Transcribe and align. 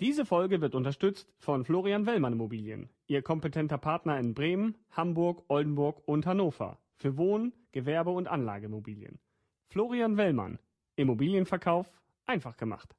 Diese 0.00 0.26
Folge 0.26 0.60
wird 0.60 0.74
unterstützt 0.74 1.32
von 1.38 1.64
Florian 1.64 2.04
Wellmann 2.04 2.32
Immobilien, 2.32 2.90
Ihr 3.06 3.22
kompetenter 3.22 3.78
Partner 3.78 4.18
in 4.18 4.34
Bremen, 4.34 4.76
Hamburg, 4.90 5.44
Oldenburg 5.46 6.02
und 6.06 6.26
Hannover 6.26 6.80
für 6.96 7.16
Wohn-, 7.16 7.52
Gewerbe- 7.70 8.10
und 8.10 8.26
Anlageimmobilien. 8.26 9.20
Florian 9.68 10.16
Wellmann, 10.16 10.58
Immobilienverkauf 10.96 11.92
einfach 12.26 12.56
gemacht. 12.56 12.96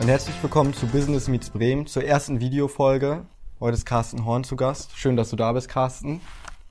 Und 0.00 0.08
herzlich 0.08 0.42
willkommen 0.42 0.72
zu 0.72 0.86
Business 0.86 1.28
Meets 1.28 1.50
Bremen, 1.50 1.86
zur 1.86 2.02
ersten 2.02 2.40
Videofolge. 2.40 3.26
Heute 3.60 3.74
ist 3.74 3.84
Carsten 3.84 4.24
Horn 4.24 4.44
zu 4.44 4.56
Gast. 4.56 4.96
Schön, 4.96 5.14
dass 5.14 5.28
du 5.28 5.36
da 5.36 5.52
bist, 5.52 5.68
Carsten. 5.68 6.22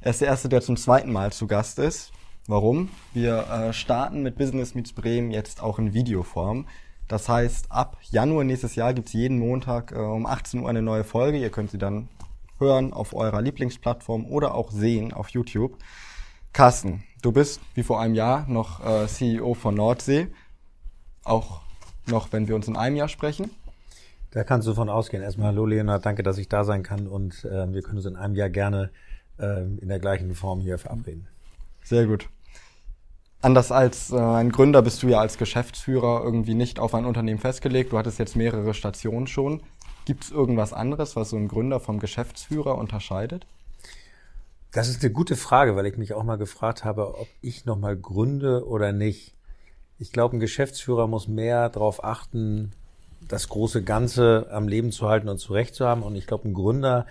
Er 0.02 0.10
ist 0.10 0.22
der 0.22 0.30
Erste, 0.30 0.50
der 0.50 0.62
zum 0.62 0.78
zweiten 0.78 1.12
Mal 1.12 1.32
zu 1.32 1.46
Gast 1.46 1.78
ist. 1.78 2.12
Warum? 2.48 2.90
Wir 3.14 3.48
äh, 3.48 3.72
starten 3.72 4.24
mit 4.24 4.36
Business 4.36 4.74
Meets 4.74 4.94
Bremen 4.94 5.30
jetzt 5.30 5.62
auch 5.62 5.78
in 5.78 5.94
Videoform. 5.94 6.68
Das 7.08 7.30
heißt, 7.30 7.72
ab 7.72 7.98
Januar 8.10 8.46
nächstes 8.46 8.74
Jahr 8.74 8.96
gibt's 8.96 9.14
jeden 9.14 9.38
Montag 9.38 9.92
äh, 9.92 9.98
um 9.98 10.26
18 10.26 10.62
Uhr 10.62 10.70
eine 10.70 10.82
neue 10.82 11.04
Folge. 11.04 11.38
Ihr 11.38 11.52
könnt 11.52 11.70
sie 11.70 11.78
dann 11.78 12.10
hören 12.58 12.94
auf 12.94 13.14
eurer 13.14 13.44
Lieblingsplattform 13.44 14.26
oder 14.26 14.56
auch 14.56 14.72
sehen 14.72 15.14
auf 15.14 15.30
YouTube. 15.30 15.78
Carsten, 16.52 17.04
du 17.22 17.32
bist 17.32 17.62
wie 17.76 17.84
vor 17.84 18.02
einem 18.02 18.16
Jahr 18.16 18.48
noch 18.48 18.84
äh, 18.84 19.06
CEO 19.06 19.54
von 19.54 19.76
Nordsee. 19.76 20.30
Auch 21.24 21.62
noch, 22.10 22.32
wenn 22.32 22.48
wir 22.48 22.56
uns 22.56 22.68
in 22.68 22.76
einem 22.76 22.96
Jahr 22.96 23.08
sprechen? 23.08 23.50
Da 24.32 24.44
kannst 24.44 24.68
du 24.68 24.74
von 24.74 24.90
ausgehen. 24.90 25.24
Erstmal 25.24 25.48
hallo 25.48 25.66
Leonard, 25.66 26.06
danke, 26.06 26.22
dass 26.22 26.38
ich 26.38 26.50
da 26.50 26.64
sein 26.64 26.84
kann 26.84 27.08
und 27.08 27.46
äh, 27.46 27.72
wir 27.74 27.82
können 27.82 27.98
uns 27.98 28.06
in 28.06 28.16
einem 28.16 28.36
Jahr 28.36 28.50
gerne 28.50 28.92
äh, 29.40 29.62
in 29.62 29.88
der 29.88 30.00
gleichen 30.00 30.36
Form 30.36 30.62
hier 30.62 30.78
verabreden. 30.78 31.28
Sehr 31.84 32.06
gut. 32.06 32.30
Anders 33.42 33.72
als 33.72 34.12
äh, 34.12 34.18
ein 34.18 34.52
Gründer 34.52 34.82
bist 34.82 35.02
du 35.02 35.08
ja 35.08 35.20
als 35.20 35.38
Geschäftsführer 35.38 36.22
irgendwie 36.24 36.54
nicht 36.54 36.80
auf 36.80 36.94
ein 36.94 37.06
Unternehmen 37.06 37.40
festgelegt. 37.40 37.94
Du 37.94 37.98
hattest 37.98 38.20
jetzt 38.20 38.36
mehrere 38.36 38.74
Stationen 38.74 39.28
schon. 39.28 39.62
Gibt 40.06 40.26
es 40.26 40.32
irgendwas 40.32 40.74
anderes, 40.74 41.16
was 41.16 41.30
so 41.30 41.38
ein 41.38 41.48
Gründer 41.48 41.80
vom 41.80 42.00
Geschäftsführer 42.00 42.78
unterscheidet? 42.78 43.48
Das 44.72 44.90
ist 44.90 45.04
eine 45.04 45.12
gute 45.12 45.36
Frage, 45.36 45.76
weil 45.76 45.86
ich 45.86 45.98
mich 45.98 46.14
auch 46.14 46.24
mal 46.24 46.38
gefragt 46.38 46.84
habe, 46.84 47.18
ob 47.18 47.28
ich 47.42 47.66
nochmal 47.66 47.96
gründe 47.96 48.68
oder 48.68 48.92
nicht. 48.92 49.34
Ich 50.02 50.14
glaube, 50.14 50.38
ein 50.38 50.40
Geschäftsführer 50.40 51.08
muss 51.08 51.28
mehr 51.28 51.68
darauf 51.68 52.06
achten, 52.06 52.72
das 53.28 53.50
große 53.50 53.84
Ganze 53.84 54.48
am 54.50 54.70
Leben 54.70 54.94
zu 54.94 55.10
halten 55.10 55.28
und 55.28 55.40
zurecht 55.40 55.76
zu 55.76 55.86
haben. 55.86 56.04
Und 56.04 56.16
ich 56.16 56.26
glaube, 56.26 56.48
ein 56.48 56.54
Gründer, 56.54 57.06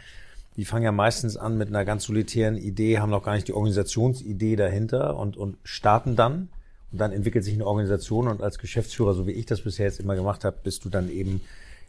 die 0.56 0.64
fangen 0.64 0.84
ja 0.84 0.92
meistens 0.92 1.36
an 1.36 1.58
mit 1.58 1.68
einer 1.68 1.84
ganz 1.84 2.04
solitären 2.04 2.56
Idee, 2.56 2.98
haben 2.98 3.10
noch 3.10 3.22
gar 3.22 3.34
nicht 3.34 3.46
die 3.46 3.52
Organisationsidee 3.52 4.56
dahinter 4.56 5.18
und, 5.18 5.36
und 5.36 5.58
starten 5.64 6.16
dann. 6.16 6.48
Und 6.90 6.98
dann 6.98 7.12
entwickelt 7.12 7.44
sich 7.44 7.52
eine 7.52 7.66
Organisation 7.66 8.26
und 8.26 8.42
als 8.42 8.58
Geschäftsführer, 8.58 9.12
so 9.12 9.26
wie 9.26 9.32
ich 9.32 9.44
das 9.44 9.60
bisher 9.60 9.84
jetzt 9.84 10.00
immer 10.00 10.16
gemacht 10.16 10.46
habe, 10.46 10.56
bist 10.64 10.86
du 10.86 10.88
dann 10.88 11.10
eben 11.10 11.42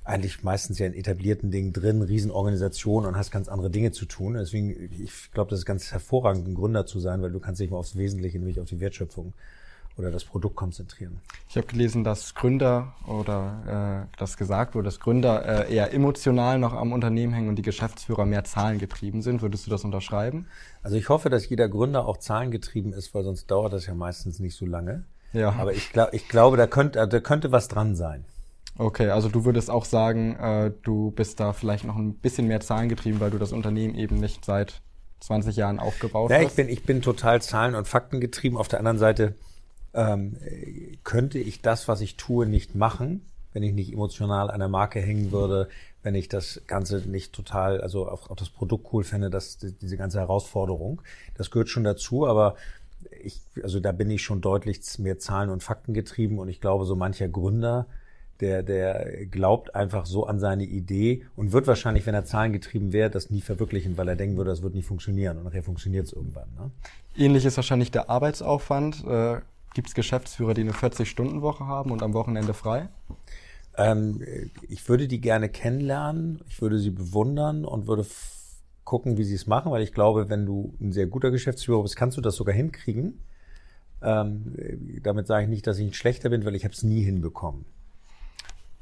eigentlich 0.03 0.44
meistens 0.44 0.80
ja 0.80 0.88
in 0.88 0.94
etablierten 0.94 1.50
Dingen 1.50 1.72
drin, 1.72 2.02
Riesenorganisation 2.02 3.06
und 3.06 3.16
hast 3.16 3.31
ganz 3.31 3.47
andere 3.47 3.69
Dinge 3.69 3.94
zu 3.94 4.06
tun. 4.06 4.34
Deswegen, 4.34 4.91
ich 5.02 5.31
glaube, 5.31 5.52
das 5.52 5.59
ist 5.59 5.66
ganz 5.66 5.94
hervorragend, 5.94 6.45
ein 6.45 6.56
Gründer 6.56 6.86
zu 6.86 7.00
sein, 7.00 7.22
weil 7.22 7.31
du 7.31 7.39
kannst 7.39 7.61
dich 7.61 7.69
mal 7.69 7.78
aufs 7.78 7.95
Wesentliche, 7.95 8.38
nämlich 8.38 8.59
auf 8.59 8.67
die 8.67 8.81
Wertschöpfung 8.81 9.34
oder 10.00 10.11
das 10.11 10.23
Produkt 10.23 10.55
konzentrieren. 10.55 11.19
Ich 11.50 11.58
habe 11.58 11.67
gelesen, 11.67 12.03
dass 12.03 12.33
Gründer 12.33 12.94
oder 13.05 14.08
äh, 14.08 14.17
das 14.17 14.38
gesagt 14.38 14.73
wurde, 14.73 14.86
dass 14.86 15.00
Gründer 15.00 15.67
äh, 15.67 15.75
eher 15.75 15.94
emotional 15.94 16.58
noch 16.58 16.73
am 16.73 16.94
Unternehmen 16.94 17.33
hängen 17.33 17.50
und 17.50 17.58
die 17.58 17.64
Geschäftsführer 17.64 18.25
mehr 18.25 18.45
zahlengetrieben 18.45 19.22
sind. 19.22 19.41
Würdest 19.41 19.67
du 19.67 19.72
das 19.72 19.83
unterschreiben? 19.83 20.47
Also 20.81 20.95
ich 20.95 21.09
hoffe, 21.09 21.30
dass 21.30 21.47
jeder 21.50 21.67
Gründer 21.67 22.08
auch 22.08 22.17
zahlengetrieben 22.17 22.94
ist, 22.94 23.14
weil 23.14 23.23
sonst 23.23 23.51
dauert 23.51 23.73
das 23.73 23.88
ja 23.88 23.94
meistens 23.94 24.40
nicht 24.40 24.56
so 24.56 24.66
lange. 24.66 25.03
Ja. 25.34 25.51
Aber 25.51 25.73
ich, 25.73 25.91
glaub, 25.91 26.13
ich 26.13 26.29
glaube, 26.29 26.56
da 26.56 26.66
könnte, 26.66 27.06
da 27.06 27.19
könnte 27.19 27.52
was 27.52 27.68
dran 27.68 27.96
sein. 27.96 28.25
Okay, 28.78 29.09
also 29.09 29.28
du 29.28 29.44
würdest 29.44 29.69
auch 29.69 29.84
sagen, 29.84 30.38
äh, 30.38 30.72
du 30.84 31.12
bist 31.12 31.41
da 31.41 31.52
vielleicht 31.52 31.84
noch 31.84 31.97
ein 31.97 32.13
bisschen 32.13 32.47
mehr 32.47 32.62
zahlengetrieben, 32.62 33.19
weil 33.19 33.31
du 33.31 33.38
das 33.38 33.52
Unternehmen 33.52 33.96
eben 33.96 34.16
nicht 34.16 34.46
seit 34.46 34.81
20 35.19 35.57
Jahren 35.57 35.79
aufgebaut 35.79 36.31
ja, 36.31 36.38
hast. 36.38 36.44
Ja, 36.44 36.47
ich 36.47 36.56
bin, 36.56 36.69
ich 36.69 36.84
bin 36.84 37.02
total 37.02 37.41
zahlen- 37.41 37.75
und 37.75 37.88
faktengetrieben. 37.88 38.57
Auf 38.57 38.69
der 38.69 38.79
anderen 38.79 38.97
Seite 38.97 39.35
ähm, 39.94 40.38
könnte 41.03 41.39
ich 41.39 41.61
das, 41.61 41.88
was 41.88 42.01
ich 42.01 42.16
tue, 42.16 42.45
nicht 42.45 42.75
machen, 42.75 43.22
wenn 43.53 43.63
ich 43.63 43.73
nicht 43.73 43.91
emotional 43.91 44.51
an 44.51 44.59
der 44.59 44.69
Marke 44.69 45.00
hängen 45.00 45.31
würde, 45.31 45.69
wenn 46.03 46.16
ich 46.16 46.29
das 46.29 46.61
Ganze 46.67 47.00
nicht 47.00 47.33
total, 47.33 47.81
also 47.81 48.07
auch, 48.07 48.29
auch 48.29 48.35
das 48.35 48.49
Produkt 48.49 48.94
cool 48.94 49.03
fände, 49.03 49.29
dass 49.29 49.57
diese 49.57 49.97
ganze 49.97 50.19
Herausforderung, 50.19 51.01
das 51.35 51.51
gehört 51.51 51.69
schon 51.69 51.83
dazu, 51.83 52.28
aber 52.28 52.55
ich, 53.23 53.41
also 53.63 53.79
da 53.79 53.91
bin 53.91 54.09
ich 54.09 54.22
schon 54.22 54.41
deutlich 54.41 54.81
mehr 54.99 55.19
Zahlen 55.19 55.49
und 55.49 55.63
Fakten 55.63 55.94
getrieben 55.94 56.39
und 56.39 56.49
ich 56.49 56.61
glaube, 56.61 56.85
so 56.85 56.95
mancher 56.95 57.28
Gründer, 57.28 57.88
der, 58.39 58.63
der 58.63 59.25
glaubt 59.25 59.75
einfach 59.75 60.05
so 60.05 60.25
an 60.25 60.39
seine 60.39 60.63
Idee 60.63 61.25
und 61.35 61.51
wird 61.51 61.67
wahrscheinlich, 61.67 62.05
wenn 62.05 62.16
er 62.16 62.23
zahlengetrieben 62.23 62.94
wäre, 62.94 63.09
das 63.09 63.29
nie 63.29 63.41
verwirklichen, 63.41 63.97
weil 63.97 64.07
er 64.07 64.16
denken 64.16 64.38
würde, 64.38 64.51
das 64.51 64.61
wird 64.61 64.75
nie 64.75 64.83
funktionieren 64.83 65.38
und 65.38 65.44
nachher 65.44 65.63
funktioniert 65.63 66.05
es 66.05 66.13
irgendwann. 66.13 66.47
Ne? 66.57 66.72
Ähnlich 67.17 67.44
ist 67.44 67.57
wahrscheinlich 67.57 67.91
der 67.91 68.09
Arbeitsaufwand. 68.09 69.03
Äh 69.05 69.41
Gibt 69.74 69.90
es 69.90 69.94
Geschäftsführer, 69.94 70.53
die 70.53 70.62
eine 70.62 70.72
40-Stunden-Woche 70.72 71.66
haben 71.66 71.91
und 71.91 72.02
am 72.03 72.13
Wochenende 72.13 72.53
frei? 72.53 72.90
Ähm, 73.78 74.22
ich 74.68 74.88
würde 74.90 75.07
die 75.07 75.22
gerne 75.22 75.50
kennenlernen, 75.50 76.41
ich 76.47 76.62
würde 76.62 76.80
sie 76.80 76.90
bewundern 76.90 77.66
und 77.66 77.88
würde 77.88 78.06
gucken, 78.84 79.18
wie 79.18 79.24
sie 79.24 79.35
es 79.35 79.47
machen, 79.47 79.72
weil 79.72 79.84
ich 79.84 79.94
glaube, 79.94 80.29
wenn 80.29 80.46
du 80.46 80.74
ein 80.81 80.91
sehr 80.91 81.06
guter 81.06 81.31
Geschäftsführer 81.31 81.84
bist, 81.84 81.96
kannst 81.96 82.18
du 82.18 82.22
das 82.22 82.35
sogar 82.35 82.56
hinkriegen. 82.56 83.19
Ähm, 84.02 84.56
damit 85.03 85.28
sage 85.28 85.44
ich 85.44 85.50
nicht, 85.50 85.68
dass 85.68 85.78
ich 85.78 85.85
ein 85.85 85.94
schlechter 85.94 86.29
bin, 86.29 86.46
weil 86.46 86.56
ich 86.56 86.63
habe 86.63 86.74
es 86.74 86.84
nie 86.84 87.03
hinbekommen. 87.03 87.66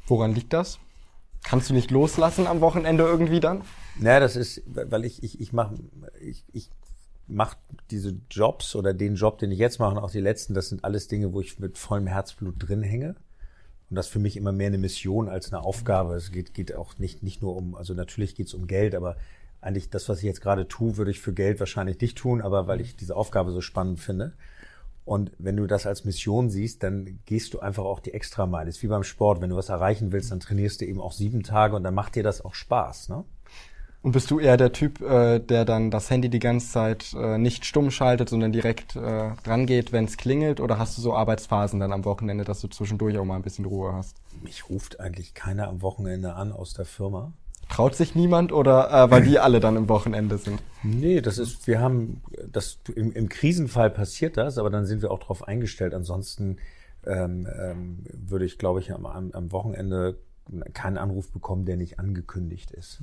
Woran 0.05 0.33
liegt 0.33 0.53
das? 0.53 0.79
Kannst 1.43 1.69
du 1.69 1.73
nicht 1.73 1.91
loslassen 1.91 2.47
am 2.47 2.61
Wochenende 2.61 3.03
irgendwie 3.03 3.39
dann? 3.39 3.61
Naja, 3.99 4.19
das 4.19 4.35
ist, 4.35 4.63
weil 4.65 5.05
ich, 5.05 5.23
ich, 5.23 5.39
ich 5.41 5.53
mache, 5.53 5.75
ich, 6.21 6.45
ich 6.53 6.69
macht 7.27 7.57
diese 7.91 8.19
Jobs 8.29 8.75
oder 8.75 8.93
den 8.93 9.15
Job, 9.15 9.37
den 9.39 9.51
ich 9.51 9.59
jetzt 9.59 9.79
mache, 9.79 9.95
und 9.95 10.03
auch 10.03 10.11
die 10.11 10.21
letzten, 10.21 10.53
das 10.53 10.69
sind 10.69 10.83
alles 10.83 11.07
Dinge, 11.07 11.33
wo 11.33 11.41
ich 11.41 11.59
mit 11.59 11.77
vollem 11.77 12.07
Herzblut 12.07 12.55
drin 12.57 12.83
hänge. 12.83 13.15
Und 13.89 13.95
das 13.95 14.07
für 14.07 14.19
mich 14.19 14.35
immer 14.35 14.51
mehr 14.51 14.67
eine 14.67 14.77
Mission 14.77 15.29
als 15.29 15.51
eine 15.51 15.63
Aufgabe. 15.63 16.15
Es 16.15 16.31
geht, 16.31 16.53
geht 16.53 16.75
auch 16.75 16.97
nicht, 16.97 17.23
nicht 17.23 17.41
nur 17.41 17.55
um, 17.55 17.75
also 17.75 17.93
natürlich 17.93 18.35
geht 18.35 18.47
es 18.47 18.53
um 18.53 18.67
Geld, 18.67 18.95
aber 18.95 19.15
eigentlich 19.61 19.89
das, 19.89 20.09
was 20.09 20.19
ich 20.19 20.25
jetzt 20.25 20.41
gerade 20.41 20.67
tue, 20.67 20.97
würde 20.97 21.11
ich 21.11 21.19
für 21.19 21.33
Geld 21.33 21.59
wahrscheinlich 21.59 21.99
nicht 21.99 22.17
tun, 22.17 22.41
aber 22.41 22.67
weil 22.67 22.81
ich 22.81 22.95
diese 22.95 23.15
Aufgabe 23.15 23.51
so 23.51 23.61
spannend 23.61 23.99
finde. 23.99 24.33
Und 25.05 25.31
wenn 25.37 25.55
du 25.55 25.67
das 25.67 25.85
als 25.85 26.03
Mission 26.03 26.49
siehst, 26.49 26.83
dann 26.83 27.19
gehst 27.25 27.53
du 27.53 27.59
einfach 27.59 27.85
auch 27.85 28.01
die 28.01 28.13
Extrameile. 28.13 28.69
Ist 28.69 28.83
wie 28.83 28.87
beim 28.87 29.03
Sport. 29.03 29.39
Wenn 29.39 29.49
du 29.49 29.55
was 29.55 29.69
erreichen 29.69 30.11
willst, 30.11 30.31
dann 30.31 30.41
trainierst 30.41 30.81
du 30.81 30.85
eben 30.85 30.99
auch 30.99 31.13
sieben 31.13 31.43
Tage 31.43 31.77
und 31.77 31.83
dann 31.83 31.93
macht 31.93 32.15
dir 32.15 32.23
das 32.23 32.43
auch 32.43 32.53
Spaß. 32.53 33.07
Ne? 33.07 33.23
Und 34.07 34.13
bist 34.13 34.31
du 34.31 34.39
eher 34.39 34.55
der 34.55 34.71
Typ, 34.71 35.01
äh, 35.01 35.39
der 35.39 35.65
dann 35.65 35.91
das 35.91 36.09
Handy 36.09 36.29
die 36.29 36.39
ganze 36.39 36.71
Zeit 36.71 37.13
äh, 37.13 37.37
nicht 37.37 37.65
stumm 37.65 37.91
schaltet, 37.91 38.29
sondern 38.29 38.53
direkt 38.53 38.95
äh, 38.95 39.31
dran 39.43 39.65
geht, 39.65 39.91
wenn 39.91 40.05
es 40.05 40.15
klingelt? 40.15 40.61
Oder 40.61 40.79
hast 40.79 40.97
du 40.97 41.01
so 41.01 41.13
Arbeitsphasen 41.13 41.81
dann 41.81 41.91
am 41.91 42.05
Wochenende, 42.05 42.45
dass 42.45 42.61
du 42.61 42.69
zwischendurch 42.69 43.17
auch 43.17 43.25
mal 43.25 43.35
ein 43.35 43.41
bisschen 43.41 43.65
Ruhe 43.65 43.91
hast? 43.91 44.15
Mich 44.41 44.69
ruft 44.69 45.01
eigentlich 45.01 45.33
keiner 45.33 45.67
am 45.67 45.81
Wochenende 45.81 46.35
an 46.35 46.53
aus 46.53 46.73
der 46.73 46.85
Firma. 46.85 47.33
Traut 47.67 47.95
sich 47.95 48.15
niemand 48.15 48.53
oder 48.53 48.89
äh, 48.93 49.11
weil 49.11 49.23
die 49.23 49.39
alle 49.39 49.59
dann 49.59 49.75
im 49.75 49.89
Wochenende 49.89 50.37
sind? 50.37 50.63
Nee, 50.83 51.19
das 51.19 51.37
ist, 51.37 51.67
wir 51.67 51.81
haben, 51.81 52.21
das 52.49 52.79
im, 52.95 53.11
im 53.11 53.27
Krisenfall 53.27 53.89
passiert 53.89 54.37
das, 54.37 54.57
aber 54.57 54.69
dann 54.69 54.85
sind 54.85 55.01
wir 55.01 55.11
auch 55.11 55.19
darauf 55.19 55.45
eingestellt. 55.45 55.93
Ansonsten 55.93 56.59
ähm, 57.05 57.45
ähm, 57.61 58.03
würde 58.13 58.45
ich, 58.45 58.57
glaube 58.57 58.79
ich, 58.79 58.93
am, 58.93 59.05
am 59.05 59.51
Wochenende 59.51 60.17
keinen 60.73 60.97
Anruf 60.97 61.31
bekommen, 61.31 61.65
der 61.65 61.77
nicht 61.77 61.99
angekündigt 61.99 62.71
ist. 62.71 63.01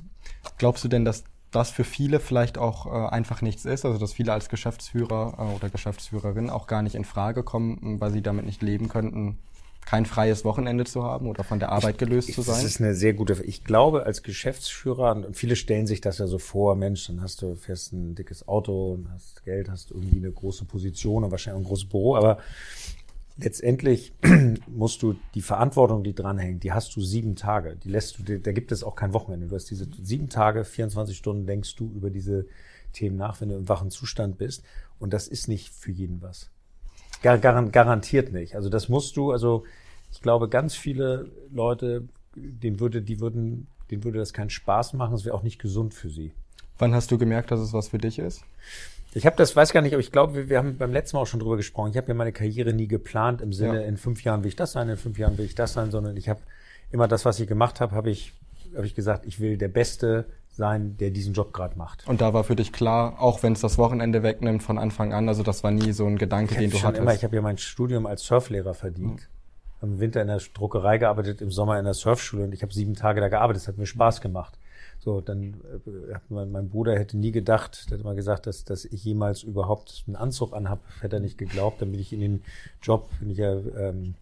Glaubst 0.57 0.83
du 0.83 0.87
denn, 0.87 1.05
dass 1.05 1.23
das 1.51 1.69
für 1.69 1.83
viele 1.83 2.19
vielleicht 2.19 2.57
auch 2.57 2.85
äh, 2.85 3.09
einfach 3.09 3.41
nichts 3.41 3.65
ist, 3.65 3.85
also 3.85 3.97
dass 3.97 4.13
viele 4.13 4.33
als 4.33 4.49
Geschäftsführer 4.49 5.35
äh, 5.37 5.55
oder 5.55 5.69
Geschäftsführerin 5.69 6.49
auch 6.49 6.67
gar 6.67 6.81
nicht 6.81 6.95
in 6.95 7.05
Frage 7.05 7.43
kommen, 7.43 7.99
weil 8.01 8.11
sie 8.11 8.21
damit 8.21 8.45
nicht 8.45 8.61
leben 8.61 8.89
könnten, 8.89 9.37
kein 9.85 10.05
freies 10.05 10.43
Wochenende 10.43 10.83
zu 10.83 11.03
haben 11.03 11.27
oder 11.27 11.43
von 11.43 11.59
der 11.59 11.71
Arbeit 11.71 11.97
gelöst 11.97 12.29
ich, 12.29 12.35
zu 12.35 12.41
sein? 12.41 12.55
Das 12.55 12.63
ist 12.63 12.81
eine 12.81 12.95
sehr 12.95 13.13
gute. 13.13 13.41
Ich 13.43 13.63
glaube, 13.63 14.05
als 14.05 14.23
Geschäftsführer 14.23 15.15
und 15.15 15.37
viele 15.37 15.55
stellen 15.55 15.87
sich 15.87 16.01
das 16.01 16.17
ja 16.17 16.27
so 16.27 16.39
vor: 16.39 16.75
Mensch, 16.75 17.07
dann 17.07 17.21
hast 17.21 17.41
du 17.41 17.55
fährst 17.55 17.93
ein 17.93 18.15
dickes 18.15 18.47
Auto 18.47 18.93
und 18.93 19.11
hast 19.11 19.43
Geld, 19.45 19.69
hast 19.69 19.91
irgendwie 19.91 20.17
eine 20.17 20.31
große 20.31 20.65
Position 20.65 21.23
und 21.23 21.31
wahrscheinlich 21.31 21.63
ein 21.63 21.67
großes 21.67 21.87
Büro, 21.87 22.15
aber 22.15 22.39
letztendlich 23.37 24.13
musst 24.67 25.01
du 25.01 25.15
die 25.33 25.41
Verantwortung, 25.41 26.03
die 26.03 26.13
dranhängt, 26.13 26.63
die 26.63 26.71
hast 26.71 26.95
du 26.95 27.01
sieben 27.01 27.35
Tage. 27.35 27.75
Die 27.75 27.89
lässt 27.89 28.19
du, 28.19 28.39
da 28.39 28.51
gibt 28.51 28.71
es 28.71 28.83
auch 28.83 28.95
kein 28.95 29.13
Wochenende. 29.13 29.47
Du 29.47 29.55
hast 29.55 29.69
diese 29.69 29.87
sieben 30.01 30.29
Tage, 30.29 30.63
24 30.63 31.17
Stunden 31.17 31.45
denkst 31.45 31.75
du 31.75 31.91
über 31.91 32.09
diese 32.09 32.45
Themen 32.93 33.17
nach, 33.17 33.41
wenn 33.41 33.49
du 33.49 33.55
im 33.55 33.69
wachen 33.69 33.91
Zustand 33.91 34.37
bist. 34.37 34.63
Und 34.99 35.13
das 35.13 35.27
ist 35.27 35.47
nicht 35.47 35.69
für 35.69 35.91
jeden 35.91 36.21
was. 36.21 36.49
Gar, 37.21 37.37
garantiert 37.39 38.31
nicht. 38.31 38.55
Also 38.55 38.69
das 38.69 38.89
musst 38.89 39.17
du, 39.17 39.31
also 39.31 39.63
ich 40.11 40.21
glaube, 40.21 40.47
ganz 40.47 40.75
viele 40.75 41.31
Leute 41.51 42.07
den 42.35 42.79
würde, 42.79 43.01
die 43.01 43.19
würden, 43.19 43.67
denen 43.89 44.03
würde 44.03 44.19
das 44.19 44.33
keinen 44.33 44.49
Spaß 44.49 44.93
machen, 44.93 45.15
es 45.15 45.25
wäre 45.25 45.35
auch 45.35 45.43
nicht 45.43 45.59
gesund 45.59 45.93
für 45.93 46.09
sie. 46.09 46.33
Wann 46.77 46.93
hast 46.93 47.11
du 47.11 47.17
gemerkt, 47.17 47.51
dass 47.51 47.59
es 47.59 47.73
was 47.73 47.89
für 47.89 47.97
dich 47.97 48.19
ist? 48.19 48.41
Ich 49.15 49.25
habe 49.25 49.37
das, 49.37 49.55
weiß 49.55 49.71
gar 49.71 49.81
nicht, 49.81 49.93
aber 49.93 50.01
ich 50.01 50.11
glaube, 50.11 50.35
wir, 50.35 50.49
wir 50.49 50.57
haben 50.57 50.77
beim 50.77 50.91
letzten 50.91 51.15
Mal 51.15 51.21
auch 51.23 51.27
schon 51.27 51.39
drüber 51.39 51.55
gesprochen. 51.55 51.89
Ich 51.91 51.97
habe 51.97 52.09
ja 52.09 52.13
meine 52.13 52.33
Karriere 52.33 52.73
nie 52.73 52.87
geplant 52.87 53.41
im 53.41 53.53
Sinne, 53.53 53.81
Ja. 53.81 53.87
in 53.87 53.95
fünf 53.97 54.23
Jahren 54.25 54.43
will 54.43 54.49
ich 54.49 54.57
das 54.57 54.73
sein, 54.73 54.89
in 54.89 54.97
fünf 54.97 55.17
Jahren 55.17 55.37
will 55.37 55.45
ich 55.45 55.55
das 55.55 55.71
sein, 55.71 55.89
sondern 55.89 56.17
ich 56.17 56.27
habe 56.27 56.41
immer 56.91 57.07
das, 57.07 57.23
was 57.23 57.39
ich 57.39 57.47
gemacht 57.47 57.79
habe, 57.79 57.95
habe 57.95 58.09
ich, 58.09 58.33
habe 58.75 58.85
ich 58.85 58.93
gesagt, 58.93 59.25
ich 59.25 59.39
will 59.39 59.57
der 59.57 59.69
Beste 59.69 60.25
sein, 60.51 60.97
der 60.97 61.11
diesen 61.11 61.33
Job 61.33 61.53
gerade 61.53 61.77
macht. 61.77 62.05
Und 62.07 62.19
da 62.19 62.33
war 62.33 62.43
für 62.43 62.57
dich 62.57 62.73
klar, 62.73 63.15
auch 63.21 63.41
wenn 63.41 63.53
es 63.53 63.61
das 63.61 63.77
Wochenende 63.77 64.21
wegnimmt 64.21 64.63
von 64.63 64.77
Anfang 64.77 65.13
an, 65.13 65.29
also 65.29 65.43
das 65.43 65.63
war 65.63 65.71
nie 65.71 65.93
so 65.93 66.05
ein 66.05 66.17
Gedanke, 66.17 66.53
Ich 66.53 66.59
den 66.59 66.71
hab 66.73 66.79
du 66.81 66.87
hattest. 66.87 67.01
immer, 67.01 67.13
ich 67.13 67.23
habe 67.23 67.35
ja 67.37 67.41
mein 67.41 67.57
Studium 67.57 68.05
als 68.05 68.23
Surflehrer 68.25 68.73
verdient. 68.73 69.29
Im 69.81 69.99
Winter 70.01 70.21
in 70.21 70.27
der 70.27 70.41
Druckerei 70.53 70.97
gearbeitet, 70.97 71.41
im 71.41 71.51
Sommer 71.51 71.77
in 71.79 71.85
der 71.85 71.93
Surfschule 71.93 72.43
und 72.43 72.53
ich 72.53 72.63
habe 72.63 72.73
sieben 72.73 72.95
Tage 72.95 73.21
da 73.21 73.29
gearbeitet. 73.29 73.61
Das 73.63 73.67
hat 73.69 73.77
mir 73.77 73.85
Spaß 73.85 74.19
gemacht. 74.19 74.57
So, 75.05 75.21
dann 75.21 75.53
äh, 75.85 76.15
hat 76.15 76.23
mein, 76.29 76.69
Bruder 76.69 76.97
hätte 76.97 77.15
nie 77.15 77.31
gedacht, 77.31 77.91
der 77.91 77.99
hat 77.99 78.03
immer 78.03 78.15
gesagt, 78.15 78.47
dass, 78.47 78.65
dass 78.65 78.85
ich 78.85 79.05
jemals 79.05 79.43
überhaupt 79.43 80.03
einen 80.07 80.15
Anzug 80.15 80.53
anhab, 80.53 80.79
hätte 80.99 81.17
er 81.17 81.19
nicht 81.19 81.37
geglaubt. 81.37 81.79
Dann 81.79 81.91
bin 81.91 81.99
ich 82.01 82.11
in 82.11 82.21
den 82.21 82.43
Job, 82.81 83.07
bin 83.19 83.29
ich 83.29 83.37
ja, 83.37 83.53
ähm, 83.53 84.15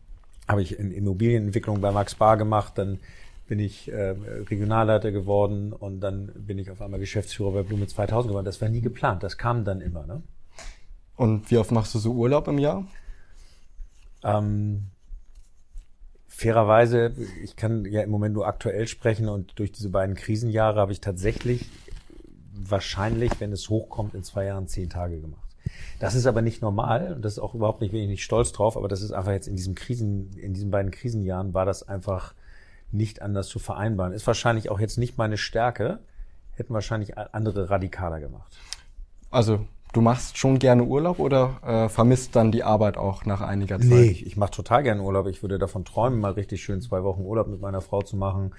habe 0.45 0.61
ich 0.61 0.77
in 0.77 0.91
Immobilienentwicklung 0.91 1.79
bei 1.79 1.91
Max 1.91 2.15
Bar 2.15 2.35
gemacht, 2.35 2.73
dann 2.77 2.99
bin 3.47 3.59
ich 3.59 3.89
äh, 3.91 4.09
Regionalleiter 4.49 5.13
geworden 5.13 5.71
und 5.71 6.01
dann 6.01 6.27
bin 6.35 6.59
ich 6.59 6.69
auf 6.69 6.81
einmal 6.81 6.99
Geschäftsführer 6.99 7.51
bei 7.51 7.63
Blume 7.63 7.87
2000 7.87 8.31
geworden. 8.31 8.45
Das 8.45 8.61
war 8.61 8.67
nie 8.67 8.81
geplant, 8.81 9.23
das 9.23 9.37
kam 9.37 9.63
dann 9.63 9.79
immer. 9.79 10.05
Ne? 10.05 10.21
Und 11.15 11.49
wie 11.49 11.57
oft 11.57 11.71
machst 11.71 11.95
du 11.95 11.99
so 11.99 12.11
Urlaub 12.11 12.49
im 12.49 12.57
Jahr? 12.57 12.85
Ähm, 14.21 14.87
fairerweise, 16.43 17.13
ich 17.41 17.55
kann 17.55 17.85
ja 17.85 18.01
im 18.01 18.09
Moment 18.09 18.35
nur 18.35 18.45
aktuell 18.45 18.87
sprechen 18.87 19.29
und 19.29 19.57
durch 19.59 19.71
diese 19.71 19.89
beiden 19.89 20.15
Krisenjahre 20.15 20.79
habe 20.79 20.91
ich 20.91 20.99
tatsächlich 20.99 21.69
wahrscheinlich, 22.53 23.31
wenn 23.39 23.53
es 23.53 23.69
hochkommt, 23.69 24.13
in 24.13 24.23
zwei 24.23 24.45
Jahren 24.45 24.67
zehn 24.67 24.89
Tage 24.89 25.21
gemacht. 25.21 25.39
Das 25.99 26.15
ist 26.15 26.25
aber 26.25 26.41
nicht 26.41 26.61
normal 26.61 27.13
und 27.13 27.23
das 27.23 27.33
ist 27.33 27.39
auch 27.39 27.55
überhaupt 27.55 27.79
nicht, 27.79 27.91
bin 27.91 28.01
ich 28.01 28.09
nicht 28.09 28.23
stolz 28.23 28.51
drauf, 28.51 28.75
aber 28.75 28.89
das 28.89 29.01
ist 29.01 29.13
einfach 29.13 29.31
jetzt 29.31 29.47
in 29.47 29.55
diesem 29.55 29.73
Krisen, 29.73 30.31
in 30.37 30.53
diesen 30.53 30.69
beiden 30.69 30.91
Krisenjahren 30.91 31.53
war 31.53 31.65
das 31.65 31.87
einfach 31.87 32.33
nicht 32.91 33.21
anders 33.21 33.47
zu 33.47 33.59
vereinbaren. 33.59 34.11
Ist 34.11 34.27
wahrscheinlich 34.27 34.69
auch 34.69 34.81
jetzt 34.81 34.97
nicht 34.97 35.17
meine 35.17 35.37
Stärke, 35.37 35.99
hätten 36.51 36.73
wahrscheinlich 36.73 37.17
andere 37.17 37.69
radikaler 37.69 38.19
gemacht. 38.19 38.57
Also 39.31 39.65
du 39.93 40.01
machst 40.01 40.37
schon 40.37 40.59
gerne 40.59 40.83
Urlaub 40.83 41.19
oder 41.19 41.59
äh, 41.63 41.89
vermisst 41.89 42.35
dann 42.35 42.51
die 42.51 42.63
Arbeit 42.63 42.97
auch 42.97 43.25
nach 43.25 43.41
einiger 43.41 43.79
Zeit? 43.79 43.87
Nee, 43.87 44.23
ich 44.25 44.35
mache 44.35 44.51
total 44.51 44.83
gerne 44.83 45.01
Urlaub. 45.01 45.27
Ich 45.27 45.41
würde 45.41 45.59
davon 45.59 45.85
träumen, 45.85 46.19
mal 46.19 46.33
richtig 46.33 46.61
schön 46.61 46.81
zwei 46.81 47.03
Wochen 47.03 47.21
Urlaub 47.21 47.47
mit 47.47 47.61
meiner 47.61 47.81
Frau 47.81 48.01
zu 48.01 48.17
machen 48.17 48.51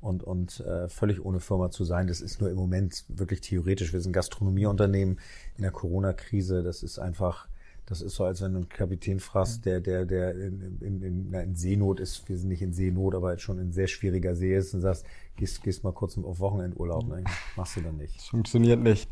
und, 0.00 0.24
und 0.24 0.60
äh, 0.60 0.88
völlig 0.88 1.24
ohne 1.24 1.40
Firma 1.40 1.70
zu 1.70 1.84
sein. 1.84 2.08
Das 2.08 2.20
ist 2.20 2.40
nur 2.40 2.50
im 2.50 2.56
Moment 2.56 3.04
wirklich 3.08 3.40
theoretisch. 3.40 3.92
Wir 3.92 4.00
sind 4.00 4.12
Gastronomieunternehmen 4.12 5.20
in 5.56 5.62
der 5.62 5.70
Corona-Krise. 5.70 6.64
Das 6.64 6.82
ist 6.82 6.98
einfach, 6.98 7.46
das 7.86 8.02
ist 8.02 8.16
so, 8.16 8.24
als 8.24 8.42
wenn 8.42 8.52
du 8.52 8.58
einen 8.58 8.68
Kapitän 8.68 9.20
fragst, 9.20 9.64
der, 9.64 9.80
der, 9.80 10.04
der 10.04 10.32
in, 10.34 10.78
in, 10.80 11.02
in, 11.02 11.30
na, 11.30 11.40
in 11.42 11.54
Seenot 11.54 12.00
ist. 12.00 12.28
Wir 12.28 12.36
sind 12.36 12.48
nicht 12.48 12.62
in 12.62 12.72
Seenot, 12.72 13.14
aber 13.14 13.38
schon 13.38 13.60
in 13.60 13.70
sehr 13.70 13.86
schwieriger 13.86 14.34
See 14.34 14.56
ist 14.56 14.74
und 14.74 14.80
sagst, 14.80 15.06
gehst, 15.36 15.62
gehst 15.62 15.84
mal 15.84 15.92
kurz 15.92 16.18
auf 16.18 16.40
Wochenendurlaub. 16.40 17.06
Ne? 17.06 17.22
Machst 17.56 17.76
du 17.76 17.82
dann 17.82 17.96
nicht. 17.96 18.16
Das 18.16 18.26
funktioniert 18.26 18.80
nicht. 18.80 19.08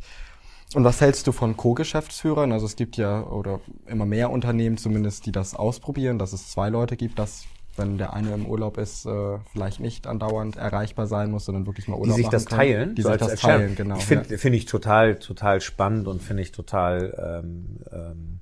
Und 0.75 0.85
was 0.85 1.01
hältst 1.01 1.27
du 1.27 1.33
von 1.33 1.57
Co-Geschäftsführern? 1.57 2.53
Also 2.53 2.67
es 2.67 2.77
gibt 2.77 2.97
ja 2.97 3.25
oder 3.25 3.61
immer 3.87 4.07
mehr 4.07 4.31
Unternehmen 4.31 4.77
zumindest, 4.79 5.27
die 5.27 5.33
das 5.33 5.55
ausprobieren, 5.55 6.19
dass 6.19 6.33
es 6.33 6.51
zwei 6.51 6.69
Leute 6.69 6.97
gibt, 6.97 7.19
dass 7.19 7.45
wenn 7.77 7.99
der 7.99 8.13
eine 8.13 8.35
im 8.35 8.47
Urlaub 8.47 8.79
ist, 8.79 9.07
äh, 9.07 9.39
vielleicht 9.53 9.81
nicht 9.81 10.07
andauernd 10.07 10.57
erreichbar 10.57 11.07
sein 11.07 11.31
muss, 11.31 11.45
sondern 11.47 11.67
wirklich 11.67 11.89
mal 11.89 11.97
die 11.97 12.03
Urlaub 12.03 12.17
sich 12.17 12.27
machen 12.27 12.33
das 12.33 12.47
kann. 12.47 12.59
teilen, 12.59 12.95
Die 12.95 13.03
so 13.03 13.11
sich 13.11 13.19
das 13.19 13.31
als 13.31 13.41
teilen, 13.41 13.69
Chef. 13.71 13.77
genau. 13.77 13.97
Ich 13.97 14.05
finde 14.05 14.29
ja. 14.31 14.39
finde 14.39 14.59
ich 14.59 14.67
total, 14.67 15.19
total 15.19 15.61
spannend 15.61 16.07
und 16.07 16.23
finde 16.23 16.43
ich 16.43 16.53
total 16.53 17.43
ähm, 17.43 17.79
ähm, 17.93 18.41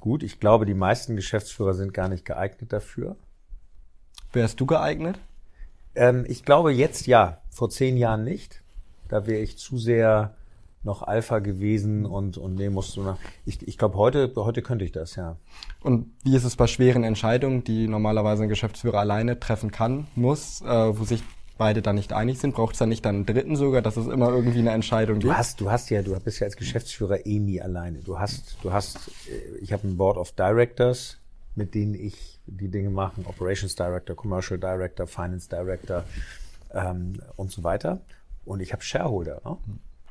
gut. 0.00 0.22
Ich 0.22 0.40
glaube, 0.40 0.66
die 0.66 0.74
meisten 0.74 1.16
Geschäftsführer 1.16 1.74
sind 1.74 1.94
gar 1.94 2.08
nicht 2.08 2.24
geeignet 2.24 2.72
dafür. 2.72 3.16
Wärst 4.32 4.60
du 4.60 4.66
geeignet? 4.66 5.18
Ähm, 5.94 6.24
ich 6.28 6.44
glaube 6.44 6.72
jetzt 6.72 7.06
ja, 7.06 7.40
vor 7.50 7.70
zehn 7.70 7.96
Jahren 7.96 8.24
nicht. 8.24 8.62
Da 9.08 9.26
wäre 9.26 9.40
ich 9.40 9.56
zu 9.56 9.78
sehr 9.78 10.34
noch 10.82 11.02
Alpha 11.02 11.40
gewesen 11.40 12.06
und, 12.06 12.38
und 12.38 12.54
nee, 12.54 12.70
musst 12.70 12.96
du 12.96 13.02
nach. 13.02 13.18
Ich, 13.44 13.66
ich 13.66 13.78
glaube, 13.78 13.96
heute, 13.96 14.32
heute 14.36 14.62
könnte 14.62 14.84
ich 14.84 14.92
das, 14.92 15.16
ja. 15.16 15.36
Und 15.82 16.06
wie 16.24 16.36
ist 16.36 16.44
es 16.44 16.56
bei 16.56 16.66
schweren 16.66 17.04
Entscheidungen, 17.04 17.64
die 17.64 17.88
normalerweise 17.88 18.44
ein 18.44 18.48
Geschäftsführer 18.48 19.00
alleine 19.00 19.38
treffen 19.40 19.70
kann, 19.70 20.06
muss, 20.14 20.62
äh, 20.62 20.98
wo 20.98 21.04
sich 21.04 21.22
beide 21.58 21.82
dann 21.82 21.96
nicht 21.96 22.12
einig 22.12 22.38
sind? 22.38 22.54
Braucht 22.54 22.74
es 22.74 22.78
dann 22.78 22.88
nicht 22.88 23.04
dann 23.04 23.16
einen 23.16 23.26
dritten 23.26 23.56
sogar, 23.56 23.82
dass 23.82 23.96
es 23.96 24.06
immer 24.06 24.30
irgendwie 24.30 24.60
eine 24.60 24.70
Entscheidung 24.70 25.18
Du 25.18 25.26
gibt? 25.28 25.38
hast, 25.38 25.60
du 25.60 25.70
hast 25.70 25.90
ja, 25.90 26.02
du 26.02 26.18
bist 26.20 26.38
ja 26.40 26.46
als 26.46 26.56
Geschäftsführer 26.56 27.26
eh 27.26 27.38
nie 27.40 27.60
alleine. 27.60 27.98
Du 27.98 28.18
hast, 28.18 28.56
du 28.62 28.72
hast, 28.72 29.08
äh, 29.28 29.56
ich 29.60 29.72
habe 29.72 29.86
ein 29.86 29.96
Board 29.96 30.16
of 30.16 30.32
Directors, 30.32 31.18
mit 31.56 31.74
denen 31.74 31.94
ich 31.94 32.38
die 32.46 32.68
Dinge 32.68 32.90
mache, 32.90 33.20
Operations 33.26 33.74
Director, 33.74 34.14
Commercial 34.14 34.60
Director, 34.60 35.08
Finance 35.08 35.48
Director 35.48 36.04
ähm, 36.72 37.20
und 37.34 37.50
so 37.50 37.64
weiter. 37.64 38.00
Und 38.44 38.60
ich 38.60 38.72
habe 38.72 38.82
Shareholder. 38.82 39.42
Ne? 39.44 39.56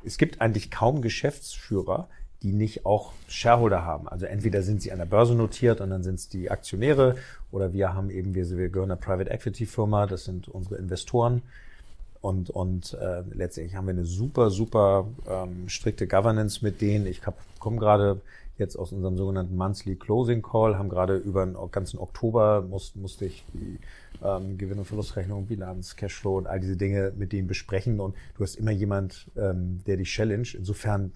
Es 0.08 0.16
gibt 0.16 0.40
eigentlich 0.40 0.70
kaum 0.70 1.02
Geschäftsführer, 1.02 2.08
die 2.42 2.52
nicht 2.52 2.86
auch 2.86 3.12
Shareholder 3.28 3.84
haben. 3.84 4.08
Also 4.08 4.24
entweder 4.24 4.62
sind 4.62 4.80
sie 4.80 4.90
an 4.90 4.98
der 4.98 5.04
Börse 5.04 5.34
notiert 5.34 5.80
und 5.82 5.90
dann 5.90 6.02
sind 6.02 6.14
es 6.14 6.28
die 6.28 6.50
Aktionäre 6.50 7.16
oder 7.52 7.74
wir 7.74 7.92
haben 7.92 8.08
eben, 8.10 8.34
wir, 8.34 8.48
wir 8.56 8.70
gehören 8.70 8.90
einer 8.90 9.00
Private 9.00 9.30
Equity 9.30 9.66
Firma, 9.66 10.06
das 10.06 10.24
sind 10.24 10.48
unsere 10.48 10.76
Investoren. 10.76 11.42
Und, 12.20 12.48
und 12.50 12.94
äh, 12.94 13.22
letztendlich 13.32 13.76
haben 13.76 13.86
wir 13.86 13.92
eine 13.92 14.06
super, 14.06 14.50
super 14.50 15.06
ähm, 15.28 15.68
strikte 15.68 16.06
Governance 16.06 16.64
mit 16.64 16.80
denen. 16.80 17.06
Ich 17.06 17.20
komme 17.58 17.78
gerade 17.78 18.20
jetzt 18.56 18.76
aus 18.76 18.92
unserem 18.92 19.16
sogenannten 19.18 19.56
Monthly 19.56 19.96
Closing 19.96 20.42
Call, 20.42 20.78
haben 20.78 20.88
gerade 20.88 21.16
über 21.16 21.44
den 21.44 21.56
ganzen 21.70 21.98
Oktober 21.98 22.62
muss, 22.62 22.96
musste 22.96 23.26
ich 23.26 23.44
die 23.52 23.78
ähm, 24.24 24.58
Gewinn- 24.58 24.78
und 24.78 24.84
Verlustrechnung, 24.84 25.46
Bilanz, 25.46 25.96
Cashflow 25.96 26.38
und 26.38 26.46
all 26.46 26.60
diese 26.60 26.76
Dinge 26.76 27.12
mit 27.16 27.32
denen 27.32 27.48
besprechen. 27.48 28.00
Und 28.00 28.14
du 28.36 28.42
hast 28.42 28.56
immer 28.56 28.70
jemand, 28.70 29.30
ähm, 29.36 29.80
der 29.86 29.96
dich 29.96 30.10
challenge. 30.10 30.48
Insofern 30.54 31.12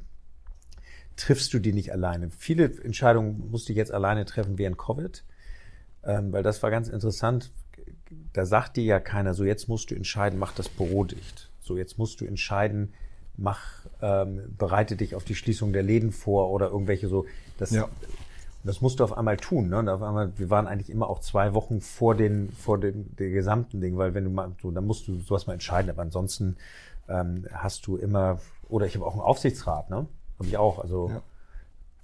triffst 1.16 1.52
du 1.54 1.58
die 1.58 1.72
nicht 1.72 1.92
alleine. 1.92 2.30
Viele 2.30 2.64
Entscheidungen 2.82 3.50
musste 3.50 3.72
ich 3.72 3.76
jetzt 3.76 3.92
alleine 3.92 4.24
treffen 4.24 4.58
während 4.58 4.78
Covid, 4.78 5.24
ähm, 6.04 6.32
weil 6.32 6.42
das 6.42 6.62
war 6.62 6.70
ganz 6.70 6.88
interessant. 6.88 7.50
Da 8.32 8.46
sagt 8.46 8.76
dir 8.76 8.84
ja 8.84 9.00
keiner, 9.00 9.34
so 9.34 9.44
jetzt 9.44 9.68
musst 9.68 9.90
du 9.90 9.94
entscheiden, 9.94 10.38
mach 10.38 10.52
das 10.52 10.68
Büro 10.68 11.04
dicht. 11.04 11.50
So 11.60 11.76
jetzt 11.76 11.98
musst 11.98 12.20
du 12.20 12.24
entscheiden, 12.24 12.92
mach, 13.36 13.86
ähm, 14.00 14.54
bereite 14.56 14.96
dich 14.96 15.14
auf 15.14 15.24
die 15.24 15.34
Schließung 15.34 15.72
der 15.72 15.82
Läden 15.82 16.12
vor 16.12 16.50
oder 16.50 16.70
irgendwelche 16.70 17.08
so. 17.08 17.26
Das, 17.58 17.70
Ja. 17.70 17.88
Das 18.64 18.80
musst 18.80 19.00
du 19.00 19.04
auf 19.04 19.16
einmal 19.16 19.36
tun. 19.36 19.68
Ne? 19.68 19.78
Und 19.78 19.88
auf 19.88 20.02
einmal, 20.02 20.32
wir 20.38 20.50
waren 20.50 20.66
eigentlich 20.66 20.90
immer 20.90 21.08
auch 21.08 21.20
zwei 21.20 21.54
Wochen 21.54 21.80
vor 21.80 22.14
den, 22.14 22.52
vor 22.52 22.78
den, 22.78 23.14
den 23.16 23.32
gesamten 23.32 23.80
Ding, 23.80 23.96
weil 23.96 24.14
wenn 24.14 24.24
du 24.24 24.30
mal, 24.30 24.52
so, 24.60 24.70
dann 24.70 24.86
musst 24.86 25.08
du 25.08 25.18
sowas 25.20 25.46
mal 25.46 25.54
entscheiden. 25.54 25.90
Aber 25.90 26.02
ansonsten 26.02 26.56
ähm, 27.08 27.46
hast 27.52 27.86
du 27.86 27.96
immer, 27.96 28.38
oder 28.68 28.86
ich 28.86 28.94
habe 28.94 29.04
auch 29.04 29.12
einen 29.12 29.22
Aufsichtsrat, 29.22 29.90
ne? 29.90 30.06
Habe 30.38 30.48
ich 30.48 30.56
auch. 30.56 30.78
Also 30.78 31.10
Ja. 31.10 31.22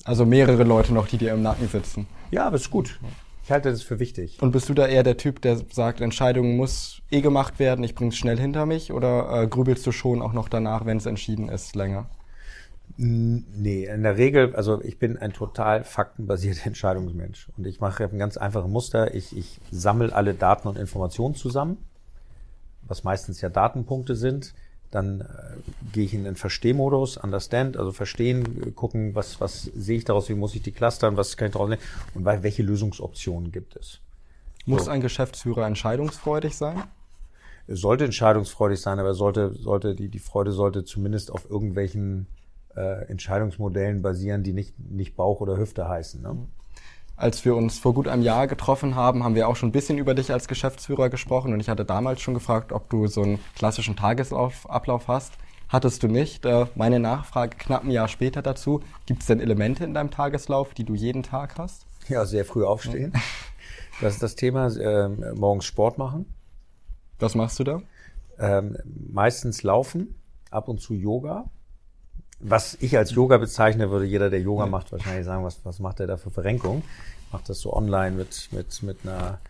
Also 0.05 0.25
mehrere 0.25 0.62
Leute 0.65 0.95
noch, 0.95 1.09
die 1.09 1.19
dir 1.19 1.33
im 1.33 1.43
Nacken 1.43 1.69
sitzen. 1.69 2.07
ja, 2.31 2.47
aber 2.47 2.57
ist 2.57 2.71
gut. 2.71 3.00
Ich 3.45 3.50
halte 3.50 3.71
das 3.71 3.83
für 3.83 3.99
wichtig. 3.99 4.38
Und 4.41 4.53
bist 4.53 4.69
du 4.69 4.75
da 4.75 4.87
eher 4.87 5.03
der 5.03 5.17
Typ, 5.17 5.41
der 5.41 5.57
sagt, 5.73 6.00
Entscheidungen 6.00 6.57
muss 6.57 7.03
eh 7.11 7.21
gemacht 7.21 7.59
werden, 7.59 7.83
ich 7.83 7.95
bring's 7.95 8.17
schnell 8.17 8.38
hinter 8.38 8.67
mich? 8.67 8.93
Oder 8.93 9.43
äh, 9.43 9.47
grübelst 9.49 9.87
du 9.87 9.93
schon 9.93 10.23
auch 10.23 10.33
noch 10.33 10.49
danach, 10.49 10.85
wenn 10.85 10.99
es 10.99 11.07
entschieden 11.07 11.49
ist, 11.49 11.75
länger? 11.75 12.07
Nee, 13.00 13.85
in 13.85 14.02
der 14.02 14.19
Regel, 14.19 14.57
also 14.57 14.83
ich 14.83 14.99
bin 14.99 15.17
ein 15.17 15.33
total 15.33 15.85
faktenbasierter 15.85 16.62
Entscheidungsmensch. 16.67 17.49
Und 17.57 17.64
ich 17.64 17.81
mache 17.81 18.05
ein 18.05 18.19
ganz 18.19 18.37
einfaches 18.37 18.69
Muster. 18.69 19.14
Ich, 19.14 19.37
ich 19.37 19.61
sammle 19.71 20.12
alle 20.12 20.35
Daten 20.35 20.67
und 20.67 20.76
Informationen 20.76 21.37
zusammen, 21.37 21.78
was 22.83 23.05
meistens 23.05 23.40
ja 23.40 23.50
Datenpunkte 23.50 24.17
sind. 24.17 24.52
Dann 24.90 25.21
äh, 25.21 25.25
gehe 25.93 26.07
ich 26.07 26.14
in 26.14 26.25
den 26.25 26.35
Verstehmodus, 26.35 27.19
Understand, 27.19 27.76
also 27.76 27.93
verstehen, 27.93 28.62
äh, 28.67 28.71
gucken, 28.73 29.14
was, 29.14 29.40
was 29.40 29.62
sehe 29.62 29.99
ich 29.99 30.05
daraus, 30.05 30.28
wie 30.28 30.35
muss 30.35 30.57
ich 30.57 30.62
die 30.62 30.73
clustern, 30.73 31.17
was 31.17 31.37
kann 31.37 31.49
ich 31.49 31.52
daraus 31.52 31.69
nehmen 31.69 31.83
und 32.14 32.25
weil, 32.25 32.43
welche 32.43 32.64
Lösungsoptionen 32.64 33.52
gibt 33.52 33.76
es. 33.76 34.00
Muss 34.67 34.87
So. 34.87 34.90
ein 34.90 35.02
Geschäftsführer 35.02 35.67
entscheidungsfreudig 35.67 36.57
sein? 36.57 36.83
Sollte 37.69 38.07
entscheidungsfreudig 38.07 38.81
sein, 38.81 38.99
aber 38.99 39.14
sollte, 39.14 39.55
sollte 39.55 39.95
die, 39.95 40.09
die 40.09 40.19
Freude 40.19 40.50
sollte 40.50 40.85
zumindest 40.85 41.31
auf 41.31 41.49
irgendwelchen 41.49 42.26
äh, 42.77 43.05
Entscheidungsmodellen 43.09 44.03
basieren, 44.03 44.43
die 44.43 44.53
nicht, 44.53 44.75
nicht 44.79 45.17
Bauch 45.17 45.41
oder 45.41 45.57
Hüfte 45.57 45.89
heißen. 45.89 46.23
Ne? 46.23 46.37
Als 47.17 47.45
wir 47.45 47.57
uns 47.57 47.79
vor 47.79 47.95
gut 47.95 48.07
einem 48.09 48.23
Jahr 48.23 48.47
getroffen 48.47 48.95
haben, 48.95 49.25
haben 49.25 49.35
wir 49.35 49.49
auch 49.49 49.57
schon 49.57 49.71
ein 49.71 49.73
bisschen 49.73 49.99
über 49.99 50.15
dich 50.15 50.33
als 50.33 50.47
Geschäftsführer 50.47 51.09
gesprochen 51.11 51.53
und 51.53 51.61
ich 51.61 51.69
hatte 51.69 51.85
damals 51.85 52.21
schon 52.21 52.35
gefragt, 52.35 52.73
ob 52.73 52.89
du 52.91 53.07
so 53.09 53.23
einen 53.23 53.41
klassischen 53.57 53.97
Tagesablauf 53.97 55.09
hast. 55.09 55.33
Hattest 55.69 56.03
du 56.03 56.09
nicht. 56.09 56.47
Äh, 56.47 56.67
Meine 56.77 56.99
Nachfrage 57.01 57.57
knapp 57.59 57.85
ein 57.85 57.91
Jahr 57.91 58.09
später 58.09 58.41
dazu. 58.41 58.81
Gibt 59.07 59.21
es 59.23 59.27
denn 59.27 59.41
Elemente 59.41 59.85
in 59.85 59.93
deinem 59.95 60.11
Tageslauf, 60.11 60.73
die 60.75 60.85
du 60.85 60.95
jeden 60.95 61.23
Tag 61.23 61.59
hast? 61.59 61.85
Ja, 62.09 62.25
sehr 62.25 62.45
früh 62.45 62.65
aufstehen. 62.65 63.13
Das 64.01 64.15
ist 64.15 64.23
das 64.23 64.37
Thema. 64.37 64.69
ähm, 64.77 65.25
morgens 65.35 65.65
Sport 65.65 65.99
machen. 65.99 66.33
Was 67.19 67.35
machst 67.35 67.59
du 67.59 67.65
da? 67.65 67.83
Ähm, 68.39 68.77
meistens 69.13 69.65
laufen, 69.65 70.15
ab 70.53 70.69
und 70.69 70.81
zu 70.81 70.95
Yoga. 70.95 71.51
Was 72.40 72.76
ich 72.80 72.97
als 72.97 73.12
Yoga 73.12 73.38
bezeichne, 73.38 73.90
würde 73.90 74.04
jeder, 74.04 74.30
der 74.30 74.40
Yoga 74.40 74.66
macht, 74.66 74.92
wahrscheinlich 74.92 75.25
sagen, 75.25 75.45
was, 75.45 75.59
was 75.64 75.80
macht 75.80 75.99
er 76.00 76.07
da 76.07 76.16
für 76.16 76.30
Verrenkung? 76.30 76.83
Macht 77.33 77.49
das 77.49 77.61
so 77.61 77.73
online 77.73 78.16
mit, 78.16 78.49
mit, 78.52 78.83
mit 78.83 78.99
einer, 79.02 79.40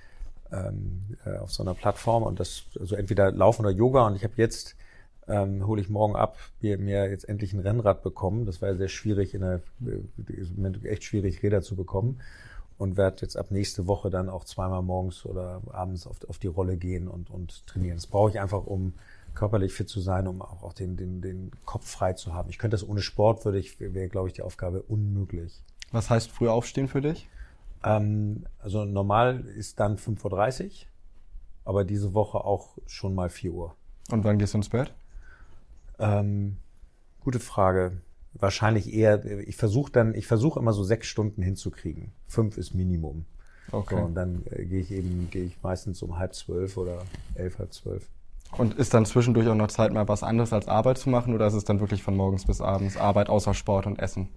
ähm, 0.51 1.03
äh, 1.27 1.37
auf 1.37 1.53
so 1.53 1.63
einer 1.63 1.75
Plattform 1.75 2.23
und 2.23 2.41
das, 2.41 2.63
also 2.81 2.97
entweder 2.97 3.31
Laufen 3.31 3.67
oder 3.67 3.75
Yoga 3.75 4.07
und 4.07 4.17
ich 4.17 4.25
habe 4.25 4.35
jetzt, 4.37 4.75
ähm, 5.27 5.67
hole 5.67 5.83
ich 5.83 5.91
morgen 5.91 6.17
ab, 6.17 6.39
mir, 6.63 6.79
mir 6.79 7.11
jetzt 7.11 7.29
endlich 7.29 7.53
ein 7.53 7.61
Rennrad 7.61 8.03
bekommen. 8.03 8.47
Das 8.47 8.63
war 8.63 8.71
ja 8.71 8.75
sehr 8.77 8.89
schwierig, 8.89 9.35
in 9.35 9.43
der, 9.43 9.61
äh, 9.87 10.89
echt 10.89 11.05
schwierig, 11.05 11.43
Räder 11.43 11.61
zu 11.61 11.77
bekommen 11.77 12.21
und 12.79 12.97
werde 12.97 13.19
jetzt 13.21 13.37
ab 13.37 13.51
nächste 13.51 13.87
Woche 13.87 14.09
dann 14.09 14.31
auch 14.31 14.45
zweimal 14.45 14.83
morgens 14.83 15.27
oder 15.27 15.61
abends 15.73 16.07
auf, 16.07 16.17
auf 16.29 16.39
die 16.39 16.47
Rolle 16.47 16.77
gehen 16.77 17.09
und, 17.09 17.29
und 17.29 17.67
trainieren. 17.67 17.97
Das 17.97 18.07
brauche 18.07 18.31
ich 18.31 18.41
einfach, 18.41 18.65
um 18.65 18.95
körperlich 19.39 19.73
fit 19.73 19.89
zu 19.89 20.01
sein, 20.01 20.27
um 20.27 20.43
auch, 20.43 20.65
auch 20.65 20.73
den, 20.73 20.97
den, 20.97 21.23
den 21.23 21.53
Kopf 21.65 21.89
frei 21.89 22.15
zu 22.15 22.35
haben. 22.35 22.51
Ich 22.51 22.59
könnte 22.59 22.75
das 22.75 22.87
ohne 22.87 23.03
Sport, 23.03 23.45
würde 23.45 23.59
ich, 23.59 23.79
wäre, 23.79 24.09
glaube 24.09 24.27
ich, 24.29 24.35
die 24.35 24.43
Aufgabe 24.43 24.83
unmöglich. 24.83 25.63
Was 25.93 26.11
heißt 26.11 26.33
früh 26.33 26.49
aufstehen 26.49 26.89
für 26.89 27.01
dich? 27.01 27.29
Ähm, 27.85 28.47
also 28.59 28.85
normal 28.85 29.45
ist 29.57 29.79
dann 29.79 29.97
5.30 29.97 30.65
Uhr, 30.65 30.71
aber 31.65 31.85
diese 31.85 32.15
Woche 32.15 32.39
auch 32.39 32.79
schon 32.87 33.15
mal 33.15 33.31
4 33.31 33.53
Uhr. 33.53 33.75
Und 34.11 34.25
wann 34.25 34.39
gehst 34.39 34.55
du 34.55 34.59
ins 34.59 34.71
Bett? 34.71 34.93
Ähm, 36.01 36.57
gute 37.21 37.39
Frage. 37.39 38.01
Wahrscheinlich 38.35 38.93
eher, 38.93 39.25
ich 39.25 39.57
versuche 39.57 39.93
dann, 39.93 40.15
ich 40.15 40.27
versuche 40.27 40.59
immer 40.59 40.73
so 40.73 40.83
sechs 40.83 41.07
Stunden 41.07 41.43
hinzukriegen. 41.43 42.11
Fünf 42.27 42.59
ist 42.59 42.75
Minimum. 42.75 43.25
Okay. 43.71 43.95
So, 43.97 44.03
und 44.03 44.15
dann 44.15 44.43
äh, 44.51 44.65
gehe 44.65 44.81
ich 44.81 44.91
eben, 44.91 45.29
gehe 45.31 45.45
ich 45.45 45.63
meistens 45.63 46.03
um 46.03 46.19
halb 46.19 46.35
zwölf 46.35 46.77
oder 46.77 47.03
elf, 47.35 47.59
halb 47.61 47.73
zwölf. 47.73 48.09
Und 48.57 48.75
ist 48.75 48.95
dann 48.95 49.05
zwischendurch 49.05 49.47
auch 49.49 49.55
noch 49.55 49.69
Zeit, 49.69 49.93
mal 49.93 50.09
was 50.09 50.23
anderes 50.23 50.53
als 50.53 50.69
Arbeit 50.69 50.99
zu 50.99 51.11
machen 51.11 51.35
oder 51.35 51.47
ist 51.47 51.55
es 51.55 51.65
dann 51.65 51.81
wirklich 51.81 52.03
von 52.03 52.17
morgens 52.17 52.47
bis 52.47 52.61
abends 52.61 52.97
Arbeit 52.97 53.29
außer 53.29 53.55
Sport 53.55 53.87
und 53.87 53.99
Essen? 53.99 54.29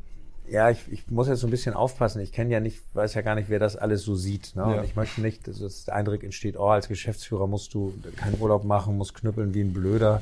Ja, 0.48 0.70
ich, 0.70 0.92
ich 0.92 1.10
muss 1.10 1.30
jetzt 1.30 1.40
so 1.40 1.48
ein 1.48 1.52
bisschen 1.52 1.74
aufpassen. 1.74 2.20
Ich 2.22 2.34
kenne 2.34 2.52
ja 2.52 2.60
nicht, 2.60 2.82
weiß 2.94 3.14
ja 3.14 3.22
gar 3.22 3.36
nicht, 3.36 3.50
wer 3.50 3.60
das 3.60 3.78
alles 3.78 4.04
so 4.04 4.16
sieht. 4.16 4.54
Ne? 4.56 4.64
Ja. 4.64 4.80
Und 4.80 4.84
ich 4.84 4.98
möchte 4.98 5.22
nicht, 5.22 5.48
dass 5.48 5.86
der 5.86 5.96
Eindruck 5.96 6.24
entsteht, 6.24 6.58
oh, 6.58 6.68
als 6.68 6.90
Geschäftsführer 6.90 7.48
musst 7.48 7.74
du 7.74 7.94
keinen 8.18 8.40
Urlaub 8.40 8.66
machen, 8.66 8.98
musst 8.98 9.16
knüppeln 9.16 9.54
wie 9.54 9.62
ein 9.62 9.72
Blöder. 9.72 10.20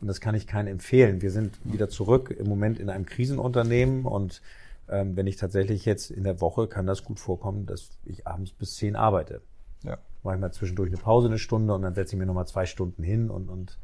Und 0.00 0.08
das 0.08 0.20
kann 0.20 0.34
ich 0.34 0.48
keinen 0.48 0.66
empfehlen. 0.66 1.22
Wir 1.22 1.30
sind 1.30 1.54
wieder 1.62 1.88
zurück 1.88 2.34
im 2.36 2.48
Moment 2.48 2.80
in 2.80 2.90
einem 2.90 3.06
Krisenunternehmen 3.06 4.04
und 4.04 4.42
ähm, 4.88 5.16
wenn 5.16 5.26
ich 5.26 5.36
tatsächlich 5.36 5.84
jetzt 5.84 6.10
in 6.10 6.24
der 6.24 6.40
Woche 6.40 6.66
kann 6.66 6.86
das 6.86 7.04
gut 7.04 7.20
vorkommen, 7.20 7.66
dass 7.66 7.90
ich 8.04 8.26
abends 8.26 8.52
bis 8.52 8.76
zehn 8.76 8.96
arbeite. 8.96 9.42
Ja 9.84 9.98
manchmal 10.22 10.52
zwischendurch 10.52 10.90
eine 10.90 10.98
Pause 10.98 11.28
eine 11.28 11.38
Stunde 11.38 11.74
und 11.74 11.82
dann 11.82 11.94
setze 11.94 12.14
ich 12.14 12.18
mir 12.18 12.26
nochmal 12.26 12.46
zwei 12.46 12.66
Stunden 12.66 13.02
hin 13.02 13.30
und, 13.30 13.48
und 13.48 13.78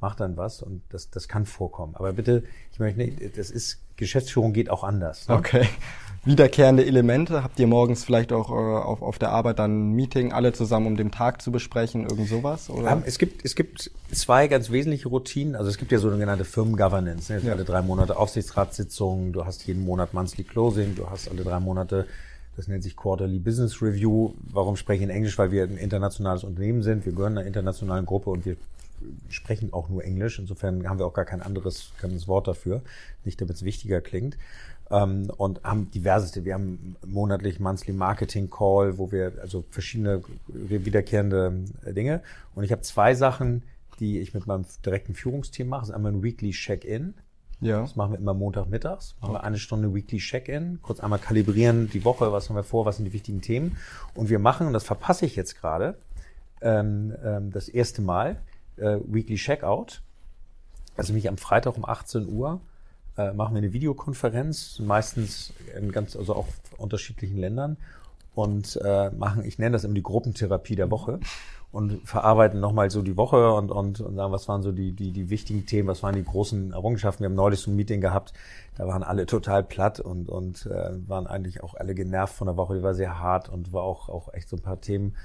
mache 0.00 0.18
dann 0.18 0.36
was 0.36 0.62
und 0.62 0.82
das, 0.90 1.10
das 1.10 1.28
kann 1.28 1.46
vorkommen. 1.46 1.94
Aber 1.94 2.12
bitte, 2.12 2.42
ich 2.72 2.78
möchte 2.78 2.98
nicht, 2.98 3.38
das 3.38 3.50
ist, 3.50 3.78
Geschäftsführung 3.96 4.52
geht 4.52 4.68
auch 4.68 4.84
anders. 4.84 5.28
Ne? 5.28 5.36
Okay. 5.36 5.68
Wiederkehrende 6.24 6.84
Elemente, 6.84 7.42
habt 7.42 7.58
ihr 7.58 7.66
morgens 7.66 8.04
vielleicht 8.04 8.32
auch 8.32 8.50
äh, 8.50 8.52
auf, 8.52 9.02
auf 9.02 9.18
der 9.18 9.30
Arbeit 9.30 9.58
dann 9.58 9.90
ein 9.90 9.92
Meeting, 9.92 10.32
alle 10.32 10.52
zusammen, 10.52 10.86
um 10.86 10.96
den 10.96 11.10
Tag 11.10 11.42
zu 11.42 11.50
besprechen, 11.50 12.04
irgend 12.04 12.28
sowas? 12.28 12.70
Oder? 12.70 12.92
Ähm, 12.92 13.02
es, 13.06 13.18
gibt, 13.18 13.44
es 13.44 13.56
gibt 13.56 13.90
zwei 14.12 14.46
ganz 14.46 14.70
wesentliche 14.70 15.08
Routinen. 15.08 15.56
Also 15.56 15.68
es 15.68 15.78
gibt 15.78 15.90
ja 15.90 15.98
so 15.98 16.08
eine 16.08 16.18
genannte 16.18 16.44
Firmengovernance. 16.44 17.32
Ne? 17.32 17.40
Ja. 17.42 17.52
Alle 17.52 17.64
drei 17.64 17.82
Monate 17.82 18.16
Aufsichtsratssitzungen, 18.16 19.32
du 19.32 19.44
hast 19.44 19.66
jeden 19.66 19.84
Monat 19.84 20.14
Monthly 20.14 20.44
Closing, 20.44 20.94
du 20.94 21.10
hast 21.10 21.28
alle 21.28 21.42
drei 21.42 21.58
Monate 21.58 22.06
das 22.56 22.68
nennt 22.68 22.82
sich 22.82 22.96
Quarterly 22.96 23.38
Business 23.38 23.80
Review. 23.80 24.34
Warum 24.50 24.76
spreche 24.76 24.98
ich 24.98 25.08
in 25.08 25.14
Englisch? 25.14 25.38
Weil 25.38 25.50
wir 25.50 25.64
ein 25.64 25.78
internationales 25.78 26.44
Unternehmen 26.44 26.82
sind. 26.82 27.06
Wir 27.06 27.12
gehören 27.12 27.38
einer 27.38 27.46
internationalen 27.46 28.04
Gruppe 28.04 28.30
und 28.30 28.44
wir 28.44 28.56
sprechen 29.30 29.72
auch 29.72 29.88
nur 29.88 30.04
Englisch. 30.04 30.38
Insofern 30.38 30.88
haben 30.88 30.98
wir 30.98 31.06
auch 31.06 31.14
gar 31.14 31.24
kein 31.24 31.42
anderes, 31.42 31.92
kein 31.98 32.26
Wort 32.26 32.48
dafür. 32.48 32.82
Nicht, 33.24 33.40
damit 33.40 33.56
es 33.56 33.64
wichtiger 33.64 34.00
klingt. 34.00 34.36
Ähm, 34.90 35.30
und 35.36 35.64
haben 35.64 35.90
diverseste. 35.90 36.44
Wir 36.44 36.54
haben 36.54 36.96
monatlich 37.06 37.58
Monthly 37.58 37.94
Marketing 37.94 38.50
Call, 38.50 38.98
wo 38.98 39.10
wir 39.10 39.32
also 39.40 39.64
verschiedene 39.70 40.22
wiederkehrende 40.48 41.64
Dinge. 41.86 42.22
Und 42.54 42.64
ich 42.64 42.72
habe 42.72 42.82
zwei 42.82 43.14
Sachen, 43.14 43.62
die 43.98 44.20
ich 44.20 44.34
mit 44.34 44.46
meinem 44.46 44.66
direkten 44.84 45.14
Führungsteam 45.14 45.68
mache. 45.68 45.82
Das 45.82 45.88
ist 45.88 45.94
einmal 45.94 46.12
ein 46.12 46.22
Weekly 46.22 46.50
Check-in. 46.50 47.14
Ja. 47.62 47.80
Das 47.80 47.94
machen 47.94 48.12
wir 48.12 48.18
immer 48.18 48.34
Montagmittags. 48.34 49.14
Machen 49.20 49.34
wir 49.34 49.44
eine 49.44 49.58
Stunde 49.58 49.94
Weekly 49.94 50.18
Check-in. 50.18 50.80
Kurz 50.82 50.98
einmal 50.98 51.20
kalibrieren 51.20 51.88
die 51.88 52.04
Woche, 52.04 52.32
was 52.32 52.48
haben 52.48 52.56
wir 52.56 52.64
vor, 52.64 52.84
was 52.84 52.96
sind 52.96 53.04
die 53.04 53.12
wichtigen 53.12 53.40
Themen. 53.40 53.76
Und 54.14 54.28
wir 54.28 54.40
machen, 54.40 54.66
und 54.66 54.72
das 54.72 54.84
verpasse 54.84 55.24
ich 55.24 55.36
jetzt 55.36 55.60
gerade, 55.60 55.96
ähm, 56.60 57.14
ähm, 57.24 57.52
das 57.52 57.68
erste 57.68 58.02
Mal, 58.02 58.42
äh, 58.76 58.98
Weekly 59.06 59.36
Checkout. 59.36 60.02
Also 60.96 61.12
mich 61.12 61.28
am 61.28 61.38
Freitag 61.38 61.76
um 61.76 61.84
18 61.84 62.28
Uhr 62.28 62.60
äh, 63.16 63.32
machen 63.32 63.54
wir 63.54 63.58
eine 63.58 63.72
Videokonferenz, 63.72 64.80
meistens 64.80 65.52
in 65.76 65.92
ganz, 65.92 66.16
also 66.16 66.34
auch 66.34 66.48
unterschiedlichen 66.78 67.38
Ländern 67.38 67.76
und 68.34 68.76
äh, 68.82 69.10
machen, 69.10 69.44
ich 69.44 69.58
nenne 69.58 69.72
das 69.72 69.84
immer 69.84 69.94
die 69.94 70.02
Gruppentherapie 70.02 70.76
der 70.76 70.90
Woche 70.90 71.20
und 71.72 72.06
verarbeiten 72.06 72.60
nochmal 72.60 72.90
so 72.90 73.00
die 73.00 73.16
Woche 73.16 73.54
und, 73.54 73.70
und, 73.70 74.00
und 74.00 74.14
sagen, 74.14 74.30
was 74.30 74.46
waren 74.46 74.62
so 74.62 74.72
die, 74.72 74.92
die, 74.92 75.10
die 75.10 75.30
wichtigen 75.30 75.64
Themen, 75.64 75.88
was 75.88 76.02
waren 76.02 76.14
die 76.14 76.24
großen 76.24 76.72
Errungenschaften. 76.72 77.24
Wir 77.24 77.30
haben 77.30 77.34
neulich 77.34 77.60
so 77.60 77.70
ein 77.70 77.76
Meeting 77.76 78.02
gehabt, 78.02 78.34
da 78.76 78.86
waren 78.86 79.02
alle 79.02 79.24
total 79.24 79.64
platt 79.64 79.98
und, 79.98 80.28
und 80.28 80.66
äh, 80.66 80.90
waren 81.08 81.26
eigentlich 81.26 81.62
auch 81.62 81.74
alle 81.74 81.94
genervt 81.94 82.34
von 82.34 82.46
der 82.46 82.58
Woche, 82.58 82.76
die 82.76 82.82
war 82.82 82.94
sehr 82.94 83.18
hart 83.18 83.48
und 83.48 83.72
war 83.72 83.84
auch, 83.84 84.10
auch 84.10 84.34
echt 84.34 84.50
so 84.50 84.56
ein 84.56 84.62
paar 84.62 84.82
Themen, 84.82 85.16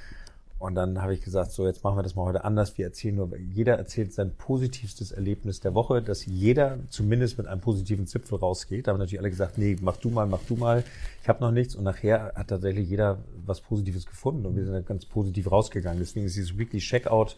und 0.59 0.73
dann 0.73 1.03
habe 1.03 1.13
ich 1.13 1.21
gesagt, 1.21 1.51
so 1.51 1.67
jetzt 1.67 1.83
machen 1.83 1.97
wir 1.97 2.03
das 2.03 2.15
mal 2.15 2.25
heute 2.25 2.43
anders. 2.43 2.75
Wir 2.79 2.85
erzählen 2.85 3.15
nur, 3.15 3.29
jeder 3.37 3.77
erzählt 3.77 4.11
sein 4.11 4.31
positivstes 4.35 5.11
Erlebnis 5.11 5.59
der 5.59 5.75
Woche, 5.75 6.01
dass 6.01 6.25
jeder 6.25 6.79
zumindest 6.89 7.37
mit 7.37 7.45
einem 7.45 7.61
positiven 7.61 8.07
Zipfel 8.07 8.39
rausgeht. 8.39 8.87
Da 8.87 8.91
haben 8.91 8.97
natürlich 8.97 9.19
alle 9.19 9.29
gesagt, 9.29 9.59
nee, 9.59 9.77
mach 9.81 9.97
du 9.97 10.09
mal, 10.09 10.25
mach 10.25 10.41
du 10.47 10.55
mal. 10.55 10.83
Ich 11.21 11.29
habe 11.29 11.41
noch 11.41 11.51
nichts. 11.51 11.75
Und 11.75 11.83
nachher 11.83 12.33
hat 12.35 12.47
tatsächlich 12.47 12.89
jeder 12.89 13.19
was 13.45 13.61
Positives 13.61 14.07
gefunden 14.07 14.47
und 14.47 14.55
wir 14.55 14.65
sind 14.65 14.87
ganz 14.87 15.05
positiv 15.05 15.51
rausgegangen. 15.51 15.99
Deswegen 15.99 16.25
ist 16.25 16.35
dieses 16.35 16.57
Weekly 16.57 16.79
Checkout, 16.79 17.35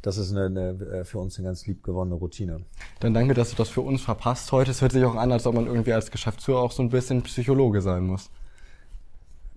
das 0.00 0.16
ist 0.16 0.30
eine, 0.30 0.46
eine, 0.46 0.68
äh, 0.84 1.04
für 1.04 1.18
uns 1.18 1.38
eine 1.38 1.48
ganz 1.48 1.66
liebgewonnene 1.66 2.14
Routine. 2.14 2.60
Dann 3.00 3.12
danke, 3.12 3.34
dass 3.34 3.50
du 3.50 3.56
das 3.56 3.70
für 3.70 3.80
uns 3.80 4.02
verpasst 4.02 4.52
heute. 4.52 4.70
Es 4.70 4.80
hört 4.82 4.92
sich 4.92 5.04
auch 5.04 5.16
an, 5.16 5.32
als 5.32 5.46
ob 5.46 5.56
man 5.56 5.66
irgendwie 5.66 5.94
als 5.94 6.12
Geschäftsführer 6.12 6.60
auch 6.60 6.72
so 6.72 6.82
ein 6.84 6.90
bisschen 6.90 7.22
Psychologe 7.22 7.82
sein 7.82 8.06
muss. 8.06 8.30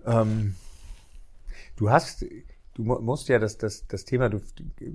Ähm, 0.04 0.56
du 1.76 1.90
hast 1.90 2.24
du 2.76 2.82
musst 2.82 3.28
ja 3.28 3.38
das, 3.38 3.56
das, 3.56 3.86
das 3.88 4.04
Thema, 4.04 4.28
du, 4.28 4.40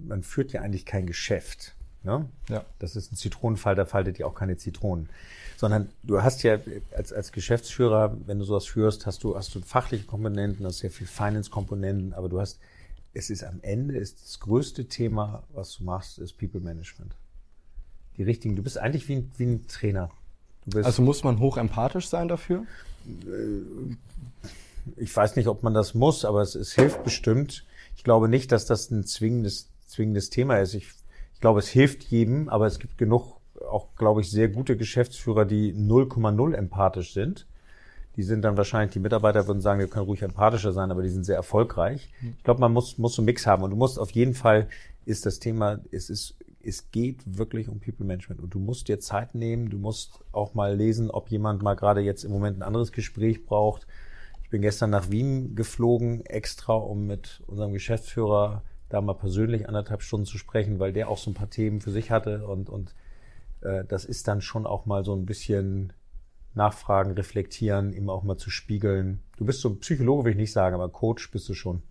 man 0.07 0.23
führt 0.23 0.53
ja 0.53 0.61
eigentlich 0.61 0.85
kein 0.85 1.07
Geschäft. 1.07 1.73
Ne? 2.03 2.27
Ja. 2.49 2.63
Das 2.79 2.95
ist 2.95 3.11
ein 3.11 3.15
Zitronenfalter, 3.15 3.85
faltet 3.85 4.19
ja 4.19 4.25
auch 4.25 4.35
keine 4.35 4.57
Zitronen. 4.57 5.09
Sondern 5.57 5.89
du 6.03 6.21
hast 6.21 6.43
ja 6.43 6.59
als, 6.95 7.13
als 7.13 7.31
Geschäftsführer, 7.31 8.15
wenn 8.25 8.39
du 8.39 8.45
sowas 8.45 8.65
führst, 8.65 9.05
hast 9.05 9.23
du, 9.23 9.35
hast 9.35 9.53
du 9.53 9.61
fachliche 9.61 10.05
Komponenten, 10.05 10.65
hast 10.65 10.79
sehr 10.79 10.91
viel 10.91 11.07
Finance-Komponenten, 11.07 12.13
aber 12.13 12.29
du 12.29 12.39
hast, 12.39 12.59
es 13.13 13.29
ist 13.29 13.43
am 13.43 13.59
Ende, 13.61 13.97
ist 13.97 14.21
das 14.23 14.39
größte 14.39 14.85
Thema, 14.85 15.43
was 15.53 15.77
du 15.77 15.83
machst, 15.83 16.19
ist 16.19 16.37
People 16.37 16.61
Management. 16.61 17.15
Die 18.17 18.23
richtigen, 18.23 18.55
du 18.55 18.63
bist 18.63 18.77
eigentlich 18.77 19.07
wie 19.07 19.17
ein, 19.17 19.31
wie 19.37 19.45
ein 19.45 19.67
Trainer. 19.67 20.09
also 20.75 21.01
muss 21.01 21.23
man 21.23 21.39
hoch 21.39 21.57
empathisch 21.57 22.07
sein 22.07 22.27
dafür? 22.27 22.65
Äh, 23.25 23.95
ich 24.97 25.15
weiß 25.15 25.35
nicht, 25.35 25.47
ob 25.47 25.63
man 25.63 25.73
das 25.73 25.93
muss, 25.93 26.25
aber 26.25 26.41
es, 26.41 26.55
es 26.55 26.73
hilft 26.73 27.03
bestimmt, 27.03 27.63
ich 27.95 28.03
glaube 28.03 28.27
nicht, 28.27 28.51
dass 28.51 28.65
das 28.65 28.91
ein 28.91 29.03
zwingendes, 29.03 29.69
zwingendes 29.85 30.29
Thema 30.29 30.57
ist. 30.57 30.73
Ich, 30.73 30.89
ich 31.33 31.39
glaube, 31.41 31.59
es 31.59 31.67
hilft 31.67 32.03
jedem, 32.03 32.49
aber 32.49 32.65
es 32.65 32.79
gibt 32.79 32.97
genug, 32.97 33.39
auch, 33.69 33.95
glaube 33.95 34.21
ich, 34.21 34.31
sehr 34.31 34.49
gute 34.49 34.77
Geschäftsführer, 34.77 35.45
die 35.45 35.73
0,0 35.73 36.53
empathisch 36.53 37.13
sind. 37.13 37.47
Die 38.17 38.23
sind 38.23 38.41
dann 38.41 38.57
wahrscheinlich, 38.57 38.91
die 38.91 38.99
Mitarbeiter 38.99 39.47
würden 39.47 39.61
sagen, 39.61 39.79
wir 39.79 39.87
können 39.87 40.05
ruhig 40.05 40.21
empathischer 40.21 40.73
sein, 40.73 40.91
aber 40.91 41.01
die 41.01 41.09
sind 41.09 41.23
sehr 41.23 41.37
erfolgreich. 41.37 42.09
Ich 42.37 42.43
glaube, 42.43 42.59
man 42.59 42.73
muss, 42.73 42.97
muss 42.97 43.15
so 43.15 43.21
einen 43.21 43.27
Mix 43.27 43.47
haben. 43.47 43.63
Und 43.63 43.71
du 43.71 43.77
musst 43.77 43.99
auf 43.99 44.11
jeden 44.11 44.33
Fall, 44.33 44.67
ist 45.05 45.25
das 45.25 45.39
Thema, 45.39 45.79
es 45.91 46.09
ist, 46.09 46.35
es 46.61 46.91
geht 46.91 47.21
wirklich 47.25 47.69
um 47.69 47.79
People 47.79 48.05
Management. 48.05 48.41
Und 48.41 48.53
du 48.53 48.59
musst 48.59 48.89
dir 48.89 48.99
Zeit 48.99 49.33
nehmen, 49.33 49.69
du 49.69 49.77
musst 49.77 50.19
auch 50.33 50.53
mal 50.53 50.75
lesen, 50.75 51.09
ob 51.09 51.29
jemand 51.29 51.61
mal 51.61 51.75
gerade 51.75 52.01
jetzt 52.01 52.25
im 52.25 52.31
Moment 52.31 52.57
ein 52.57 52.63
anderes 52.63 52.91
Gespräch 52.91 53.45
braucht 53.45 53.87
bin 54.51 54.61
gestern 54.61 54.91
nach 54.91 55.09
Wien 55.09 55.55
geflogen, 55.55 56.23
extra, 56.25 56.73
um 56.73 57.07
mit 57.07 57.41
unserem 57.47 57.73
Geschäftsführer 57.73 58.61
da 58.89 59.01
mal 59.01 59.13
persönlich 59.13 59.67
anderthalb 59.67 60.03
Stunden 60.03 60.25
zu 60.25 60.37
sprechen, 60.37 60.79
weil 60.79 60.93
der 60.93 61.09
auch 61.09 61.17
so 61.17 61.31
ein 61.31 61.33
paar 61.33 61.49
Themen 61.49 61.81
für 61.81 61.91
sich 61.91 62.11
hatte 62.11 62.45
und, 62.45 62.69
und 62.69 62.93
äh, 63.61 63.85
das 63.85 64.05
ist 64.05 64.27
dann 64.27 64.41
schon 64.41 64.67
auch 64.67 64.85
mal 64.85 65.03
so 65.03 65.15
ein 65.15 65.25
bisschen 65.25 65.93
nachfragen, 66.53 67.13
reflektieren, 67.13 67.93
ihm 67.93 68.09
auch 68.09 68.23
mal 68.23 68.37
zu 68.37 68.49
spiegeln. 68.49 69.21
Du 69.37 69.45
bist 69.45 69.61
so 69.61 69.69
ein 69.69 69.79
Psychologe, 69.79 70.25
will 70.25 70.31
ich 70.33 70.37
nicht 70.37 70.51
sagen, 70.51 70.75
aber 70.75 70.89
Coach 70.89 71.31
bist 71.31 71.47
du 71.47 71.53
schon. 71.53 71.81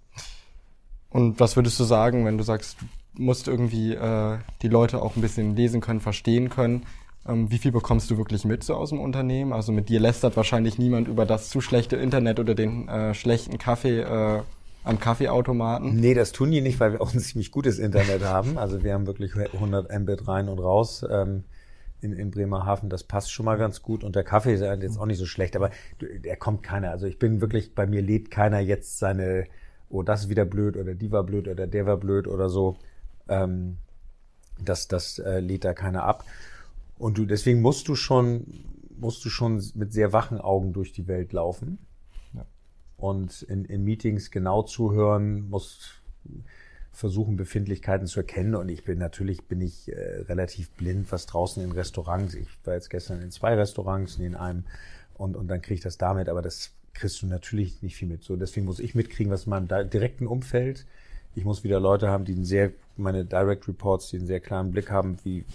Und 1.09 1.40
was 1.40 1.57
würdest 1.57 1.81
du 1.81 1.85
sagen, 1.85 2.26
wenn 2.26 2.38
du 2.38 2.45
sagst, 2.45 2.76
du 3.17 3.23
musst 3.23 3.49
irgendwie 3.49 3.95
äh, 3.95 4.38
die 4.62 4.69
Leute 4.69 5.02
auch 5.02 5.17
ein 5.17 5.23
bisschen 5.23 5.57
lesen 5.57 5.81
können, 5.81 6.00
verstehen 6.00 6.50
können? 6.50 6.87
Ähm, 7.27 7.50
wie 7.50 7.59
viel 7.59 7.73
bekommst 7.73 8.11
du 8.11 8.17
wirklich 8.17 8.45
mit 8.45 8.65
so 8.65 8.75
aus 8.75 8.91
dem 8.91 9.00
Unternehmen? 9.00 9.53
Also 9.53 9.73
mit 9.73 9.89
dir 9.89 10.00
lästert 10.00 10.37
wahrscheinlich 10.37 10.79
niemand 10.79 11.09
über 11.09 11.27
das 11.27 11.50
zu 11.50 11.61
schlechte 11.61 11.97
Internet 11.97 12.41
oder 12.41 12.55
den 12.55 12.89
äh, 12.89 13.15
schlechten 13.15 13.59
Kaffee 13.59 14.00
äh, 14.00 14.43
am 14.85 14.99
Kaffeeautomaten? 14.99 15.97
Nee, 15.97 16.15
das 16.15 16.33
tun 16.33 16.50
die 16.50 16.61
nicht, 16.62 16.81
weil 16.81 16.93
wir 16.93 17.03
auch 17.03 17.12
ein 17.12 17.21
ziemlich 17.21 17.50
gutes 17.50 17.79
Internet 17.79 18.25
haben. 18.25 18.57
Also 18.57 18.83
wir 18.83 18.95
haben 18.95 19.07
wirklich 19.07 19.35
100 19.37 19.91
Mbit 20.00 20.27
rein 20.27 20.49
und 20.49 20.59
raus. 20.59 21.05
Ähm, 21.09 21.45
in, 22.03 22.12
in 22.15 22.31
Bremerhaven, 22.31 22.89
das 22.89 23.05
passt 23.05 23.31
schon 23.31 23.45
mal 23.45 23.59
ganz 23.59 23.83
gut. 23.83 24.05
Und 24.05 24.17
der 24.17 24.25
Kaffee 24.25 24.55
ist 24.55 24.62
jetzt 24.62 24.99
auch 24.99 25.07
nicht 25.07 25.19
so 25.19 25.27
schlecht, 25.27 25.55
aber 25.55 25.71
er 26.23 26.37
kommt 26.37 26.62
keiner. 26.62 26.91
Also 26.91 27.07
ich 27.07 27.19
bin 27.19 27.43
wirklich, 27.43 27.75
bei 27.75 27.87
mir 27.87 28.00
lädt 28.00 28.31
keiner 28.31 28.61
jetzt 28.61 28.99
seine, 28.99 29.45
oh, 29.91 30.03
das 30.03 30.23
ist 30.23 30.29
wieder 30.31 30.47
blöd 30.47 30.77
oder 30.79 30.95
die 30.95 31.12
war 31.12 31.25
blöd 31.25 31.47
oder 31.49 31.67
der 31.67 31.87
war 31.87 31.99
blöd 31.99 32.27
oder 32.27 32.49
so. 32.49 32.79
Ähm, 33.29 33.77
das 34.62 34.89
das 34.89 35.19
äh, 35.19 35.41
lädt 35.41 35.65
da 35.65 35.75
keiner 35.75 36.05
ab. 36.05 36.25
Und 37.00 37.16
du, 37.16 37.25
deswegen 37.25 37.62
musst 37.62 37.88
du 37.88 37.95
schon, 37.95 38.45
musst 38.99 39.25
du 39.25 39.30
schon 39.30 39.64
mit 39.75 39.90
sehr 39.90 40.12
wachen 40.12 40.38
Augen 40.38 40.75
durch 40.75 40.92
die 40.92 41.09
Welt 41.09 41.33
laufen. 41.33 41.78
Ja. 42.35 42.45
Und 42.99 43.40
in, 43.40 43.64
in 43.64 43.85
Meetings 43.85 44.30
genau 44.30 44.62
zuhören, 44.62 45.49
musst 45.49 46.02
versuchen, 46.92 47.37
Befindlichkeiten 47.37 48.07
zu 48.07 48.21
erkennen. 48.21 48.54
Und 48.54 48.69
ich 48.69 48.85
bin 48.85 48.99
natürlich 48.99 49.45
bin 49.45 49.62
ich 49.62 49.90
äh, 49.90 50.21
relativ 50.28 50.69
blind, 50.73 51.11
was 51.11 51.25
draußen 51.25 51.64
in 51.64 51.73
Restaurants. 51.73 52.35
Ich 52.35 52.49
war 52.64 52.75
jetzt 52.75 52.90
gestern 52.90 53.23
in 53.23 53.30
zwei 53.30 53.54
Restaurants, 53.54 54.19
in 54.19 54.35
einem 54.35 54.64
und, 55.14 55.37
und 55.37 55.49
dann 55.49 55.62
kriege 55.62 55.76
ich 55.76 55.80
das 55.80 55.97
damit, 55.97 56.28
aber 56.28 56.42
das 56.42 56.73
kriegst 56.92 57.23
du 57.23 57.26
natürlich 57.26 57.80
nicht 57.80 57.97
viel 57.97 58.09
mit. 58.09 58.25
So, 58.25 58.37
deswegen 58.37 58.66
muss 58.66 58.78
ich 58.78 58.95
mitkriegen, 58.95 59.33
was 59.33 59.45
in 59.45 59.50
meinem 59.50 59.69
direkten 59.69 60.26
Umfeld. 60.26 60.85
Ich 61.35 61.47
muss 61.47 61.64
wieder 61.64 61.80
Leute 61.80 62.09
haben, 62.09 62.26
die 62.26 62.35
einen 62.35 62.45
sehr, 62.45 62.73
meine 62.99 63.25
Direct 63.25 63.66
Reports, 63.69 64.11
die 64.11 64.19
einen 64.19 64.26
sehr 64.26 64.40
klaren 64.40 64.71
Blick 64.71 64.90
haben, 64.90 65.16
wie, 65.25 65.47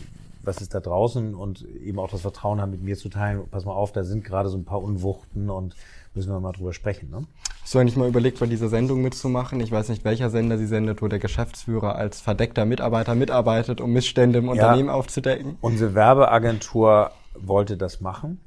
was 0.46 0.62
ist 0.62 0.74
da 0.74 0.80
draußen 0.80 1.36
und 1.36 1.64
eben 1.64 2.00
auch 2.00 2.10
das 2.10 2.22
Vertrauen 2.22 2.62
haben, 2.62 2.72
mit 2.72 2.82
mir 2.82 2.98
zu 2.98 3.10
teilen. 3.10 3.44
Pass 3.50 3.66
mal 3.66 3.74
auf, 3.74 3.92
da 3.92 4.04
sind 4.04 4.24
gerade 4.24 4.50
so 4.50 4.58
ein 4.58 4.66
paar 4.66 4.82
Unwuchten 4.82 5.50
und 5.50 5.76
müssen 6.14 6.32
wir 6.32 6.40
mal 6.40 6.52
drüber 6.52 6.74
sprechen. 6.74 7.10
Ne? 7.10 7.26
Hast 7.62 7.74
du 7.74 7.80
eigentlich 7.80 7.98
mal 7.98 8.08
überlegt, 8.08 8.40
bei 8.40 8.46
dieser 8.46 8.70
Sendung 8.70 9.02
mitzumachen? 9.02 9.60
Ich 9.60 9.72
weiß 9.72 9.90
nicht, 9.90 10.04
welcher 10.04 10.30
Sender 10.30 10.58
sie 10.58 10.68
sendet, 10.68 11.02
wo 11.02 11.08
der 11.08 11.20
Geschäftsführer 11.20 11.96
als 11.96 12.22
verdeckter 12.22 12.66
Mitarbeiter 12.66 13.16
mitarbeitet, 13.16 13.82
um 13.82 13.92
Missstände 13.92 14.40
im 14.40 14.46
ja, 14.46 14.52
Unternehmen 14.52 14.90
aufzudecken. 14.90 15.58
Unsere 15.62 15.94
Werbeagentur 15.94 17.12
wollte 17.38 17.78
das 17.78 18.02
machen. 18.02 18.40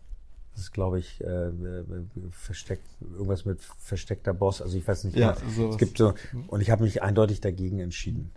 Das 0.52 0.64
ist, 0.64 0.72
glaube 0.72 0.98
ich, 0.98 1.22
äh, 1.22 1.52
versteckt, 2.32 2.84
irgendwas 3.12 3.44
mit 3.44 3.60
versteckter 3.78 4.34
Boss. 4.34 4.60
Also 4.60 4.76
ich 4.76 4.88
weiß 4.88 5.04
nicht. 5.04 5.16
Ja, 5.16 5.36
genau. 5.54 5.70
es 5.70 5.78
gibt 5.78 5.98
so, 5.98 6.14
und 6.48 6.60
ich 6.60 6.70
habe 6.70 6.82
mich 6.82 7.00
eindeutig 7.00 7.40
dagegen 7.40 7.78
entschieden. 7.78 8.32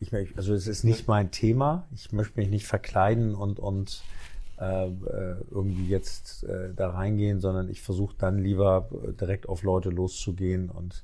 Ich, 0.00 0.12
also 0.36 0.54
es 0.54 0.66
ist 0.66 0.82
nicht 0.82 1.08
mein 1.08 1.30
Thema. 1.30 1.86
Ich 1.94 2.10
möchte 2.10 2.40
mich 2.40 2.48
nicht 2.48 2.66
verkleiden 2.66 3.34
und 3.34 3.58
und 3.58 4.02
äh, 4.60 4.88
äh, 4.88 5.36
irgendwie 5.50 5.88
jetzt 5.88 6.44
äh, 6.44 6.74
da 6.74 6.90
reingehen, 6.90 7.40
sondern 7.40 7.70
ich 7.70 7.80
versuche 7.82 8.14
dann 8.18 8.38
lieber 8.38 8.88
direkt 9.20 9.48
auf 9.48 9.62
Leute 9.62 9.90
loszugehen 9.90 10.68
und 10.68 11.02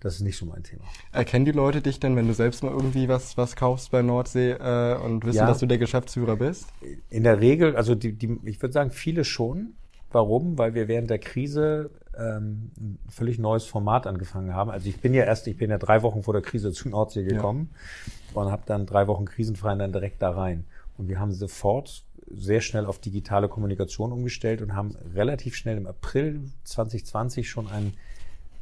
das 0.00 0.14
ist 0.14 0.20
nicht 0.20 0.36
so 0.36 0.46
mein 0.46 0.62
Thema. 0.62 0.82
Erkennen 1.12 1.44
die 1.44 1.52
Leute 1.52 1.82
dich 1.82 2.00
denn, 2.00 2.16
wenn 2.16 2.26
du 2.26 2.34
selbst 2.34 2.62
mal 2.62 2.72
irgendwie 2.72 3.08
was, 3.08 3.36
was 3.36 3.54
kaufst 3.54 3.90
bei 3.90 4.02
Nordsee 4.02 4.52
äh, 4.52 4.96
und 4.96 5.24
wissen, 5.24 5.38
ja, 5.38 5.46
dass 5.46 5.58
du 5.58 5.66
der 5.66 5.78
Geschäftsführer 5.78 6.36
bist? 6.36 6.66
In 7.10 7.24
der 7.24 7.40
Regel, 7.40 7.76
also 7.76 7.94
die, 7.94 8.12
die, 8.12 8.38
ich 8.44 8.60
würde 8.62 8.72
sagen, 8.72 8.90
viele 8.90 9.24
schon. 9.24 9.74
Warum? 10.12 10.58
Weil 10.58 10.74
wir 10.74 10.88
während 10.88 11.08
der 11.08 11.20
Krise 11.20 11.90
ähm, 12.18 12.70
ein 12.78 12.98
völlig 13.08 13.38
neues 13.38 13.64
Format 13.64 14.06
angefangen 14.06 14.54
haben. 14.54 14.70
Also 14.70 14.88
ich 14.88 15.00
bin 15.00 15.14
ja 15.14 15.24
erst, 15.24 15.46
ich 15.46 15.56
bin 15.56 15.70
ja 15.70 15.78
drei 15.78 16.02
Wochen 16.02 16.22
vor 16.22 16.34
der 16.34 16.42
Krise 16.42 16.72
zu 16.72 16.88
Nordsee 16.88 17.22
gekommen 17.22 17.70
ja. 17.72 18.12
Und 18.34 18.50
habe 18.50 18.62
dann 18.66 18.86
drei 18.86 19.06
Wochen 19.06 19.24
krisenfrei 19.24 19.72
und 19.72 19.78
dann 19.78 19.92
direkt 19.92 20.22
da 20.22 20.30
rein. 20.30 20.64
Und 20.98 21.08
wir 21.08 21.18
haben 21.18 21.32
sofort 21.32 22.04
sehr 22.30 22.60
schnell 22.60 22.86
auf 22.86 22.98
digitale 22.98 23.48
Kommunikation 23.48 24.12
umgestellt 24.12 24.62
und 24.62 24.74
haben 24.74 24.96
relativ 25.14 25.56
schnell 25.56 25.76
im 25.76 25.86
April 25.86 26.40
2020 26.64 27.48
schon 27.48 27.68
ein 27.68 27.94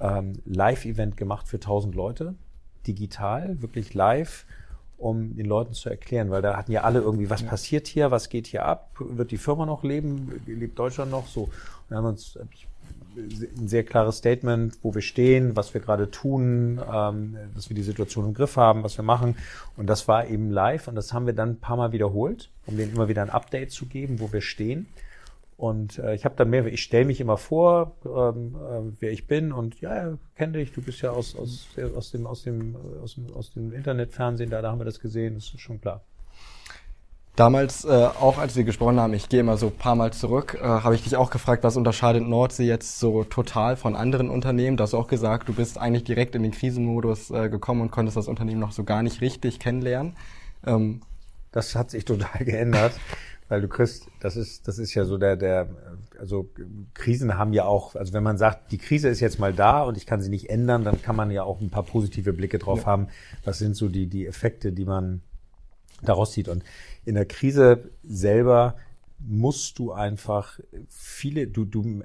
ähm, 0.01 0.41
Live-Event 0.47 1.17
gemacht 1.17 1.49
für 1.49 1.57
1000 1.57 1.95
Leute, 1.95 2.35
digital, 2.87 3.61
wirklich 3.61 3.95
live, 3.95 4.47
um 4.97 5.37
den 5.37 5.47
Leuten 5.47 5.75
zu 5.75 5.91
erklären, 5.91 6.31
weil 6.31 6.43
da 6.43 6.57
hatten 6.57 6.73
ja 6.73 6.83
alle 6.83 7.01
irgendwie, 7.01 7.31
was 7.31 7.43
ja. 7.43 7.49
passiert 7.49 7.87
hier, 7.87 8.11
was 8.11 8.29
geht 8.29 8.47
hier 8.47 8.65
ab, 8.65 8.91
wird 8.99 9.31
die 9.31 9.39
Firma 9.39 9.65
noch 9.65 9.85
leben, 9.85 10.41
lebt 10.47 10.79
Deutschland 10.79 11.11
noch 11.11 11.27
so. 11.27 11.51
Und 11.89 11.97
haben 11.97 12.07
uns 12.07 12.39
ein 13.17 13.69
sehr 13.69 13.85
klares 13.85 14.19
Statement, 14.19 14.79
wo 14.83 14.95
wir 14.95 15.03
stehen, 15.03 15.57
was 15.57 15.75
wir 15.75 15.81
gerade 15.81 16.11
tun, 16.11 16.81
ähm, 16.93 17.37
dass 17.55 17.69
wir 17.69 17.75
die 17.75 17.83
Situation 17.83 18.27
im 18.27 18.35
Griff 18.35 18.57
haben, 18.57 18.85
was 18.85 18.97
wir 18.97 19.05
machen. 19.05 19.37
Und 19.77 19.87
das 19.87 20.09
war 20.09 20.29
eben 20.29 20.51
live 20.51 20.89
und 20.89 20.95
das 20.95 21.13
haben 21.13 21.27
wir 21.27 21.33
dann 21.33 21.51
ein 21.51 21.61
paar 21.61 21.77
Mal 21.77 21.93
wiederholt, 21.93 22.51
um 22.67 22.77
denen 22.77 22.93
immer 22.93 23.09
wieder 23.09 23.23
ein 23.23 23.31
Update 23.31 23.73
zu 23.73 23.87
geben, 23.87 24.21
wo 24.21 24.33
wir 24.33 24.41
stehen. 24.41 24.87
Und 25.57 25.99
äh, 25.99 26.15
ich 26.15 26.25
habe 26.25 26.37
dann 26.37 26.51
mehr, 26.51 26.67
ich 26.67 26.83
stelle 26.83 27.05
mich 27.05 27.21
immer 27.21 27.37
vor, 27.37 27.97
ähm, 28.05 28.55
äh, 28.55 28.93
wer 29.01 29.11
ich 29.11 29.27
bin 29.27 29.51
und 29.51 29.81
ja, 29.81 30.17
kenne 30.37 30.53
dich, 30.53 30.73
du 30.73 30.81
bist 30.81 31.03
ja 31.03 31.11
aus, 31.11 31.35
aus, 31.35 31.67
aus, 31.97 32.13
dem, 32.13 32.27
aus, 32.29 32.45
dem, 32.45 32.77
aus, 33.03 33.15
dem, 33.15 33.35
aus 33.35 33.51
dem 33.51 33.73
Internetfernsehen, 33.73 34.51
da, 34.51 34.63
da 34.63 34.71
haben 34.71 34.79
wir 34.79 34.85
das 34.85 35.01
gesehen, 35.01 35.35
das 35.35 35.47
ist 35.47 35.61
schon 35.61 35.81
klar. 35.81 36.05
Damals, 37.39 37.85
äh, 37.85 37.89
auch 37.89 38.39
als 38.39 38.57
wir 38.57 38.65
gesprochen 38.65 38.99
haben, 38.99 39.15
ich 39.15 39.29
gehe 39.29 39.39
immer 39.39 39.57
so 39.57 39.71
paar 39.71 39.95
Mal 39.95 40.13
zurück, 40.13 40.59
äh, 40.61 40.65
habe 40.65 40.97
ich 40.97 41.05
dich 41.05 41.15
auch 41.15 41.31
gefragt, 41.31 41.63
was 41.63 41.77
unterscheidet 41.77 42.27
Nordsee 42.27 42.67
jetzt 42.67 42.99
so 42.99 43.23
total 43.23 43.77
von 43.77 43.95
anderen 43.95 44.29
Unternehmen? 44.29 44.77
Du 44.77 44.83
hast 44.83 44.93
auch 44.93 45.07
gesagt, 45.07 45.49
du 45.49 45.53
bist 45.53 45.79
eigentlich 45.79 46.03
direkt 46.03 46.35
in 46.35 46.43
den 46.43 46.51
Krisenmodus 46.51 47.31
äh, 47.31 47.49
gekommen 47.49 47.83
und 47.83 47.93
konntest 47.93 48.17
das 48.17 48.27
Unternehmen 48.27 48.59
noch 48.59 48.73
so 48.73 48.83
gar 48.83 49.05
nicht 49.05 49.21
richtig 49.21 49.61
kennenlernen. 49.61 50.17
Ähm, 50.67 51.01
das 51.53 51.77
hat 51.77 51.93
sich 51.93 52.05
total 52.05 52.39
geändert, 52.45 52.95
weil 53.49 53.61
du 53.61 53.69
kriegst, 53.69 54.09
das 54.19 54.35
ist, 54.35 54.67
das 54.67 54.81
ist 54.81 54.93
ja 54.95 55.05
so 55.05 55.17
der, 55.17 55.37
der, 55.37 55.69
also 56.19 56.51
Krisen 56.93 57.39
haben 57.39 57.53
ja 57.53 57.67
auch, 57.67 57.95
also 57.95 58.15
wenn 58.15 58.25
man 58.25 58.37
sagt, 58.37 58.73
die 58.73 58.79
Krise 58.79 59.11
ist 59.11 59.21
jetzt 59.21 59.39
mal 59.39 59.55
da 59.55 59.85
und 59.85 59.97
ich 59.97 60.07
kann 60.07 60.21
sie 60.21 60.29
nicht 60.29 60.51
ändern, 60.51 60.83
dann 60.83 61.03
kann 61.03 61.15
man 61.15 61.31
ja 61.31 61.45
auch 61.45 61.61
ein 61.61 61.71
paar 61.71 61.85
positive 61.85 62.33
Blicke 62.33 62.59
drauf 62.59 62.81
ja. 62.81 62.87
haben. 62.87 63.07
Was 63.45 63.61
sind 63.61 63.77
so 63.77 63.89
die, 63.89 64.09
die 64.09 64.27
Effekte, 64.27 64.73
die 64.73 64.85
man 64.85 65.23
daraus 66.03 66.33
zieht? 66.33 66.49
Und 66.49 66.65
in 67.05 67.15
der 67.15 67.27
Krise 67.27 67.91
selber 68.05 68.77
musst 69.19 69.79
du 69.79 69.93
einfach 69.93 70.61
viele, 70.89 71.47
du, 71.47 71.65
du 71.65 72.03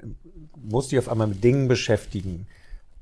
musst 0.55 0.91
dich 0.91 0.99
auf 0.99 1.09
einmal 1.09 1.27
mit 1.27 1.43
Dingen 1.43 1.67
beschäftigen, 1.67 2.47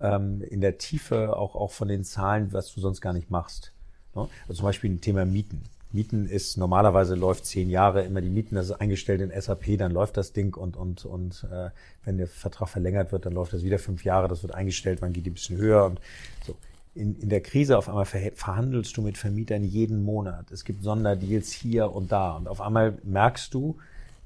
ähm, 0.02 0.42
in 0.42 0.62
der 0.62 0.78
Tiefe 0.78 1.36
auch, 1.38 1.56
auch 1.56 1.72
von 1.72 1.88
den 1.88 2.04
Zahlen, 2.04 2.52
was 2.52 2.74
du 2.74 2.82
sonst 2.82 3.02
gar 3.02 3.14
nicht 3.14 3.30
machst. 3.30 3.72
Ne? 4.16 4.28
Also 4.48 4.60
zum 4.60 4.66
Beispiel 4.66 4.92
ein 4.92 5.02
Thema 5.02 5.26
Mieten. 5.26 5.64
Mieten 5.94 6.26
ist 6.26 6.58
normalerweise 6.58 7.16
läuft 7.16 7.46
zehn 7.46 7.70
Jahre 7.70 8.04
immer 8.04 8.22
die 8.22 8.30
Mieten, 8.30 8.56
das 8.56 8.68
ist 8.68 8.72
eingestellt 8.80 9.20
in 9.22 9.42
SAP, 9.42 9.78
dann 9.78 9.92
läuft 9.92 10.16
das 10.16 10.32
Ding 10.32 10.56
und 10.56 10.78
und 10.78 11.04
und 11.04 11.46
äh, 11.52 11.70
wenn 12.06 12.18
der 12.18 12.28
Vertrag 12.28 12.70
verlängert 12.70 13.12
wird, 13.12 13.26
dann 13.26 13.34
läuft 13.34 13.52
das 13.52 13.64
wieder 13.64 13.78
fünf 13.78 14.06
Jahre, 14.06 14.30
das 14.30 14.42
wird 14.42 14.56
eingestellt, 14.56 15.02
man 15.02 15.12
geht 15.12 15.26
ein 15.26 15.34
bisschen 15.34 15.58
höher 15.58 15.86
und 15.86 16.00
so 16.46 16.56
in, 16.94 17.16
in 17.16 17.30
der 17.30 17.42
Krise 17.42 17.78
auf 17.78 17.88
einmal 17.88 18.06
verhandelst 18.06 18.96
du 18.98 19.02
mit 19.02 19.18
Vermietern 19.18 19.64
jeden 19.64 20.04
Monat. 20.04 20.52
Es 20.52 20.66
gibt 20.66 20.84
Sonderdeals 20.84 21.52
hier 21.52 21.92
und 21.92 22.12
da. 22.12 22.36
Und 22.36 22.48
auf 22.48 22.62
einmal 22.62 22.98
merkst 23.04 23.54
du, 23.54 23.78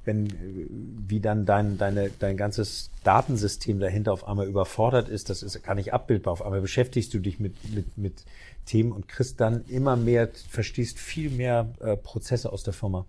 wenn, 0.03 0.27
wie 1.07 1.19
dann 1.19 1.45
dein, 1.45 1.77
deine, 1.77 2.11
dein 2.19 2.37
ganzes 2.37 2.91
Datensystem 3.03 3.79
dahinter 3.79 4.13
auf 4.13 4.27
einmal 4.27 4.47
überfordert 4.47 5.09
ist, 5.09 5.29
das 5.29 5.43
ist 5.43 5.61
gar 5.63 5.75
nicht 5.75 5.93
abbildbar. 5.93 6.33
Auf 6.33 6.43
einmal 6.43 6.61
beschäftigst 6.61 7.13
du 7.13 7.19
dich 7.19 7.39
mit, 7.39 7.55
mit, 7.73 7.97
mit 7.97 8.25
Themen 8.65 8.91
und 8.91 9.07
kriegst 9.07 9.39
dann 9.39 9.65
immer 9.65 9.95
mehr, 9.95 10.29
verstehst 10.49 10.99
viel 10.99 11.29
mehr 11.29 11.69
äh, 11.79 11.97
Prozesse 11.97 12.51
aus 12.51 12.63
der 12.63 12.73
Firma. 12.73 13.05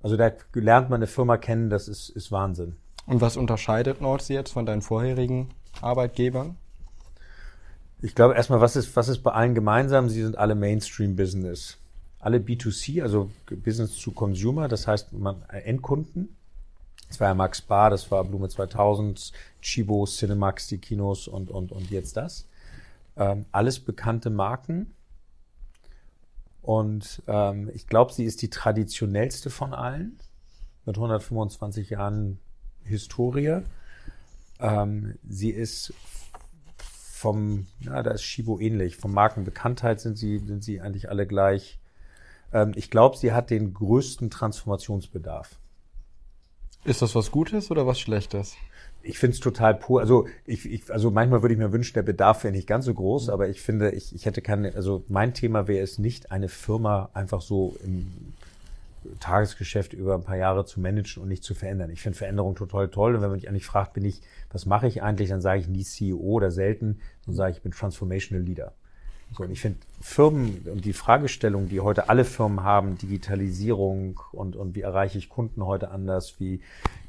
Also 0.00 0.16
da 0.16 0.32
lernt 0.54 0.90
man 0.90 0.98
eine 0.98 1.06
Firma 1.06 1.36
kennen, 1.36 1.70
das 1.70 1.88
ist, 1.88 2.08
ist 2.10 2.30
Wahnsinn. 2.30 2.76
Und 3.06 3.20
was 3.20 3.36
unterscheidet 3.36 4.00
Nordsee 4.00 4.34
jetzt 4.34 4.52
von 4.52 4.66
deinen 4.66 4.82
vorherigen 4.82 5.48
Arbeitgebern? 5.80 6.56
Ich 8.00 8.14
glaube 8.14 8.34
erstmal, 8.34 8.60
was 8.60 8.76
ist, 8.76 8.94
was 8.94 9.08
ist 9.08 9.24
bei 9.24 9.32
allen 9.32 9.54
gemeinsam? 9.54 10.08
Sie 10.08 10.22
sind 10.22 10.38
alle 10.38 10.54
Mainstream-Business. 10.54 11.78
Alle 12.20 12.38
B2C, 12.38 13.02
also 13.02 13.30
Business 13.46 13.98
to 14.00 14.12
Consumer, 14.12 14.68
das 14.68 14.86
heißt 14.86 15.12
man, 15.12 15.42
äh, 15.50 15.60
Endkunden. 15.60 16.36
Das 17.08 17.20
war 17.20 17.28
ja 17.28 17.34
Max 17.34 17.60
Bar, 17.60 17.90
das 17.90 18.10
war 18.10 18.22
Blume 18.24 18.48
2000, 18.48 19.32
Chibo, 19.62 20.04
Cinemax, 20.04 20.68
die 20.68 20.78
Kinos 20.78 21.26
und, 21.26 21.50
und, 21.50 21.72
und 21.72 21.90
jetzt 21.90 22.16
das. 22.16 22.46
Ähm, 23.16 23.46
alles 23.50 23.80
bekannte 23.80 24.30
Marken. 24.30 24.94
Und 26.62 27.22
ähm, 27.26 27.70
ich 27.74 27.86
glaube, 27.86 28.12
sie 28.12 28.24
ist 28.24 28.42
die 28.42 28.50
traditionellste 28.50 29.48
von 29.48 29.72
allen, 29.72 30.18
mit 30.84 30.96
125 30.96 31.90
Jahren 31.90 32.38
Historie. 32.84 33.62
Ähm, 34.60 35.14
sie 35.28 35.50
ist 35.50 35.94
vom, 37.18 37.66
ja, 37.80 38.02
da 38.02 38.12
ist 38.12 38.22
Shibo 38.22 38.60
ähnlich. 38.60 38.96
Vom 38.96 39.12
Markenbekanntheit 39.12 40.00
sind 40.00 40.16
sie, 40.16 40.38
sind 40.38 40.62
sie 40.62 40.80
eigentlich 40.80 41.10
alle 41.10 41.26
gleich. 41.26 41.80
Ähm, 42.52 42.72
ich 42.76 42.90
glaube, 42.90 43.16
sie 43.16 43.32
hat 43.32 43.50
den 43.50 43.74
größten 43.74 44.30
Transformationsbedarf. 44.30 45.58
Ist 46.84 47.02
das 47.02 47.16
was 47.16 47.32
Gutes 47.32 47.72
oder 47.72 47.88
was 47.88 47.98
Schlechtes? 47.98 48.54
Ich 49.02 49.18
finde 49.18 49.34
es 49.34 49.40
total 49.40 49.74
pur. 49.74 50.00
Also 50.00 50.28
ich, 50.46 50.64
ich, 50.64 50.92
also 50.92 51.10
manchmal 51.10 51.42
würde 51.42 51.54
ich 51.54 51.58
mir 51.58 51.72
wünschen, 51.72 51.94
der 51.94 52.02
Bedarf 52.02 52.44
wäre 52.44 52.52
nicht 52.52 52.68
ganz 52.68 52.84
so 52.84 52.94
groß, 52.94 53.26
mhm. 53.26 53.32
aber 53.32 53.48
ich 53.48 53.60
finde, 53.60 53.90
ich, 53.90 54.14
ich 54.14 54.24
hätte 54.24 54.40
keine, 54.40 54.74
also 54.76 55.04
mein 55.08 55.34
Thema 55.34 55.66
wäre 55.66 55.82
es 55.82 55.98
nicht, 55.98 56.30
eine 56.30 56.48
Firma 56.48 57.10
einfach 57.14 57.40
so 57.40 57.76
im 57.84 58.32
Tagesgeschäft 59.20 59.92
über 59.92 60.14
ein 60.14 60.22
paar 60.22 60.36
Jahre 60.36 60.64
zu 60.64 60.80
managen 60.80 61.22
und 61.22 61.28
nicht 61.28 61.44
zu 61.44 61.54
verändern. 61.54 61.90
Ich 61.90 62.02
finde 62.02 62.18
Veränderung 62.18 62.54
total 62.54 62.88
toll. 62.88 63.14
Und 63.14 63.22
wenn 63.22 63.30
man 63.30 63.38
mich 63.38 63.48
eigentlich 63.48 63.66
fragt, 63.66 63.94
bin 63.94 64.04
ich, 64.04 64.22
was 64.50 64.66
mache 64.66 64.86
ich 64.86 65.02
eigentlich, 65.02 65.28
dann 65.28 65.40
sage 65.40 65.60
ich 65.60 65.68
nie 65.68 65.84
CEO 65.84 66.18
oder 66.18 66.50
selten, 66.50 67.00
sondern 67.24 67.36
sage 67.36 67.50
ich, 67.52 67.56
ich 67.58 67.62
bin 67.62 67.72
Transformational 67.72 68.44
Leader. 68.44 68.72
So, 69.36 69.44
und 69.44 69.50
ich 69.50 69.60
finde 69.60 69.78
Firmen 70.00 70.62
und 70.72 70.84
die 70.84 70.92
Fragestellung, 70.92 71.68
die 71.68 71.80
heute 71.80 72.08
alle 72.08 72.24
Firmen 72.24 72.62
haben, 72.62 72.96
Digitalisierung 72.96 74.20
und, 74.32 74.56
und 74.56 74.74
wie 74.74 74.80
erreiche 74.80 75.18
ich 75.18 75.28
Kunden 75.28 75.64
heute 75.64 75.90
anders, 75.90 76.40
wie 76.40 76.60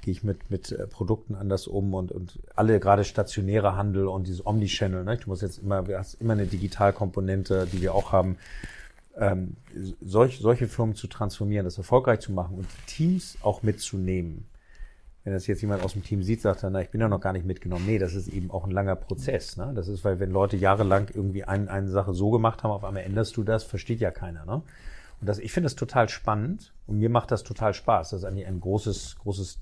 gehe 0.02 0.12
ich 0.12 0.24
mit, 0.24 0.50
mit 0.52 0.72
äh, 0.72 0.86
Produkten 0.88 1.36
anders 1.36 1.68
um 1.68 1.94
und, 1.94 2.12
und 2.12 2.40
alle 2.56 2.80
gerade 2.80 3.04
stationäre 3.04 3.76
Handel 3.76 4.08
und 4.08 4.28
dieses 4.28 4.46
Omnichannel, 4.46 5.04
ne? 5.04 5.18
du 5.18 5.30
musst 5.30 5.42
jetzt 5.42 5.60
immer, 5.60 5.84
du 5.84 5.98
hast 5.98 6.16
immer 6.16 6.34
eine 6.34 6.46
Digitalkomponente, 6.46 7.68
die 7.72 7.82
wir 7.82 7.96
auch 7.96 8.12
haben, 8.12 8.38
ähm, 9.20 9.58
solch, 10.02 10.40
solche 10.40 10.68
Firmen 10.68 10.96
zu 10.96 11.08
transformieren, 11.08 11.66
das 11.66 11.78
erfolgreich 11.78 12.20
zu 12.20 12.32
machen 12.32 12.58
und 12.58 12.68
Teams 12.88 13.38
auch 13.42 13.64
mitzunehmen 13.64 14.46
wenn 15.24 15.34
das 15.34 15.48
jetzt 15.48 15.62
jemand 15.62 15.84
aus 15.84 15.94
dem 15.94 16.04
Team 16.04 16.24
sieht, 16.24 16.42
sagt 16.42 16.64
er, 16.64 16.70
na, 16.70 16.82
ich 16.82 16.90
bin 16.90 17.02
ja 17.02 17.08
noch 17.08 17.20
gar 17.20 17.34
nicht 17.34 17.46
mitgenommen. 17.46 17.86
Nee, 17.86 18.00
das 18.00 18.16
ist 18.16 18.30
eben 18.30 18.50
auch 18.52 18.66
ein 18.66 18.72
langer 18.72 18.96
Prozess. 18.96 19.58
Ne? 19.58 19.74
Das 19.76 19.88
ist, 19.88 20.04
weil 20.04 20.20
wenn 20.20 20.32
Leute 20.32 20.56
jahrelang 20.56 21.10
irgendwie 21.14 21.44
ein, 21.44 21.68
eine 21.68 21.90
Sache 21.90 22.14
so 22.14 22.32
gemacht 22.32 22.64
haben, 22.64 22.72
auf 22.72 22.84
einmal 22.84 23.04
änderst 23.04 23.36
du 23.36 23.44
das, 23.44 23.64
versteht 23.64 24.00
ja 24.00 24.12
keiner. 24.12 24.46
Ne? 24.46 24.64
Und 25.20 25.28
das, 25.28 25.38
ich 25.40 25.52
finde 25.52 25.66
das 25.66 25.76
total 25.76 26.08
spannend 26.08 26.74
und 26.88 26.98
mir 26.98 27.10
macht 27.10 27.32
das 27.32 27.44
total 27.44 27.74
Spaß. 27.74 28.12
Das 28.12 28.22
ist 28.22 28.26
eigentlich 28.26 28.48
ein 28.48 28.62
großes, 28.62 29.18
großes, 29.20 29.60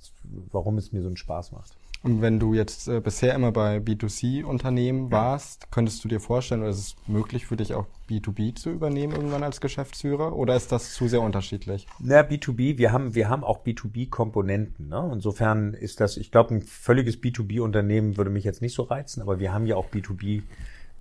warum 0.52 0.78
es 0.78 0.94
mir 0.94 1.02
so 1.02 1.08
einen 1.08 1.18
Spaß 1.18 1.52
macht. 1.52 1.76
Und 2.08 2.22
wenn 2.22 2.40
du 2.40 2.54
jetzt 2.54 2.88
äh, 2.88 3.02
bisher 3.02 3.36
immer 3.36 3.52
bei 3.52 3.80
B2C-Unternehmen 3.80 5.12
warst, 5.12 5.70
könntest 5.72 6.06
du 6.06 6.08
dir 6.08 6.22
vorstellen, 6.22 6.62
oder 6.62 6.70
ist 6.70 6.78
es 6.78 6.96
möglich 7.06 7.46
für 7.46 7.58
dich 7.58 7.74
auch 7.74 7.86
B2B 8.10 8.56
zu 8.56 8.70
übernehmen 8.70 9.14
irgendwann 9.14 9.44
als 9.44 9.60
Geschäftsführer? 9.60 10.34
Oder 10.34 10.56
ist 10.56 10.72
das 10.72 10.94
zu 10.94 11.10
sehr 11.10 11.20
unterschiedlich? 11.20 11.86
Na, 12.00 12.22
B2B, 12.22 12.78
wir 12.78 12.94
haben, 12.94 13.14
wir 13.14 13.28
haben 13.28 13.44
auch 13.44 13.66
B2B-Komponenten. 13.66 14.88
Ne? 14.88 15.10
Insofern 15.12 15.74
ist 15.74 16.00
das, 16.00 16.16
ich 16.16 16.32
glaube, 16.32 16.56
ein 16.56 16.62
völliges 16.62 17.22
B2B-Unternehmen 17.22 18.16
würde 18.16 18.32
mich 18.32 18.46
jetzt 18.46 18.62
nicht 18.62 18.74
so 18.74 18.84
reizen, 18.84 19.22
aber 19.22 19.42
wir 19.42 19.54
haben 19.54 19.66
ja 19.66 19.76
auch 19.76 19.90
B2B 19.90 20.44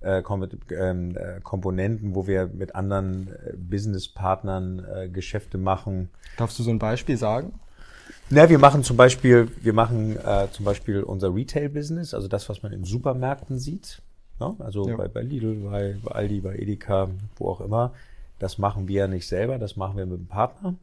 äh, 0.01 0.21
ähm, 0.71 1.15
äh, 1.15 1.39
Komponenten, 1.41 2.15
wo 2.15 2.27
wir 2.27 2.47
mit 2.47 2.75
anderen 2.75 3.29
äh, 3.29 3.53
Businesspartnern 3.55 5.13
Geschäfte 5.13 5.57
machen. 5.57 6.09
Darfst 6.35 6.59
du 6.59 6.63
so 6.63 6.69
ein 6.69 6.79
Beispiel 6.79 7.15
sagen? 7.15 7.53
Na, 8.29 8.49
wir 8.49 8.59
machen 8.59 8.83
zum 8.83 8.97
Beispiel, 8.97 9.49
wir 9.61 9.71
machen 9.71 10.17
äh, 10.17 10.47
zum 10.51 10.65
Beispiel 10.65 11.01
unser 11.01 11.33
Retail-Business, 11.33 12.13
also 12.13 12.27
das, 12.27 12.49
was 12.49 12.61
man 12.61 12.73
in 12.73 12.83
Supermärkten 12.83 13.57
sieht. 13.57 14.01
Ne? 14.39 14.53
Also 14.59 14.87
ja. 14.89 14.97
bei, 14.97 15.07
bei 15.07 15.21
Lidl, 15.21 15.55
bei, 15.69 15.95
bei 16.03 16.11
Aldi, 16.11 16.41
bei 16.41 16.55
Edeka, 16.57 17.09
wo 17.37 17.49
auch 17.49 17.61
immer. 17.61 17.93
Das 18.39 18.57
machen 18.57 18.87
wir 18.87 19.07
nicht 19.07 19.27
selber, 19.27 19.57
das 19.57 19.77
machen 19.77 19.97
wir 19.97 20.05
mit 20.05 20.19
einem 20.19 20.27
Partner. 20.27 20.75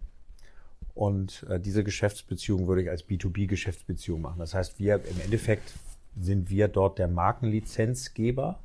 Und 0.94 1.44
äh, 1.50 1.60
diese 1.60 1.84
Geschäftsbeziehung 1.84 2.66
würde 2.66 2.82
ich 2.82 2.90
als 2.90 3.06
B2B-Geschäftsbeziehung 3.06 4.22
machen. 4.22 4.38
Das 4.38 4.54
heißt, 4.54 4.78
wir 4.78 4.94
im 4.94 5.20
Endeffekt 5.22 5.74
sind 6.18 6.48
wir 6.48 6.68
dort 6.68 6.98
der 6.98 7.08
Markenlizenzgeber 7.08 8.58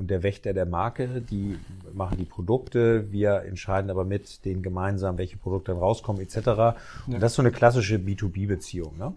und 0.00 0.10
der 0.10 0.22
Wächter 0.22 0.54
der 0.54 0.64
Marke, 0.64 1.20
die 1.20 1.58
machen 1.92 2.16
die 2.16 2.24
Produkte, 2.24 3.12
wir 3.12 3.42
entscheiden 3.42 3.90
aber 3.90 4.04
mit 4.04 4.46
denen 4.46 4.62
gemeinsam, 4.62 5.18
welche 5.18 5.36
Produkte 5.36 5.72
dann 5.72 5.80
rauskommen 5.80 6.22
etc. 6.22 6.36
Ja. 6.46 6.76
Und 7.06 7.20
das 7.20 7.32
ist 7.32 7.36
so 7.36 7.42
eine 7.42 7.52
klassische 7.52 7.96
B2B-Beziehung. 7.96 8.96
Ne? 8.96 9.12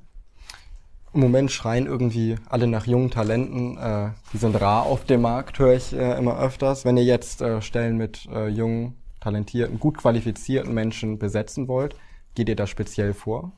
Im 1.14 1.22
Moment 1.22 1.52
schreien 1.52 1.86
irgendwie 1.86 2.36
alle 2.50 2.68
nach 2.68 2.86
jungen 2.86 3.12
Talenten. 3.12 3.78
Äh, 3.78 4.10
die 4.34 4.38
sind 4.38 4.60
rar 4.60 4.84
auf 4.84 5.06
dem 5.06 5.22
Markt, 5.22 5.58
höre 5.58 5.76
ich 5.76 5.94
äh, 5.94 6.18
immer 6.18 6.38
öfters. 6.38 6.84
Wenn 6.84 6.98
ihr 6.98 7.06
jetzt 7.06 7.42
äh, 7.42 7.62
Stellen 7.62 7.96
mit 7.96 8.26
äh, 8.26 8.50
jungen, 8.50 8.96
talentierten, 9.22 9.80
gut 9.80 9.98
qualifizierten 9.98 10.74
Menschen 10.74 11.18
besetzen 11.18 11.70
wollt, 11.70 11.96
geht 12.36 12.50
ihr 12.50 12.58
da 12.58 12.68
speziell 12.68 13.14
vor? 13.14 13.54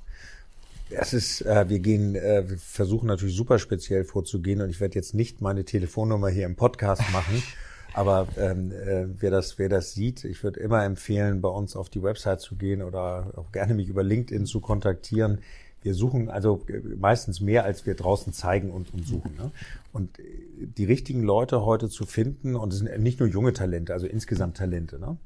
Es 0.97 1.13
ist, 1.13 1.41
äh, 1.41 1.69
wir 1.69 1.79
gehen, 1.79 2.15
äh, 2.15 2.49
wir 2.49 2.57
versuchen 2.57 3.07
natürlich 3.07 3.35
super 3.35 3.59
speziell 3.59 4.03
vorzugehen 4.03 4.61
und 4.61 4.69
ich 4.69 4.79
werde 4.79 4.95
jetzt 4.95 5.13
nicht 5.13 5.41
meine 5.41 5.65
Telefonnummer 5.65 6.29
hier 6.29 6.45
im 6.45 6.55
Podcast 6.55 7.01
machen. 7.11 7.43
Aber 7.93 8.27
ähm, 8.37 8.71
äh, 8.71 9.05
wer, 9.21 9.31
das, 9.31 9.57
wer 9.57 9.69
das 9.69 9.93
sieht, 9.93 10.25
ich 10.25 10.43
würde 10.43 10.59
immer 10.59 10.83
empfehlen, 10.83 11.39
bei 11.39 11.47
uns 11.47 11.77
auf 11.77 11.89
die 11.89 12.03
Website 12.03 12.41
zu 12.41 12.55
gehen 12.55 12.81
oder 12.81 13.31
auch 13.37 13.53
gerne 13.53 13.73
mich 13.73 13.87
über 13.87 14.03
LinkedIn 14.03 14.45
zu 14.45 14.59
kontaktieren. 14.59 15.39
Wir 15.81 15.93
suchen 15.93 16.29
also 16.29 16.61
äh, 16.67 16.79
meistens 16.97 17.39
mehr, 17.39 17.63
als 17.63 17.85
wir 17.85 17.93
draußen 17.95 18.33
zeigen 18.33 18.71
und, 18.71 18.93
und 18.93 19.07
suchen. 19.07 19.35
Ne? 19.37 19.51
Und 19.93 20.17
die 20.57 20.83
richtigen 20.83 21.23
Leute 21.23 21.63
heute 21.63 21.87
zu 21.87 22.05
finden, 22.05 22.55
und 22.55 22.73
es 22.73 22.79
sind 22.79 22.99
nicht 22.99 23.21
nur 23.21 23.29
junge 23.29 23.53
Talente, 23.53 23.93
also 23.93 24.07
insgesamt 24.07 24.57
Talente, 24.57 24.99
ne? 24.99 25.17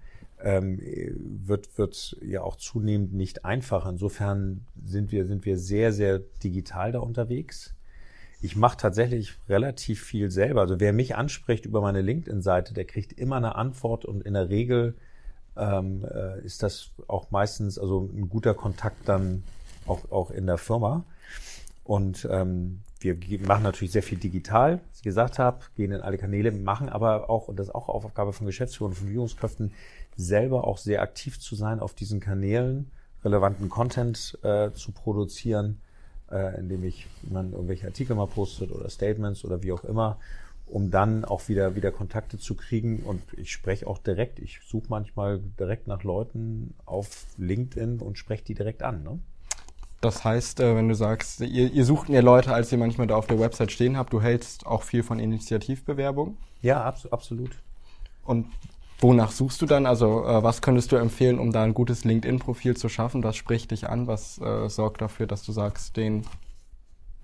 Ähm, 0.42 0.80
wird, 1.18 1.78
wird 1.78 2.18
ja 2.22 2.42
auch 2.42 2.56
zunehmend 2.56 3.14
nicht 3.14 3.46
einfacher. 3.46 3.90
Insofern 3.90 4.66
sind 4.86 5.12
wir, 5.12 5.26
sind 5.26 5.46
wir 5.46 5.58
sehr, 5.58 5.92
sehr 5.94 6.20
digital 6.44 6.92
da 6.92 7.00
unterwegs. 7.00 7.76
Ich 8.42 8.56
mache 8.56 8.78
tatsächlich 8.78 9.38
relativ 9.50 10.02
viel 10.02 10.32
selber. 10.32 10.62
Also 10.62 10.80
wer 10.80 10.94
mich 10.94 11.16
anspricht 11.16 11.66
über 11.66 11.82
meine 11.82 12.02
LinkedIn-Seite, 12.02 12.74
der 12.74 12.86
kriegt 12.86 13.14
immer 13.14 13.36
eine 13.36 13.56
Antwort 13.56 14.06
und 14.06 14.24
in 14.24 14.34
der 14.34 14.50
Regel 14.50 14.96
ähm, 15.58 16.06
äh, 16.06 16.40
ist 16.46 16.64
das 16.64 16.92
auch 17.08 17.32
meistens 17.32 17.78
also 17.78 18.10
ein 18.14 18.30
guter 18.30 18.54
Kontakt 18.54 19.10
dann 19.10 19.44
auch, 19.88 20.10
auch 20.10 20.32
in 20.32 20.46
der 20.46 20.58
Firma. 20.58 21.04
Und 21.84 22.28
ähm, 22.32 22.80
wir 23.02 23.18
machen 23.46 23.64
natürlich 23.64 23.92
sehr 23.92 24.04
viel 24.04 24.18
digital, 24.18 24.78
wie 24.78 24.98
ich 24.98 25.02
gesagt 25.04 25.40
habe, 25.40 25.60
gehen 25.76 25.92
in 25.92 26.02
alle 26.02 26.18
Kanäle, 26.18 26.52
machen 26.52 26.90
aber 26.90 27.30
auch, 27.30 27.48
und 27.48 27.58
das 27.58 27.68
ist 27.68 27.76
auch 27.76 27.90
Aufgabe 27.90 28.34
von 28.34 28.46
Geschäftsführern 28.46 28.94
von 28.94 29.08
Führungskräften, 29.08 29.72
selber 30.20 30.68
auch 30.68 30.78
sehr 30.78 31.02
aktiv 31.02 31.40
zu 31.40 31.56
sein 31.56 31.80
auf 31.80 31.94
diesen 31.94 32.20
Kanälen, 32.20 32.92
relevanten 33.24 33.70
Content 33.70 34.38
äh, 34.44 34.72
zu 34.72 34.92
produzieren, 34.92 35.80
äh, 36.30 36.60
indem 36.60 36.84
ich 36.84 37.08
man 37.24 37.54
irgendwelche 37.54 37.88
Artikel 37.88 38.16
mal 38.16 38.28
postet 38.28 38.72
oder 38.72 38.90
Statements 38.90 39.46
oder 39.46 39.64
wie 39.64 39.72
auch 39.72 39.84
immer, 39.84 40.18
um 40.68 40.92
dann 40.92 41.26
auch 41.26 41.48
wieder 41.48 41.76
wieder 41.76 41.92
Kontakte 41.92 42.38
zu 42.38 42.56
kriegen. 42.56 43.00
Und 43.00 43.22
ich 43.38 43.52
spreche 43.52 43.88
auch 43.88 43.98
direkt. 43.98 44.40
Ich 44.40 44.60
suche 44.68 44.88
manchmal 44.90 45.40
direkt 45.58 45.88
nach 45.88 46.04
Leuten 46.04 46.74
auf 46.86 47.26
LinkedIn 47.38 48.00
und 48.00 48.18
spreche 48.18 48.44
die 48.44 48.56
direkt 48.56 48.84
an. 48.84 49.04
Ne? 49.04 49.20
Das 50.02 50.24
heißt, 50.26 50.60
äh, 50.60 50.76
wenn 50.76 50.90
du 50.90 50.96
sagst, 50.96 51.40
ihr, 51.40 51.72
ihr 51.72 51.86
sucht 51.86 52.10
mehr 52.10 52.22
Leute, 52.22 52.54
als 52.54 52.72
ihr 52.72 52.78
manchmal 52.78 53.08
da 53.08 53.16
auf 53.16 53.28
der 53.28 53.40
Website 53.40 53.72
stehen 53.72 53.98
habt, 53.98 54.12
du 54.12 54.22
hältst 54.22 54.66
auch 54.66 54.84
viel 54.84 55.04
von 55.04 55.20
Initiativbewerbung? 55.20 56.38
Ja, 56.62 56.84
absolut. 56.84 57.52
Und 58.26 58.48
Wonach 59.02 59.32
suchst 59.32 59.62
du 59.62 59.66
dann? 59.66 59.86
Also 59.86 60.26
äh, 60.26 60.44
was 60.44 60.62
könntest 60.62 60.92
du 60.92 60.98
empfehlen, 60.98 61.40
um 61.40 61.52
da 61.54 61.64
ein 61.64 61.74
gutes 61.74 62.04
LinkedIn-Profil 62.04 62.76
zu 62.76 62.90
schaffen? 62.90 63.24
Was 63.24 63.38
spricht 63.38 63.72
dich 63.72 63.88
an? 63.88 64.08
Was 64.08 64.40
äh, 64.40 64.70
sorgt 64.70 65.02
dafür, 65.02 65.26
dass 65.26 65.44
du 65.44 65.54
sagst, 65.54 65.96
den 65.96 66.26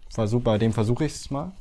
versuch, 0.09 0.41
bei 0.41 0.57
dem 0.57 0.71
versuche 0.71 1.05
ich 1.05 1.13
es 1.13 1.29
mal? 1.29 1.51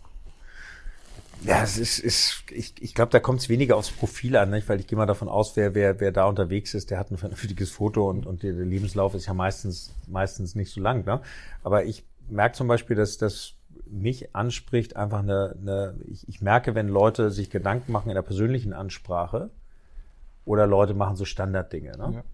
Ja, 1.42 1.62
es 1.62 1.76
ist, 1.76 1.98
ist 1.98 2.44
ich, 2.50 2.74
ich 2.80 2.94
glaube, 2.94 3.10
da 3.10 3.18
kommt 3.18 3.40
es 3.40 3.48
weniger 3.48 3.76
aufs 3.76 3.90
Profil 3.90 4.36
an, 4.36 4.50
nicht? 4.50 4.68
weil 4.68 4.80
ich 4.80 4.86
gehe 4.86 4.96
mal 4.96 5.04
davon 5.04 5.28
aus, 5.28 5.56
wer, 5.56 5.74
wer, 5.74 6.00
wer 6.00 6.12
da 6.12 6.26
unterwegs 6.26 6.74
ist, 6.74 6.90
der 6.90 6.98
hat 6.98 7.10
ein 7.10 7.18
vernünftiges 7.18 7.70
Foto 7.70 8.08
und, 8.08 8.24
und 8.24 8.42
der 8.44 8.52
Lebenslauf 8.52 9.14
ist 9.14 9.26
ja 9.26 9.34
meistens, 9.34 9.94
meistens 10.06 10.54
nicht 10.54 10.72
so 10.72 10.80
lang. 10.80 11.04
Ne? 11.04 11.20
Aber 11.62 11.84
ich 11.84 12.04
merke 12.28 12.56
zum 12.56 12.68
Beispiel, 12.68 12.96
dass 12.96 13.18
das 13.18 13.54
mich 13.86 14.34
anspricht, 14.34 14.96
einfach 14.96 15.18
eine, 15.18 15.56
eine 15.60 15.96
ich, 16.06 16.26
ich 16.28 16.40
merke, 16.40 16.74
wenn 16.74 16.88
Leute 16.88 17.30
sich 17.30 17.50
Gedanken 17.50 17.92
machen 17.92 18.08
in 18.08 18.14
der 18.14 18.22
persönlichen 18.22 18.72
Ansprache, 18.72 19.50
oder 20.44 20.66
Leute 20.66 20.94
machen 20.94 21.16
so 21.16 21.24
Standarddinge. 21.24 21.92
Ne? 21.96 22.12
Ja. 22.14 22.24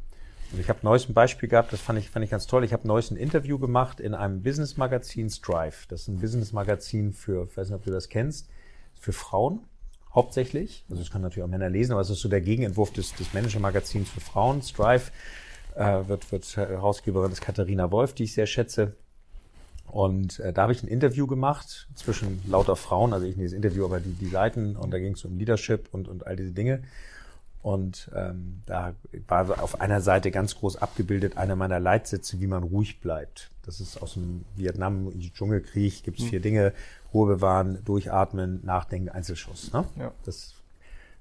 Und 0.52 0.58
ich 0.58 0.68
habe 0.68 0.80
neues 0.82 1.08
ein 1.08 1.14
Beispiel 1.14 1.48
gehabt, 1.48 1.72
das 1.72 1.80
fand 1.80 1.98
ich, 1.98 2.10
fand 2.10 2.24
ich 2.24 2.30
ganz 2.30 2.46
toll. 2.46 2.64
Ich 2.64 2.72
habe 2.72 2.86
neues 2.86 3.10
ein 3.10 3.16
Interview 3.16 3.58
gemacht 3.58 4.00
in 4.00 4.14
einem 4.14 4.42
Business-Magazin 4.42 5.30
Strive. 5.30 5.86
Das 5.88 6.02
ist 6.02 6.08
ein 6.08 6.18
Business-Magazin 6.20 7.12
für, 7.12 7.46
ich 7.48 7.56
weiß 7.56 7.68
nicht, 7.68 7.76
ob 7.76 7.84
du 7.84 7.90
das 7.90 8.08
kennst, 8.08 8.48
für 8.94 9.12
Frauen 9.12 9.60
hauptsächlich. 10.12 10.84
Also 10.90 11.02
es 11.02 11.10
kann 11.10 11.22
natürlich 11.22 11.44
auch 11.44 11.48
Männer 11.50 11.70
lesen, 11.70 11.92
aber 11.92 12.00
es 12.00 12.10
ist 12.10 12.20
so 12.20 12.28
der 12.28 12.40
Gegenentwurf 12.40 12.92
des, 12.92 13.14
des 13.14 13.32
Manager-Magazins 13.32 14.10
für 14.10 14.20
Frauen. 14.20 14.60
Strive 14.62 15.12
äh, 15.76 16.08
wird, 16.08 16.30
wird 16.32 16.56
Herausgeberin 16.56 17.30
ist 17.30 17.40
Katharina 17.40 17.92
Wolf, 17.92 18.14
die 18.14 18.24
ich 18.24 18.34
sehr 18.34 18.46
schätze. 18.46 18.96
Und 19.86 20.40
äh, 20.40 20.52
da 20.52 20.62
habe 20.62 20.72
ich 20.72 20.82
ein 20.82 20.88
Interview 20.88 21.26
gemacht 21.26 21.88
zwischen 21.94 22.42
lauter 22.48 22.76
Frauen, 22.76 23.12
also 23.12 23.26
ich 23.26 23.36
nicht 23.36 23.48
das 23.48 23.52
Interview, 23.52 23.84
aber 23.84 24.00
die, 24.00 24.12
die 24.12 24.28
Seiten 24.28 24.76
und 24.76 24.92
da 24.92 24.98
ging 24.98 25.14
es 25.14 25.24
um 25.24 25.36
Leadership 25.36 25.88
und, 25.92 26.08
und 26.08 26.26
all 26.26 26.36
diese 26.36 26.52
Dinge. 26.52 26.82
Und 27.62 28.10
ähm, 28.14 28.62
da 28.64 28.94
war 29.28 29.62
auf 29.62 29.80
einer 29.80 30.00
Seite 30.00 30.30
ganz 30.30 30.56
groß 30.56 30.76
abgebildet 30.76 31.36
einer 31.36 31.56
meiner 31.56 31.78
Leitsätze, 31.78 32.40
wie 32.40 32.46
man 32.46 32.62
ruhig 32.62 33.00
bleibt. 33.00 33.50
Das 33.62 33.80
ist 33.80 34.00
aus 34.00 34.14
dem 34.14 34.44
Vietnam 34.56 35.12
Dschungelkrieg 35.18 36.02
gibt 36.02 36.18
es 36.20 36.24
vier 36.24 36.38
mhm. 36.38 36.44
Dinge: 36.44 36.72
Ruhe 37.12 37.26
bewahren, 37.26 37.84
durchatmen, 37.84 38.60
nachdenken, 38.64 39.10
Einzelschuss. 39.10 39.72
Ne? 39.72 39.84
Ja. 39.98 40.12
Das 40.24 40.54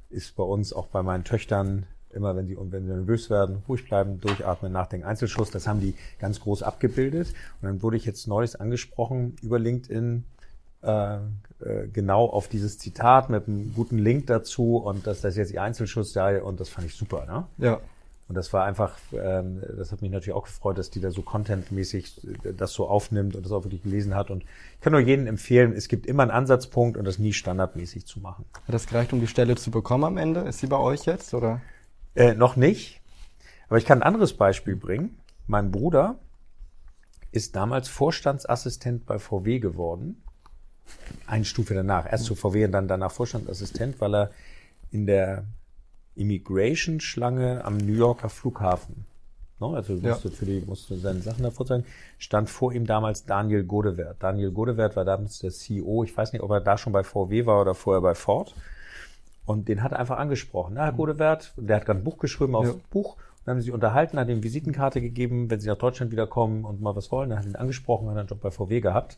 ist 0.10 0.36
bei 0.36 0.43
uns 0.43 0.71
auch 0.71 0.88
bei 0.88 1.04
meinen 1.04 1.25
Töchtern 1.25 1.86
immer, 2.12 2.36
wenn 2.36 2.47
sie 2.47 2.58
wenn 2.58 2.86
sie 2.86 2.93
nervös 2.93 3.30
werden, 3.30 3.62
ruhig 3.67 3.86
bleiben, 3.86 4.19
durchatmen, 4.21 4.71
nachdenken, 4.71 5.06
Einzelschuss. 5.06 5.52
Das 5.52 5.67
haben 5.67 5.82
die 5.82 5.93
ganz 6.19 6.39
groß 6.39 6.63
abgebildet. 6.63 7.28
Und 7.62 7.67
dann 7.67 7.82
wurde 7.82 7.97
ich 7.97 8.06
jetzt 8.06 8.28
neulich 8.28 8.60
angesprochen 8.60 9.36
über 9.41 9.60
LinkedIn 9.60 10.23
äh, 10.82 11.15
äh, 11.15 11.88
genau 11.92 12.26
auf 12.26 12.48
dieses 12.48 12.78
Zitat 12.80 13.30
mit 13.30 13.48
einem 13.48 13.74
guten 13.74 13.98
Link 13.98 14.28
dazu 14.28 14.78
und 14.78 15.06
dass 15.06 15.22
das 15.22 15.36
jetzt 15.36 15.52
ihr 15.52 15.62
Einzelschuss 15.62 16.13
sei 16.13 16.42
und 16.42 16.60
das 16.60 16.70
fand 16.70 16.88
ich 16.88 16.96
super. 16.96 17.26
Ne? 17.26 17.46
Ja. 17.58 17.80
Und 18.30 18.36
das 18.36 18.54
war 18.54 18.63
einfach, 18.63 18.96
ähm, 19.12 19.62
das 19.76 19.92
hat 19.92 20.04
mich 20.04 20.12
natürlich 20.12 20.36
auch 20.36 20.46
gefreut, 20.46 20.78
dass 20.78 20.92
die 20.92 21.02
da 21.02 21.10
so 21.10 21.24
contentmäßig 21.24 22.28
äh, 22.46 22.54
das 22.54 22.74
so 22.74 22.88
aufnimmt 22.88 23.36
und 23.36 23.44
das 23.44 23.52
auch 23.52 23.63
wirklich 23.63 23.82
gelesen 23.82 24.15
hat. 24.15 24.30
Und 24.30 24.44
ich 24.44 24.82
kann 24.82 24.94
nur 24.94 25.02
jedem 25.02 25.26
empfehlen, 25.26 25.74
es 25.74 25.88
gibt 25.88 26.06
immer 26.06 26.24
einen 26.24 26.32
Ansatzpunkt 26.32 26.96
und 26.96 27.06
das 27.06 27.18
nie 27.18 27.34
standardmäßig 27.34 28.06
zu 28.06 28.20
machen. 28.20 28.46
Hat 28.54 28.74
das 28.74 28.86
gereicht, 28.86 29.12
um 29.13 29.20
die 29.20 29.28
Stelle 29.28 29.56
zu 29.56 29.72
bekommen 29.72 30.04
am 30.04 30.18
Ende? 30.18 30.42
Ist 30.42 30.60
sie 30.60 30.68
bei 30.68 30.78
euch 30.78 31.06
jetzt 31.06 31.34
oder? 31.34 31.60
Äh, 32.13 32.36
noch 32.36 32.56
nicht. 32.56 33.02
Aber 33.68 33.80
ich 33.80 33.86
kann 33.86 34.00
ein 34.00 34.04
anderes 34.04 34.34
Beispiel 34.34 34.76
bringen. 34.76 35.18
Mein 35.48 35.72
Bruder 35.72 36.20
ist 37.32 37.56
damals 37.56 37.89
Vorstandsassistent 37.89 39.08
bei 39.08 39.18
VW 39.18 39.60
geworden. 39.60 40.22
Eine 41.28 41.45
Stufe 41.45 41.73
danach. 41.73 42.12
Erst 42.12 42.25
zu 42.25 42.36
VW 42.36 42.65
und 42.65 42.71
dann 42.71 42.88
danach 42.88 43.12
Vorstandsassistent, 43.12 43.99
weil 44.02 44.15
er 44.15 44.32
in 44.91 45.06
der 45.06 45.43
Immigration-Schlange 46.15 47.63
am 47.63 47.78
New 47.78 47.93
Yorker 47.93 48.30
Flughafen. 48.30 49.06
No, 49.60 49.75
also 49.75 49.93
Ja. 49.95 50.12
musste 50.12 50.32
für 50.32 50.45
die 50.45 50.63
musste 50.65 50.97
seine 50.97 51.19
Sachen 51.21 51.43
davor 51.43 51.65
zeigen. 51.65 51.86
Stand 52.17 52.49
vor 52.49 52.71
ihm 52.73 52.86
damals 52.86 53.25
Daniel 53.25 53.63
Godewert. 53.63 54.17
Daniel 54.23 54.52
Godewert 54.52 54.95
war 54.95 55.04
damals 55.06 55.39
der 55.39 55.52
CEO. 55.52 56.04
Ich 56.04 56.15
weiß 56.15 56.32
nicht, 56.32 56.41
ob 56.41 56.52
er 56.52 56.62
da 56.62 56.78
schon 56.78 56.93
bei 56.93 57.04
VW 57.04 57.45
war 57.45 57.62
oder 57.62 57.75
vorher 57.75 58.02
bei 58.02 58.15
Ford. 58.15 58.56
Und 59.45 59.67
den 59.67 59.84
hat 59.84 59.91
er 59.91 59.99
einfach 59.99 60.17
angesprochen. 60.17 60.75
Na, 60.75 60.86
Herr 60.86 60.93
Godewert, 60.93 61.54
der 61.58 61.78
hat 61.78 61.86
gerade 61.86 61.99
ein 61.99 62.04
Buch 62.04 62.19
geschrieben 62.19 62.56
auf 62.56 62.67
Ja. 62.67 62.73
Buch. 62.91 63.17
Dann 63.43 63.54
haben 63.54 63.62
sie 63.62 63.65
sich 63.65 63.73
unterhalten, 63.73 64.17
hat 64.19 64.30
ihm 64.30 64.43
Visitenkarte 64.43 65.02
gegeben, 65.02 65.49
wenn 65.49 65.60
sie 65.60 65.67
nach 65.67 65.78
Deutschland 65.78 66.12
wiederkommen 66.12 66.63
und 66.65 66.82
mal 66.82 66.95
was 66.95 67.12
wollen. 67.12 67.30
Dann 67.32 67.39
hat 67.39 67.45
er 67.45 67.52
ihn 67.52 67.56
angesprochen, 67.56 68.10
hat 68.10 68.17
einen 68.17 68.28
Job 68.28 68.41
bei 68.41 68.52
VW 68.52 68.80
gehabt 68.80 69.17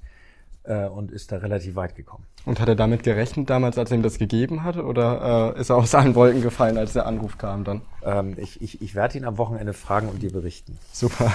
äh, 0.63 0.85
und 0.85 1.11
ist 1.11 1.31
da 1.31 1.37
relativ 1.37 1.75
weit 1.75 1.95
gekommen. 1.95 2.25
Und 2.45 2.59
hat 2.59 2.67
er 2.67 2.75
damit 2.75 3.03
gerechnet 3.03 3.49
damals, 3.49 3.77
als 3.77 3.91
er 3.91 3.97
ihm 3.97 4.03
das 4.03 4.17
gegeben 4.17 4.63
hat? 4.63 4.77
Oder 4.77 5.53
äh, 5.55 5.61
ist 5.61 5.69
er 5.69 5.77
aus 5.77 5.93
allen 5.93 6.15
Wolken 6.15 6.41
gefallen, 6.41 6.77
als 6.77 6.93
der 6.93 7.05
Anruf 7.05 7.37
kam 7.37 7.63
dann? 7.63 7.81
Ähm, 8.03 8.35
ich, 8.37 8.61
ich, 8.61 8.81
ich 8.81 8.95
werde 8.95 9.17
ihn 9.17 9.25
am 9.25 9.37
Wochenende 9.37 9.73
fragen 9.73 10.09
und 10.09 10.21
dir 10.21 10.31
berichten. 10.31 10.77
Super. 10.91 11.31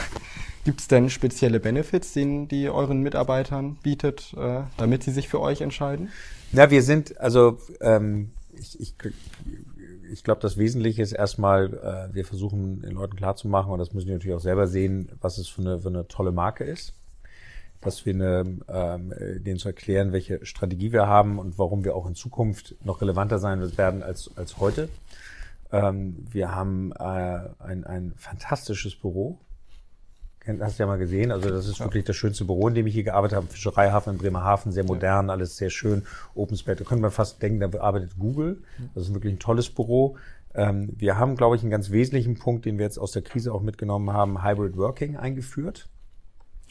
Gibt 0.64 0.80
es 0.80 0.88
denn 0.88 1.10
spezielle 1.10 1.60
Benefits, 1.60 2.12
den 2.12 2.48
die 2.48 2.68
euren 2.68 3.02
Mitarbeitern 3.02 3.76
bietet, 3.82 4.34
äh, 4.36 4.62
damit 4.76 5.04
sie 5.04 5.12
sich 5.12 5.28
für 5.28 5.40
euch 5.40 5.60
entscheiden? 5.60 6.10
Na, 6.52 6.70
wir 6.70 6.82
sind, 6.82 7.20
also 7.20 7.58
ähm, 7.80 8.32
ich, 8.52 8.80
ich, 8.80 8.94
ich 10.10 10.24
glaube, 10.24 10.40
das 10.40 10.56
Wesentliche 10.56 11.02
ist 11.02 11.12
erstmal, 11.12 11.72
äh, 11.74 12.14
wir 12.14 12.24
versuchen 12.24 12.82
den 12.82 12.92
Leuten 12.92 13.16
klarzumachen, 13.16 13.72
und 13.72 13.78
das 13.78 13.92
müssen 13.92 14.06
die 14.06 14.12
natürlich 14.14 14.36
auch 14.36 14.40
selber 14.40 14.66
sehen, 14.66 15.08
was 15.20 15.38
es 15.38 15.48
für 15.48 15.62
eine, 15.62 15.80
für 15.80 15.88
eine 15.88 16.08
tolle 16.08 16.32
Marke 16.32 16.64
ist. 16.64 16.94
Dass 17.86 18.04
wir 18.04 18.12
eine, 18.14 18.44
ähm, 18.68 19.14
denen 19.42 19.58
zu 19.58 19.68
erklären, 19.68 20.12
welche 20.12 20.44
Strategie 20.44 20.92
wir 20.92 21.06
haben 21.06 21.38
und 21.38 21.58
warum 21.58 21.84
wir 21.84 21.94
auch 21.96 22.06
in 22.06 22.14
Zukunft 22.14 22.74
noch 22.84 23.00
relevanter 23.00 23.38
sein 23.38 23.76
werden 23.78 24.02
als, 24.02 24.30
als 24.36 24.58
heute. 24.58 24.88
Ähm, 25.72 26.26
wir 26.30 26.54
haben 26.54 26.92
äh, 26.92 27.02
ein, 27.58 27.84
ein 27.84 28.12
fantastisches 28.16 28.94
Büro. 28.96 29.38
Kennt- 30.40 30.62
Hast 30.62 30.78
du 30.78 30.82
ja 30.82 30.86
mal 30.86 30.98
gesehen. 30.98 31.32
Also 31.32 31.48
das 31.48 31.66
ist 31.66 31.80
wirklich 31.80 32.04
das 32.04 32.14
schönste 32.16 32.44
Büro, 32.44 32.68
in 32.68 32.74
dem 32.74 32.86
ich 32.86 32.94
hier 32.94 33.04
gearbeitet 33.04 33.36
habe. 33.36 33.46
Fischereihafen 33.48 34.12
in 34.12 34.18
Bremerhaven, 34.18 34.70
sehr 34.72 34.84
modern, 34.84 35.30
alles 35.30 35.56
sehr 35.56 35.70
schön. 35.70 36.02
Open 36.34 36.56
Space. 36.56 36.78
Da 36.78 36.84
könnte 36.84 37.02
man 37.02 37.10
fast 37.10 37.42
denken, 37.42 37.58
da 37.60 37.80
arbeitet 37.80 38.18
Google. 38.18 38.62
Das 38.94 39.04
ist 39.04 39.14
wirklich 39.14 39.32
ein 39.34 39.38
tolles 39.40 39.70
Büro. 39.70 40.16
Ähm, 40.54 40.92
wir 40.96 41.18
haben, 41.18 41.36
glaube 41.36 41.56
ich, 41.56 41.62
einen 41.62 41.70
ganz 41.70 41.90
wesentlichen 41.90 42.38
Punkt, 42.38 42.64
den 42.64 42.78
wir 42.78 42.84
jetzt 42.84 42.98
aus 42.98 43.12
der 43.12 43.22
Krise 43.22 43.52
auch 43.52 43.60
mitgenommen 43.62 44.12
haben, 44.12 44.44
Hybrid 44.44 44.76
Working 44.76 45.16
eingeführt. 45.16 45.88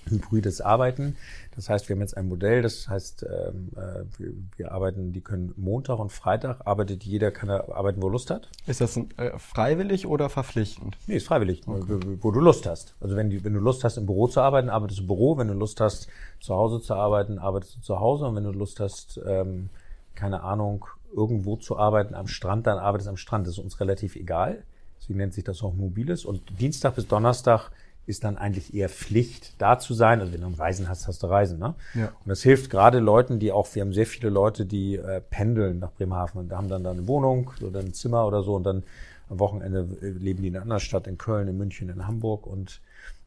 Hybrides 0.09 0.61
Arbeiten. 0.61 1.15
Das 1.55 1.69
heißt, 1.69 1.87
wir 1.87 1.95
haben 1.95 2.01
jetzt 2.01 2.17
ein 2.17 2.27
Modell, 2.27 2.61
das 2.61 2.87
heißt, 2.87 3.23
ähm, 3.23 3.69
äh, 3.75 4.03
wir, 4.17 4.33
wir 4.57 4.71
arbeiten, 4.71 5.13
die 5.13 5.21
können 5.21 5.53
Montag 5.57 5.99
und 5.99 6.11
Freitag 6.11 6.61
arbeitet 6.65 7.03
jeder, 7.03 7.31
kann 7.31 7.49
er 7.49 7.75
arbeiten, 7.75 8.01
wo 8.01 8.07
er 8.07 8.11
Lust 8.11 8.29
hat. 8.29 8.49
Ist 8.67 8.81
das 8.81 8.97
äh, 8.97 9.37
freiwillig 9.37 10.07
oder 10.07 10.29
verpflichtend? 10.29 10.97
Nee, 11.07 11.15
ist 11.15 11.27
freiwillig, 11.27 11.61
wo, 11.65 11.79
wo 12.21 12.31
du 12.31 12.39
Lust 12.39 12.65
hast. 12.65 12.95
Also 12.99 13.15
wenn, 13.15 13.29
die, 13.29 13.43
wenn 13.43 13.53
du 13.53 13.59
Lust 13.59 13.83
hast, 13.83 13.97
im 13.97 14.05
Büro 14.05 14.27
zu 14.27 14.41
arbeiten, 14.41 14.69
arbeitest 14.69 14.99
du 14.99 15.03
im 15.03 15.07
Büro. 15.07 15.37
Wenn 15.37 15.47
du 15.47 15.53
Lust 15.53 15.79
hast, 15.81 16.07
zu 16.39 16.55
Hause 16.55 16.81
zu 16.81 16.93
arbeiten, 16.93 17.39
arbeitest 17.39 17.77
du 17.77 17.81
zu 17.81 17.99
Hause. 17.99 18.25
Und 18.25 18.35
wenn 18.35 18.43
du 18.43 18.51
Lust 18.51 18.79
hast, 18.79 19.19
ähm, 19.25 19.69
keine 20.15 20.43
Ahnung, 20.43 20.85
irgendwo 21.15 21.55
zu 21.55 21.77
arbeiten 21.77 22.13
am 22.13 22.27
Strand, 22.27 22.67
dann 22.67 22.77
arbeitest 22.77 23.07
du 23.07 23.11
am 23.11 23.17
Strand. 23.17 23.47
Das 23.47 23.53
ist 23.53 23.63
uns 23.63 23.79
relativ 23.79 24.15
egal. 24.15 24.63
Deswegen 24.99 25.17
nennt 25.17 25.33
sich 25.33 25.43
das 25.43 25.63
auch 25.63 25.73
mobiles. 25.73 26.25
Und 26.25 26.41
Dienstag 26.59 26.95
bis 26.95 27.07
Donnerstag 27.07 27.69
ist 28.05 28.23
dann 28.23 28.37
eigentlich 28.37 28.73
eher 28.73 28.89
Pflicht, 28.89 29.53
da 29.59 29.79
zu 29.79 29.93
sein. 29.93 30.19
Also 30.19 30.33
wenn 30.33 30.41
du 30.41 30.47
Reisen 30.57 30.87
hast, 30.87 31.07
hast 31.07 31.23
du 31.23 31.27
Reisen. 31.27 31.59
Ne? 31.59 31.75
Ja. 31.93 32.07
Und 32.07 32.29
das 32.29 32.41
hilft 32.43 32.69
gerade 32.69 32.99
Leuten, 32.99 33.39
die 33.39 33.51
auch, 33.51 33.67
wir 33.73 33.81
haben 33.81 33.93
sehr 33.93 34.05
viele 34.05 34.29
Leute, 34.29 34.65
die 34.65 34.95
äh, 34.95 35.21
pendeln 35.21 35.79
nach 35.79 35.91
Bremerhaven 35.91 36.41
und 36.41 36.51
haben 36.51 36.69
dann 36.69 36.83
da 36.83 36.91
eine 36.91 37.07
Wohnung 37.07 37.51
oder 37.61 37.79
ein 37.79 37.93
Zimmer 37.93 38.27
oder 38.27 38.43
so 38.43 38.55
und 38.55 38.63
dann 38.63 38.83
am 39.29 39.39
Wochenende 39.39 39.87
äh, 40.01 40.09
leben 40.09 40.41
die 40.41 40.49
in 40.49 40.55
einer 40.55 40.63
anderen 40.63 40.81
Stadt, 40.81 41.07
in 41.07 41.17
Köln, 41.17 41.47
in 41.47 41.57
München, 41.57 41.89
in 41.89 42.07
Hamburg 42.07 42.45
und 42.45 42.81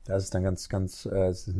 da 0.04 0.16
ist 0.16 0.24
es 0.24 0.30
dann 0.30 0.42
ganz, 0.42 0.68
ganz, 0.68 1.06
äh, 1.06 1.28
es 1.28 1.50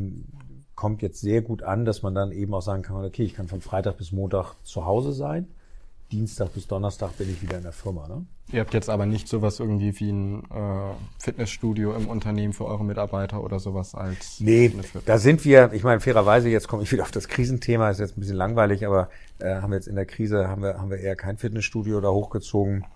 kommt 0.75 1.03
jetzt 1.03 1.21
sehr 1.21 1.43
gut 1.43 1.63
an, 1.63 1.85
dass 1.85 2.03
man 2.03 2.15
dann 2.15 2.33
eben 2.33 2.55
auch 2.55 2.63
sagen 2.63 2.83
kann, 2.83 3.05
okay, 3.05 3.25
ich 3.25 3.35
kann 3.35 3.49
von 3.49 3.61
Freitag 3.61 3.99
bis 3.99 4.13
Montag 4.13 4.55
zu 4.63 4.87
Hause 4.87 5.13
sein, 5.13 5.49
Dienstag 6.11 6.55
bis 6.55 6.67
Donnerstag 6.67 7.17
bin 7.19 7.31
ich 7.31 7.43
wieder 7.43 7.59
in 7.59 7.63
der 7.63 7.73
Firma. 7.73 8.09
Ne? 8.09 8.25
Ihr 8.51 8.61
habt 8.61 8.73
jetzt 8.73 8.89
aber 8.89 9.05
nicht 9.05 9.29
sowas 9.29 9.61
irgendwie 9.61 9.99
wie 10.01 10.11
ein 10.11 10.43
äh, 10.45 10.95
Fitnessstudio 11.19 11.95
im 11.95 12.09
Unternehmen 12.09 12.55
für 12.55 12.65
eure 12.65 12.85
Mitarbeiter 12.85 13.45
oder 13.45 13.59
sowas 13.59 13.95
als 13.95 14.41
Nee, 14.41 14.73
da 15.05 15.19
sind 15.19 15.45
wir, 15.45 15.73
ich 15.75 15.85
meine, 15.85 16.01
fairerweise, 16.01 16.49
jetzt 16.49 16.67
komme 16.67 16.83
ich 16.83 16.93
wieder 16.93 17.03
auf 17.03 17.11
das 17.11 17.29
Krisenthema, 17.29 17.91
ist 17.91 18.01
jetzt 18.01 18.17
ein 18.17 18.21
bisschen 18.21 18.37
langweilig, 18.37 18.87
aber 18.87 19.11
äh, 19.39 19.57
haben 19.57 19.71
wir 19.71 19.77
jetzt 19.77 19.89
in 19.89 19.97
der 19.97 20.07
Krise, 20.07 20.49
haben 20.49 20.63
wir, 20.63 20.79
haben 20.79 20.91
wir 20.91 20.99
eher 20.99 21.15
kein 21.15 21.37
Fitnessstudio 21.37 22.01
da 22.01 22.09
hochgezogen. 22.09 22.87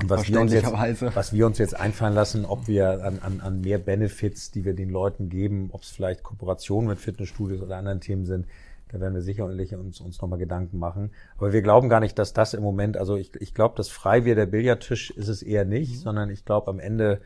Und 0.00 0.10
was 0.10 0.28
wir, 0.28 0.40
uns 0.40 0.52
jetzt, 0.52 0.72
was 1.14 1.32
wir 1.32 1.44
uns 1.44 1.58
jetzt 1.58 1.74
einfallen 1.78 2.14
lassen, 2.14 2.44
ob 2.44 2.68
wir 2.68 3.04
an, 3.04 3.18
an, 3.18 3.40
an 3.40 3.60
mehr 3.60 3.78
Benefits, 3.78 4.52
die 4.52 4.64
wir 4.64 4.74
den 4.74 4.90
Leuten 4.90 5.28
geben, 5.28 5.70
ob 5.72 5.82
es 5.82 5.90
vielleicht 5.90 6.22
Kooperationen 6.22 6.88
mit 6.88 7.00
Fitnessstudios 7.00 7.60
oder 7.60 7.76
anderen 7.76 8.00
Themen 8.00 8.24
sind, 8.24 8.46
da 8.88 9.00
werden 9.00 9.14
wir 9.14 9.22
sicherlich 9.22 9.74
uns, 9.74 10.00
uns 10.00 10.20
nochmal 10.20 10.38
Gedanken 10.38 10.78
machen. 10.78 11.10
Aber 11.36 11.52
wir 11.52 11.62
glauben 11.62 11.88
gar 11.88 12.00
nicht, 12.00 12.18
dass 12.18 12.32
das 12.32 12.54
im 12.54 12.62
Moment, 12.62 12.96
also 12.96 13.16
ich, 13.16 13.34
ich 13.36 13.54
glaube, 13.54 13.74
das 13.76 13.88
frei 13.88 14.24
wie 14.24 14.34
der 14.34 14.46
Billardtisch 14.46 15.10
ist 15.10 15.28
es 15.28 15.42
eher 15.42 15.64
nicht, 15.64 15.98
sondern 16.00 16.30
ich 16.30 16.44
glaube, 16.44 16.68
am 16.68 16.80
Ende 16.80 17.20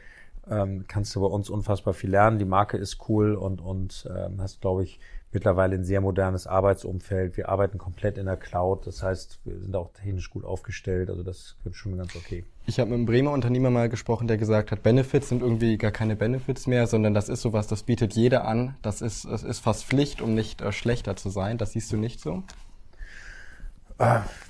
ähm, 0.51 0.85
kannst 0.89 1.15
du 1.15 1.21
bei 1.21 1.27
uns 1.27 1.51
unfassbar 1.51 1.95
viel 1.95 2.11
lernen. 2.11 2.39
Die 2.39 2.45
Marke 2.45 2.77
ist 2.77 3.09
cool 3.09 3.35
und, 3.35 3.61
und 3.61 4.09
ähm, 4.15 4.41
hast, 4.41 4.61
glaube 4.61 4.83
ich, 4.83 4.99
mittlerweile 5.33 5.75
ein 5.77 5.85
sehr 5.85 6.01
modernes 6.01 6.47
Arbeitsumfeld. 6.47 7.37
Wir 7.37 7.49
arbeiten 7.49 7.79
komplett 7.79 8.19
in 8.19 8.27
der 8.27 8.37
Cloud. 8.37 8.87
Das 8.87 9.03
heißt, 9.03 9.41
wir 9.45 9.59
sind 9.61 9.75
auch 9.75 9.93
technisch 9.93 10.31
gut 10.31 10.45
aufgestellt. 10.45 11.11
Also 11.11 11.23
das 11.23 11.57
wird 11.65 11.75
schon 11.75 11.97
ganz 11.97 12.15
okay. 12.17 12.45
Ich 12.67 12.79
habe 12.79 12.91
mit 12.91 12.97
einem 12.99 13.07
Bremer 13.07 13.33
Unternehmer 13.33 13.71
mal 13.71 13.89
gesprochen, 13.89 14.29
der 14.29 14.37
gesagt 14.37 14.71
hat, 14.71 14.83
Benefits 14.83 15.29
sind 15.29 15.43
irgendwie 15.43 15.79
gar 15.79 15.91
keine 15.91 16.17
Benefits 16.17 16.67
mehr, 16.67 16.87
sondern 16.87 17.15
das 17.15 17.29
ist 17.29 17.43
sowas, 17.43 17.67
das 17.67 17.83
bietet 17.83 18.15
jeder 18.15 18.47
an. 18.47 18.77
Das 18.83 19.03
ist, 19.03 19.25
es 19.25 19.43
ist 19.43 19.61
fast 19.61 19.85
Pflicht, 19.85 20.23
um 20.23 20.35
nicht 20.35 20.61
äh, 20.61 20.71
schlechter 20.73 21.17
zu 21.17 21.31
sein. 21.31 21.59
Das 21.59 21.73
siehst 21.73 21.93
du 21.93 21.97
nicht 21.97 22.21
so? 22.21 22.43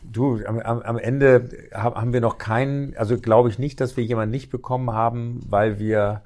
Du, 0.02 0.40
am, 0.46 0.58
am, 0.60 0.96
Ende 0.98 1.48
ha- 1.74 1.94
haben 1.94 2.12
wir 2.14 2.22
noch 2.22 2.38
keinen, 2.38 2.96
also 2.96 3.18
glaube 3.18 3.50
ich 3.50 3.58
nicht, 3.58 3.80
dass 3.80 3.98
wir 3.98 4.04
jemanden 4.04 4.30
nicht 4.30 4.48
bekommen 4.50 4.92
haben, 4.92 5.40
weil 5.46 5.78
wir 5.78 6.22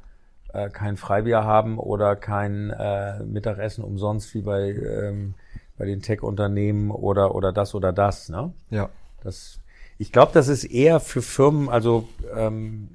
äh, 0.56 0.70
kein 0.70 0.96
Freibier 0.96 1.44
haben 1.44 1.78
oder 1.78 2.16
kein 2.16 2.70
äh, 2.70 3.22
Mittagessen 3.24 3.84
umsonst 3.84 4.34
wie 4.34 4.40
bei, 4.40 4.70
ähm, 4.70 5.34
bei 5.76 5.84
den 5.84 6.00
Tech-Unternehmen 6.00 6.90
oder, 6.90 7.34
oder 7.34 7.52
das 7.52 7.74
oder 7.74 7.92
das. 7.92 8.28
Ne? 8.28 8.52
Ja. 8.70 8.88
Das, 9.22 9.60
ich 9.98 10.12
glaube, 10.12 10.32
das 10.32 10.48
ist 10.48 10.64
eher 10.64 11.00
für 11.00 11.20
Firmen, 11.20 11.68
also 11.68 12.08
ähm, 12.34 12.88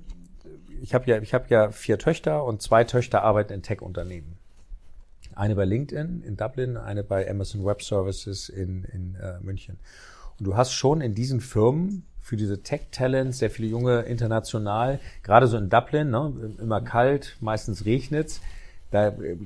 ich 0.81 0.95
habe 0.95 1.05
ja, 1.05 1.19
ich 1.19 1.35
habe 1.35 1.45
ja 1.49 1.69
vier 1.69 1.99
Töchter 1.99 2.43
und 2.43 2.61
zwei 2.63 2.83
Töchter 2.83 3.21
arbeiten 3.21 3.53
in 3.53 3.61
Tech-Unternehmen. 3.61 4.37
Eine 5.35 5.55
bei 5.55 5.65
LinkedIn 5.65 6.23
in 6.23 6.37
Dublin, 6.37 6.77
eine 6.77 7.03
bei 7.03 7.29
Amazon 7.29 7.63
Web 7.63 7.83
Services 7.83 8.49
in, 8.49 8.83
in 8.85 9.15
äh, 9.15 9.39
München. 9.41 9.77
Und 10.39 10.47
du 10.47 10.57
hast 10.57 10.73
schon 10.73 11.01
in 11.01 11.13
diesen 11.13 11.39
Firmen 11.39 12.05
für 12.21 12.37
diese 12.37 12.61
Tech-Talents 12.61 13.39
sehr 13.39 13.49
viele 13.49 13.67
junge 13.67 14.01
international, 14.01 14.99
gerade 15.23 15.47
so 15.47 15.57
in 15.57 15.69
Dublin, 15.69 16.11
ne, 16.11 16.33
immer 16.59 16.81
kalt, 16.81 17.35
meistens 17.41 17.85
regnet's, 17.85 18.41
da 18.91 19.09
äh, 19.09 19.37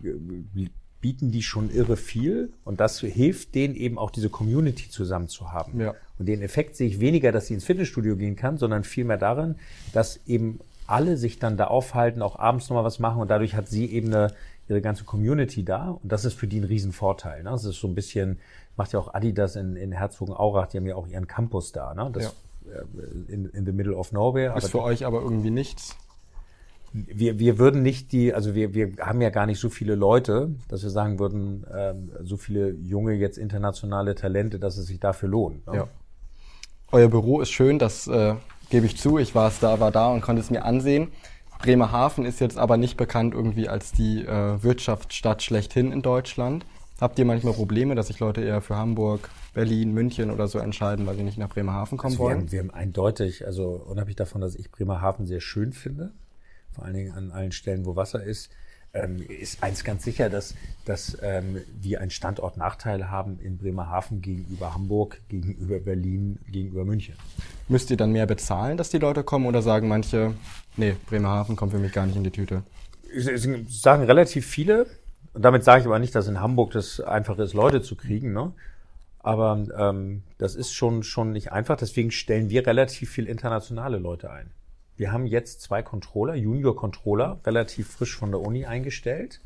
bieten 1.01 1.31
die 1.31 1.43
schon 1.43 1.69
irre 1.69 1.97
viel 1.97 2.51
und 2.63 2.79
das 2.79 2.99
hilft 2.99 3.53
denen 3.53 3.75
eben 3.75 3.97
auch 3.97 4.09
diese 4.09 4.29
Community 4.29 4.89
zusammen 4.89 5.27
zu 5.27 5.51
haben. 5.51 5.79
Ja. 5.79 5.93
Und 6.17 6.25
den 6.25 6.41
Effekt 6.41 6.75
sehe 6.75 6.87
ich 6.87 6.99
weniger, 6.99 7.31
dass 7.31 7.47
sie 7.47 7.53
ins 7.53 7.65
Fitnessstudio 7.65 8.15
gehen 8.15 8.35
kann, 8.35 8.57
sondern 8.57 8.83
vielmehr 8.83 9.17
darin, 9.17 9.55
dass 9.93 10.19
eben 10.25 10.59
alle 10.87 11.17
sich 11.17 11.39
dann 11.39 11.57
da 11.57 11.65
aufhalten, 11.67 12.21
auch 12.21 12.39
abends 12.39 12.69
nochmal 12.69 12.83
was 12.83 12.99
machen 12.99 13.21
und 13.21 13.29
dadurch 13.29 13.55
hat 13.55 13.67
sie 13.67 13.85
eben 13.85 14.07
eine, 14.07 14.33
ihre 14.67 14.81
ganze 14.81 15.03
Community 15.03 15.63
da 15.63 15.91
und 16.01 16.11
das 16.11 16.25
ist 16.25 16.33
für 16.33 16.47
die 16.47 16.59
ein 16.59 16.63
Riesenvorteil. 16.63 17.43
Ne? 17.43 17.51
Das 17.51 17.65
ist 17.65 17.79
so 17.79 17.87
ein 17.87 17.95
bisschen, 17.95 18.39
macht 18.75 18.93
ja 18.93 18.99
auch 18.99 19.13
Adidas 19.13 19.55
in, 19.55 19.75
in 19.75 19.91
Herzogenaurach, 19.91 20.67
die 20.67 20.77
haben 20.77 20.87
ja 20.87 20.95
auch 20.95 21.07
ihren 21.07 21.27
Campus 21.27 21.71
da, 21.71 21.93
ne? 21.93 22.09
Das, 22.11 22.25
äh, 22.25 22.29
in, 23.27 23.45
in 23.49 23.65
the 23.65 23.71
middle 23.71 23.95
of 23.95 24.11
nowhere. 24.11 24.55
Ist 24.57 24.71
für 24.71 24.81
euch 24.81 25.05
aber 25.05 25.21
irgendwie 25.21 25.51
nichts. 25.51 25.95
wir, 26.93 27.39
wir 27.39 27.59
würden 27.59 27.81
nicht 27.83 28.11
die, 28.13 28.33
also 28.33 28.55
wir, 28.55 28.73
wir 28.73 28.93
haben 28.99 29.21
ja 29.21 29.29
gar 29.29 29.45
nicht 29.45 29.59
so 29.59 29.69
viele 29.69 29.95
Leute, 29.95 30.51
dass 30.69 30.83
wir 30.83 30.89
sagen 30.89 31.19
würden, 31.19 31.65
ähm, 31.75 32.11
so 32.23 32.37
viele 32.37 32.71
junge, 32.71 33.13
jetzt 33.13 33.37
internationale 33.37 34.15
Talente, 34.15 34.59
dass 34.59 34.77
es 34.77 34.87
sich 34.87 34.99
dafür 34.99 35.29
lohnt. 35.29 35.67
Ne? 35.67 35.75
Ja. 35.75 35.87
Euer 36.91 37.09
Büro 37.09 37.41
ist 37.41 37.49
schön, 37.49 37.79
das 37.79 38.07
äh, 38.07 38.35
gebe 38.69 38.85
ich 38.85 38.97
zu. 38.97 39.17
Ich 39.17 39.35
war 39.35 39.49
es 39.49 39.59
da, 39.59 39.79
war 39.79 39.91
da 39.91 40.09
und 40.11 40.21
konnte 40.21 40.41
es 40.41 40.49
mir 40.49 40.63
ansehen. 40.63 41.09
Bremerhaven 41.59 42.25
ist 42.25 42.39
jetzt 42.39 42.57
aber 42.57 42.77
nicht 42.77 42.95
bekannt 42.95 43.33
irgendwie 43.33 43.67
als 43.67 43.91
die 43.91 44.25
äh, 44.25 44.63
Wirtschaftsstadt 44.63 45.43
schlechthin 45.43 45.91
in 45.91 46.01
Deutschland. 46.01 46.65
Habt 47.01 47.19
ihr 47.19 47.25
manchmal 47.25 47.53
Probleme, 47.53 47.95
dass 47.95 48.07
sich 48.07 48.19
Leute 48.19 48.41
eher 48.41 48.61
für 48.61 48.77
Hamburg, 48.77 49.29
Berlin, 49.55 49.93
München 49.93 50.29
oder 50.29 50.47
so 50.47 50.59
entscheiden, 50.59 51.07
weil 51.07 51.15
sie 51.15 51.23
nicht 51.23 51.37
nach 51.37 51.49
Bremerhaven 51.49 51.97
kommen 51.97 52.13
Also 52.13 52.19
wir, 52.23 52.25
wollen? 52.25 52.39
haben, 52.41 52.51
wir 52.51 52.59
haben 52.59 52.71
eindeutig, 52.71 53.47
also 53.47 53.69
unabhängig 53.87 54.17
davon, 54.17 54.41
dass 54.41 54.55
ich 54.55 54.69
Bremerhaven 54.69 55.25
sehr 55.25 55.39
schön 55.39 55.73
finde, 55.73 56.11
vor 56.73 56.85
allen 56.85 56.93
Dingen 56.93 57.13
an 57.13 57.31
allen 57.31 57.53
Stellen, 57.53 57.85
wo 57.85 57.95
Wasser 57.95 58.21
ist, 58.21 58.51
ähm, 58.93 59.23
ist 59.27 59.63
eins 59.63 59.83
ganz 59.85 60.03
sicher, 60.03 60.29
dass, 60.29 60.55
dass 60.83 61.17
ähm, 61.21 61.61
wir 61.81 62.01
einen 62.01 62.11
Standortnachteil 62.11 63.09
haben 63.09 63.39
in 63.39 63.57
Bremerhaven 63.57 64.21
gegenüber 64.21 64.73
Hamburg, 64.73 65.21
gegenüber 65.29 65.79
Berlin, 65.79 66.39
gegenüber 66.51 66.85
München. 66.85 67.15
Müsst 67.67 67.89
ihr 67.91 67.97
dann 67.97 68.11
mehr 68.11 68.25
bezahlen, 68.25 68.77
dass 68.77 68.89
die 68.89 68.99
Leute 68.99 69.23
kommen 69.23 69.45
oder 69.45 69.61
sagen 69.61 69.87
manche, 69.87 70.33
nee, 70.77 70.95
Bremerhaven 71.07 71.55
kommt 71.55 71.71
für 71.71 71.79
mich 71.79 71.93
gar 71.93 72.05
nicht 72.05 72.17
in 72.17 72.23
die 72.23 72.31
Tüte? 72.31 72.63
Sagen 73.69 74.03
relativ 74.03 74.45
viele, 74.45 74.85
und 75.33 75.43
damit 75.43 75.63
sage 75.63 75.81
ich 75.81 75.87
aber 75.87 75.99
nicht, 75.99 76.13
dass 76.13 76.27
in 76.27 76.41
Hamburg 76.41 76.71
das 76.71 76.99
einfach 76.99 77.37
ist, 77.39 77.53
Leute 77.53 77.81
zu 77.81 77.95
kriegen, 77.95 78.33
ne? 78.33 78.53
Aber 79.25 79.57
ähm, 79.75 80.21
das 80.37 80.53
ist 80.53 80.71
schon, 80.71 81.01
schon 81.01 81.31
nicht 81.31 81.51
einfach. 81.51 81.77
Deswegen 81.77 82.11
stellen 82.11 82.51
wir 82.51 82.67
relativ 82.67 83.09
viel 83.09 83.25
internationale 83.25 83.97
Leute 83.97 84.29
ein. 84.29 84.51
Wir 84.97 85.11
haben 85.11 85.25
jetzt 85.25 85.61
zwei 85.61 85.81
Controller, 85.81 86.35
Junior-Controller, 86.35 87.39
relativ 87.43 87.89
frisch 87.89 88.15
von 88.15 88.29
der 88.29 88.39
Uni 88.39 88.67
eingestellt. 88.67 89.41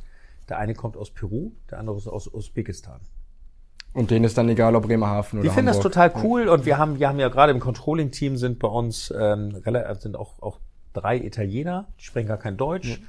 Der 0.49 0.57
eine 0.57 0.73
kommt 0.73 0.97
aus 0.97 1.11
Peru, 1.11 1.53
der 1.71 1.79
andere 1.79 1.95
ist 1.95 2.07
aus 2.07 2.27
Usbekistan. 2.27 2.99
Und 3.93 4.11
denen 4.11 4.25
ist 4.25 4.37
dann 4.37 4.49
egal, 4.49 4.75
ob 4.75 4.83
Bremerhaven 4.83 5.39
oder 5.39 5.47
Die 5.47 5.53
finden 5.53 5.67
das 5.67 5.77
Hamburg. 5.77 5.93
total 5.93 6.13
cool 6.25 6.49
und 6.49 6.65
wir 6.65 6.77
haben, 6.77 6.99
wir 6.99 7.07
haben 7.07 7.19
ja 7.19 7.29
gerade 7.29 7.53
im 7.53 7.61
Controlling-Team 7.61 8.35
sind 8.35 8.59
bei 8.59 8.67
uns 8.67 9.13
ähm, 9.17 9.63
sind 9.99 10.17
auch, 10.17 10.41
auch 10.41 10.59
drei 10.91 11.15
Italiener, 11.17 11.87
die 11.97 12.03
sprechen 12.03 12.27
gar 12.27 12.37
kein 12.37 12.57
Deutsch 12.57 12.99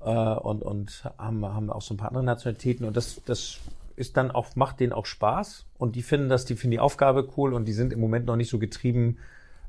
äh, 0.00 0.10
und, 0.10 0.62
und 0.62 1.04
haben, 1.18 1.46
haben 1.46 1.70
auch 1.70 1.82
so 1.82 1.94
ein 1.94 1.98
paar 1.98 2.08
andere 2.08 2.24
Nationalitäten 2.24 2.84
und 2.84 2.96
das, 2.96 3.20
das 3.24 3.60
ist 4.00 4.16
dann 4.16 4.30
auch, 4.30 4.56
macht 4.56 4.80
denen 4.80 4.92
auch 4.92 5.06
Spaß 5.06 5.66
und 5.78 5.94
die 5.94 6.02
finden 6.02 6.28
das, 6.28 6.44
die 6.44 6.56
finden 6.56 6.72
die 6.72 6.80
Aufgabe 6.80 7.28
cool 7.36 7.54
und 7.54 7.66
die 7.66 7.72
sind 7.72 7.92
im 7.92 8.00
Moment 8.00 8.26
noch 8.26 8.36
nicht 8.36 8.50
so 8.50 8.58
getrieben. 8.58 9.18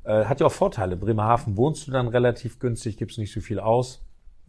Äh, 0.04 0.24
hat 0.24 0.40
ja 0.40 0.46
auch 0.46 0.52
Vorteile. 0.52 0.96
Bremerhaven 0.96 1.56
wohnst 1.56 1.86
du 1.86 1.92
dann 1.92 2.08
relativ 2.08 2.58
günstig, 2.58 2.96
gibst 2.96 3.18
nicht 3.18 3.32
so 3.32 3.40
viel 3.40 3.60
aus 3.60 4.02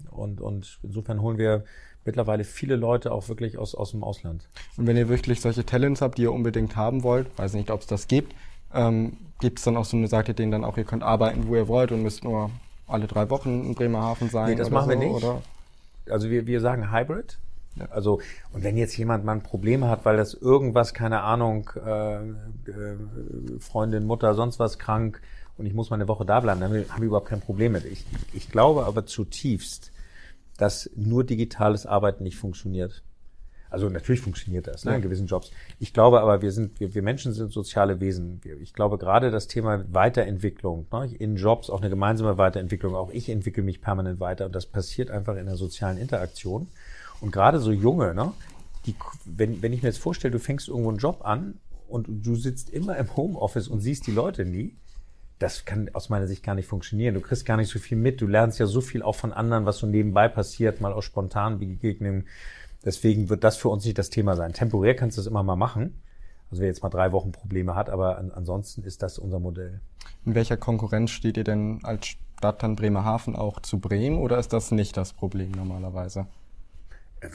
und, 0.10 0.42
und 0.42 0.80
insofern 0.82 1.22
holen 1.22 1.38
wir 1.38 1.64
mittlerweile 2.06 2.44
viele 2.44 2.76
Leute 2.76 3.12
auch 3.12 3.30
wirklich 3.30 3.58
aus, 3.58 3.76
aus 3.76 3.92
dem 3.92 4.04
Ausland. 4.04 4.48
Und 4.78 4.88
wenn 4.88 4.98
ihr 4.98 5.10
wirklich 5.10 5.42
solche 5.42 5.66
Talents 5.66 6.02
habt, 6.02 6.18
die 6.18 6.24
ihr 6.24 6.34
unbedingt 6.34 6.76
haben 6.76 7.04
wollt, 7.04 7.28
weiß 7.38 7.54
nicht, 7.54 7.70
ob 7.70 7.82
es 7.82 7.88
das 7.88 8.08
gibt, 8.08 8.34
ähm, 8.74 9.18
gibt 9.40 9.60
es 9.60 9.66
dann 9.66 9.78
auch 9.78 9.86
so 9.86 9.98
eine, 9.98 10.08
sagt 10.08 10.30
ihr 10.30 10.34
denen 10.34 10.52
dann 10.52 10.66
auch, 10.66 10.78
ihr 10.78 10.84
könnt 10.84 11.04
arbeiten, 11.04 11.48
wo 11.48 11.56
ihr 11.56 11.68
wollt 11.68 11.92
und 11.92 12.02
müsst 12.02 12.24
nur 12.24 12.50
alle 12.88 13.08
drei 13.08 13.30
Wochen 13.30 13.66
in 13.66 13.76
Bremerhaven 13.76 14.30
sein? 14.30 14.50
Nee, 14.50 14.56
das 14.56 14.70
machen 14.70 14.90
wir 14.90 14.98
so, 14.98 15.04
nicht. 15.04 15.24
Oder? 15.24 15.42
also 16.10 16.30
wir, 16.30 16.48
wir 16.48 16.62
sagen 16.62 16.92
Hybrid. 16.92 17.38
Also, 17.90 18.22
und 18.52 18.64
wenn 18.64 18.78
jetzt 18.78 18.96
jemand 18.98 19.26
mal 19.26 19.34
ein 19.34 19.44
Problem 19.44 19.86
hat, 19.86 20.06
weil 20.06 20.18
das 20.18 20.34
irgendwas, 20.34 20.94
keine 20.94 21.22
Ahnung, 21.22 21.70
äh, 21.76 22.18
äh, 22.18 22.32
Freundin, 23.60 24.06
Mutter, 24.06 24.36
sonst 24.36 24.60
was 24.60 24.78
krank 24.78 25.22
und 25.58 25.66
ich 25.66 25.74
muss 25.74 25.90
mal 25.90 25.96
eine 25.96 26.08
Woche 26.08 26.26
da 26.26 26.40
bleiben, 26.40 26.62
dann 26.62 26.72
haben 26.72 27.02
wir 27.02 27.08
überhaupt 27.08 27.30
kein 27.30 27.42
Problem 27.42 27.72
mit. 27.72 27.86
Ich, 27.86 28.06
ich 28.34 28.50
glaube 28.50 28.86
aber 28.86 29.06
zutiefst, 29.06 29.92
dass 30.58 30.90
nur 30.96 31.24
digitales 31.24 31.86
Arbeiten 31.86 32.24
nicht 32.24 32.38
funktioniert. 32.38 33.04
Also 33.74 33.90
natürlich 33.90 34.22
funktioniert 34.22 34.68
das 34.68 34.86
ne, 34.86 34.98
in 34.98 35.02
gewissen 35.02 35.26
Jobs. 35.26 35.50
Ich 35.80 35.94
glaube 35.94 36.22
aber, 36.22 36.44
wir 36.44 36.52
sind, 36.52 36.80
wir, 36.80 36.94
wir 36.94 37.02
Menschen 37.02 37.34
sind 37.34 37.52
soziale 37.52 38.00
Wesen. 38.00 38.40
Ich 38.62 38.76
glaube 38.76 39.00
gerade 39.00 39.32
das 39.32 39.48
Thema 39.48 39.84
Weiterentwicklung 39.92 40.86
ne, 40.92 41.10
in 41.18 41.38
Jobs, 41.38 41.72
auch 41.72 41.82
eine 41.82 41.90
gemeinsame 41.90 42.38
Weiterentwicklung. 42.38 42.94
Auch 42.94 43.10
ich 43.10 43.30
entwickle 43.30 43.64
mich 43.64 43.82
permanent 43.82 44.20
weiter 44.20 44.46
und 44.46 44.54
das 44.54 44.68
passiert 44.68 45.10
einfach 45.10 45.38
in 45.38 45.48
der 45.48 45.56
sozialen 45.56 45.98
Interaktion. 45.98 46.68
Und 47.24 47.32
gerade 47.32 47.60
so 47.60 47.72
junge, 47.72 48.14
ne, 48.14 48.34
die, 48.86 48.96
wenn, 49.24 49.62
wenn 49.62 49.72
ich 49.72 49.82
mir 49.82 49.88
jetzt 49.88 49.98
vorstelle, 50.00 50.34
du 50.34 50.40
fängst 50.40 50.68
irgendwo 50.68 50.90
einen 50.90 50.98
Job 50.98 51.22
an 51.24 51.58
und 51.88 52.06
du 52.10 52.36
sitzt 52.36 52.70
immer 52.70 52.98
im 52.98 53.16
Homeoffice 53.16 53.70
und 53.70 53.80
siehst 53.80 54.08
die 54.08 54.12
Leute 54.12 54.44
nie, 54.44 54.76
das 55.40 55.64
kann 55.64 55.90
aus 55.94 56.10
meiner 56.10 56.28
Sicht 56.28 56.44
gar 56.44 56.54
nicht 56.54 56.68
funktionieren. 56.68 57.16
Du 57.16 57.22
kriegst 57.22 57.46
gar 57.46 57.56
nicht 57.56 57.70
so 57.70 57.80
viel 57.80 57.98
mit. 57.98 58.20
Du 58.20 58.28
lernst 58.28 58.60
ja 58.60 58.66
so 58.66 58.82
viel 58.82 59.02
auch 59.02 59.16
von 59.16 59.32
anderen, 59.32 59.66
was 59.66 59.78
so 59.78 59.88
nebenbei 59.88 60.28
passiert, 60.28 60.82
mal 60.82 60.92
aus 60.92 61.06
spontanen 61.06 61.60
Begegnungen. 61.60 62.28
Deswegen 62.84 63.30
wird 63.30 63.46
das 63.46 63.56
für 63.56 63.70
uns 63.70 63.86
nicht 63.86 63.98
das 63.98 64.10
Thema 64.10 64.36
sein. 64.36 64.52
Temporär 64.52 64.94
kannst 64.94 65.16
du 65.18 65.22
das 65.22 65.28
immer 65.28 65.44
mal 65.44 65.56
machen. 65.56 66.02
Also 66.52 66.62
wer 66.62 66.68
jetzt 66.68 66.84
mal 66.84 66.90
drei 66.90 67.14
Wochen 67.14 67.32
Probleme 67.32 67.74
hat, 67.74 67.90
aber 67.90 68.18
an, 68.18 68.32
ansonsten 68.32 68.84
ist 68.84 69.02
das 69.02 69.18
unser 69.18 69.40
Modell. 69.40 69.80
In 70.26 70.36
welcher 70.36 70.58
Konkurrenz 70.58 71.12
steht 71.12 71.38
ihr 71.38 71.46
denn 71.46 71.80
als 71.84 72.06
Stadt 72.06 72.64
dann 72.64 72.76
Bremerhaven 72.76 73.38
auch 73.38 73.62
zu 73.62 73.80
Bremen 73.80 74.18
oder 74.18 74.40
ist 74.40 74.52
das 74.52 74.72
nicht 74.72 74.98
das 74.98 75.14
Problem 75.14 75.52
normalerweise? 75.52 76.28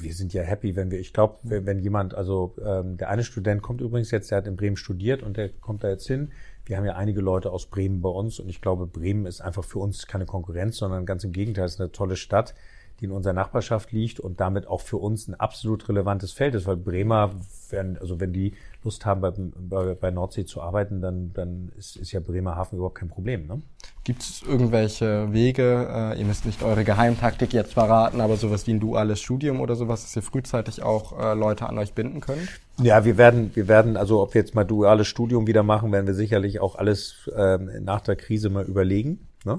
Wir 0.00 0.12
sind 0.12 0.32
ja 0.32 0.42
happy, 0.42 0.76
wenn 0.76 0.90
wir, 0.90 0.98
ich 0.98 1.12
glaube, 1.12 1.38
wenn, 1.42 1.66
wenn 1.66 1.78
jemand, 1.78 2.14
also 2.14 2.54
ähm, 2.64 2.96
der 2.96 3.08
eine 3.08 3.24
Student 3.24 3.62
kommt 3.62 3.80
übrigens 3.80 4.10
jetzt, 4.10 4.30
der 4.30 4.38
hat 4.38 4.46
in 4.46 4.56
Bremen 4.56 4.76
studiert 4.76 5.22
und 5.22 5.36
der 5.36 5.48
kommt 5.48 5.84
da 5.84 5.88
jetzt 5.88 6.06
hin. 6.06 6.30
Wir 6.64 6.76
haben 6.76 6.84
ja 6.84 6.96
einige 6.96 7.20
Leute 7.20 7.50
aus 7.50 7.66
Bremen 7.66 8.02
bei 8.02 8.10
uns 8.10 8.38
und 8.38 8.48
ich 8.48 8.60
glaube, 8.60 8.86
Bremen 8.86 9.26
ist 9.26 9.40
einfach 9.40 9.64
für 9.64 9.78
uns 9.78 10.06
keine 10.06 10.26
Konkurrenz, 10.26 10.76
sondern 10.76 11.06
ganz 11.06 11.24
im 11.24 11.32
Gegenteil, 11.32 11.64
es 11.64 11.74
ist 11.74 11.80
eine 11.80 11.92
tolle 11.92 12.16
Stadt, 12.16 12.54
die 13.00 13.06
in 13.06 13.10
unserer 13.10 13.32
Nachbarschaft 13.32 13.92
liegt 13.92 14.20
und 14.20 14.40
damit 14.40 14.66
auch 14.66 14.80
für 14.80 14.96
uns 14.96 15.28
ein 15.28 15.34
absolut 15.34 15.88
relevantes 15.88 16.32
Feld 16.32 16.54
ist, 16.54 16.66
weil 16.66 16.76
Bremer, 16.76 17.32
werden, 17.70 17.96
also 17.98 18.20
wenn 18.20 18.32
die 18.32 18.54
Lust 18.84 19.04
haben, 19.04 19.20
bei, 19.20 19.32
bei, 19.32 19.94
bei 19.94 20.10
Nordsee 20.10 20.44
zu 20.44 20.62
arbeiten, 20.62 21.00
dann, 21.00 21.32
dann 21.32 21.72
ist, 21.76 21.96
ist 21.96 22.12
ja 22.12 22.20
Bremerhaven 22.20 22.76
überhaupt 22.76 22.96
kein 22.96 23.08
Problem. 23.08 23.46
Ne? 23.46 23.60
Gibt 24.04 24.22
es 24.22 24.42
irgendwelche 24.42 25.32
Wege, 25.32 25.88
äh, 25.90 26.18
ihr 26.18 26.24
müsst 26.24 26.46
nicht 26.46 26.62
eure 26.62 26.84
Geheimtaktik 26.84 27.52
jetzt 27.52 27.74
verraten, 27.74 28.20
aber 28.20 28.36
sowas 28.36 28.66
wie 28.66 28.72
ein 28.72 28.80
duales 28.80 29.20
Studium 29.20 29.60
oder 29.60 29.74
sowas, 29.74 30.02
dass 30.02 30.14
ihr 30.14 30.22
frühzeitig 30.22 30.82
auch 30.82 31.18
äh, 31.18 31.34
Leute 31.34 31.68
an 31.68 31.76
euch 31.76 31.92
binden 31.92 32.20
könnt? 32.20 32.48
Ja, 32.80 33.04
wir 33.04 33.18
werden, 33.18 33.50
wir 33.54 33.66
werden, 33.66 33.96
also 33.96 34.22
ob 34.22 34.34
wir 34.34 34.40
jetzt 34.40 34.54
mal 34.54 34.64
duales 34.64 35.08
Studium 35.08 35.48
wieder 35.48 35.64
machen, 35.64 35.90
werden 35.90 36.06
wir 36.06 36.14
sicherlich 36.14 36.60
auch 36.60 36.76
alles 36.76 37.28
ähm, 37.36 37.70
nach 37.80 38.00
der 38.00 38.14
Krise 38.14 38.48
mal 38.48 38.64
überlegen. 38.64 39.26
Ne? 39.44 39.58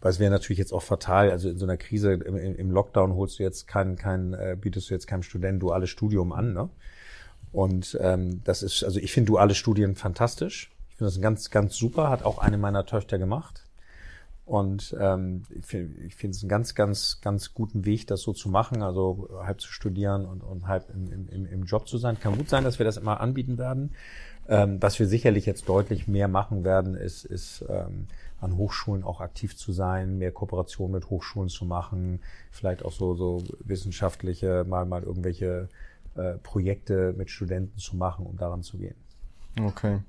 Weil 0.00 0.10
es 0.10 0.20
wäre 0.20 0.30
natürlich 0.30 0.58
jetzt 0.58 0.72
auch 0.72 0.82
fatal, 0.82 1.30
also 1.30 1.48
in 1.48 1.58
so 1.58 1.64
einer 1.64 1.76
Krise 1.76 2.12
im, 2.12 2.36
im 2.36 2.70
Lockdown 2.70 3.14
holst 3.14 3.38
du 3.38 3.42
jetzt 3.42 3.66
kein, 3.66 3.96
kein, 3.96 4.34
äh, 4.34 4.56
bietest 4.60 4.90
du 4.90 4.94
jetzt 4.94 5.06
keinem 5.06 5.22
Studenten 5.22 5.60
duales 5.60 5.90
Studium 5.90 6.32
an. 6.32 6.52
Ne? 6.52 6.68
Und 7.58 7.98
ähm, 8.00 8.40
das 8.44 8.62
ist, 8.62 8.84
also 8.84 9.00
ich 9.00 9.10
finde 9.10 9.32
duale 9.32 9.56
Studien 9.56 9.96
fantastisch. 9.96 10.70
Ich 10.90 10.94
finde 10.94 11.12
das 11.12 11.20
ganz, 11.20 11.50
ganz 11.50 11.74
super, 11.76 12.08
hat 12.08 12.24
auch 12.24 12.38
eine 12.38 12.56
meiner 12.56 12.86
Töchter 12.86 13.18
gemacht. 13.18 13.64
Und 14.44 14.96
ähm, 15.00 15.42
ich 15.50 15.66
finde 15.66 16.00
ich 16.02 16.14
finde 16.14 16.36
es 16.36 16.42
einen 16.44 16.50
ganz, 16.50 16.76
ganz, 16.76 17.18
ganz 17.20 17.54
guten 17.54 17.84
Weg, 17.84 18.06
das 18.06 18.22
so 18.22 18.32
zu 18.32 18.48
machen, 18.48 18.80
also 18.80 19.28
halb 19.42 19.60
zu 19.60 19.72
studieren 19.72 20.24
und, 20.24 20.44
und 20.44 20.68
halb 20.68 20.88
im, 20.94 21.28
im, 21.28 21.46
im 21.46 21.64
Job 21.64 21.88
zu 21.88 21.98
sein. 21.98 22.20
Kann 22.20 22.38
gut 22.38 22.48
sein, 22.48 22.62
dass 22.62 22.78
wir 22.78 22.86
das 22.86 22.96
immer 22.96 23.20
anbieten 23.20 23.58
werden. 23.58 23.90
Ähm, 24.48 24.80
was 24.80 24.96
wir 25.00 25.08
sicherlich 25.08 25.44
jetzt 25.44 25.68
deutlich 25.68 26.06
mehr 26.06 26.28
machen 26.28 26.62
werden, 26.62 26.94
ist, 26.94 27.24
ist 27.24 27.64
ähm, 27.68 28.06
an 28.40 28.56
Hochschulen 28.56 29.02
auch 29.02 29.20
aktiv 29.20 29.56
zu 29.56 29.72
sein, 29.72 30.16
mehr 30.18 30.30
Kooperation 30.30 30.92
mit 30.92 31.10
Hochschulen 31.10 31.48
zu 31.48 31.64
machen, 31.64 32.20
vielleicht 32.52 32.84
auch 32.84 32.92
so, 32.92 33.16
so 33.16 33.42
wissenschaftliche, 33.64 34.64
mal, 34.64 34.86
mal 34.86 35.02
irgendwelche 35.02 35.68
äh, 36.18 36.34
Projekte 36.42 37.14
mit 37.16 37.30
Studenten 37.30 37.78
zu 37.78 37.96
machen, 37.96 38.26
um 38.26 38.36
daran 38.36 38.62
zu 38.62 38.78
gehen. 38.78 38.96
Okay. 39.60 40.00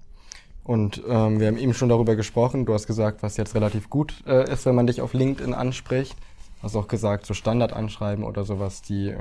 Und 0.64 1.02
ähm, 1.08 1.40
wir 1.40 1.48
haben 1.48 1.58
eben 1.58 1.74
schon 1.74 1.90
darüber 1.90 2.16
gesprochen. 2.16 2.66
Du 2.66 2.74
hast 2.74 2.86
gesagt, 2.86 3.24
was 3.24 3.38
jetzt 3.38 3.56
relativ 3.56 3.90
gut 3.90 4.24
äh, 4.28 4.52
ist, 4.52 4.66
wenn 4.66 4.76
man 4.76 4.88
dich 4.88 5.02
auf 5.02 5.14
LinkedIn 5.14 5.54
anspricht. 5.54 6.16
Du 6.60 6.64
hast 6.64 6.76
auch 6.76 6.88
gesagt, 6.88 7.26
so 7.26 7.34
Standardanschreiben 7.34 8.24
oder 8.24 8.44
sowas, 8.44 8.82
die 8.82 9.10
äh, 9.10 9.18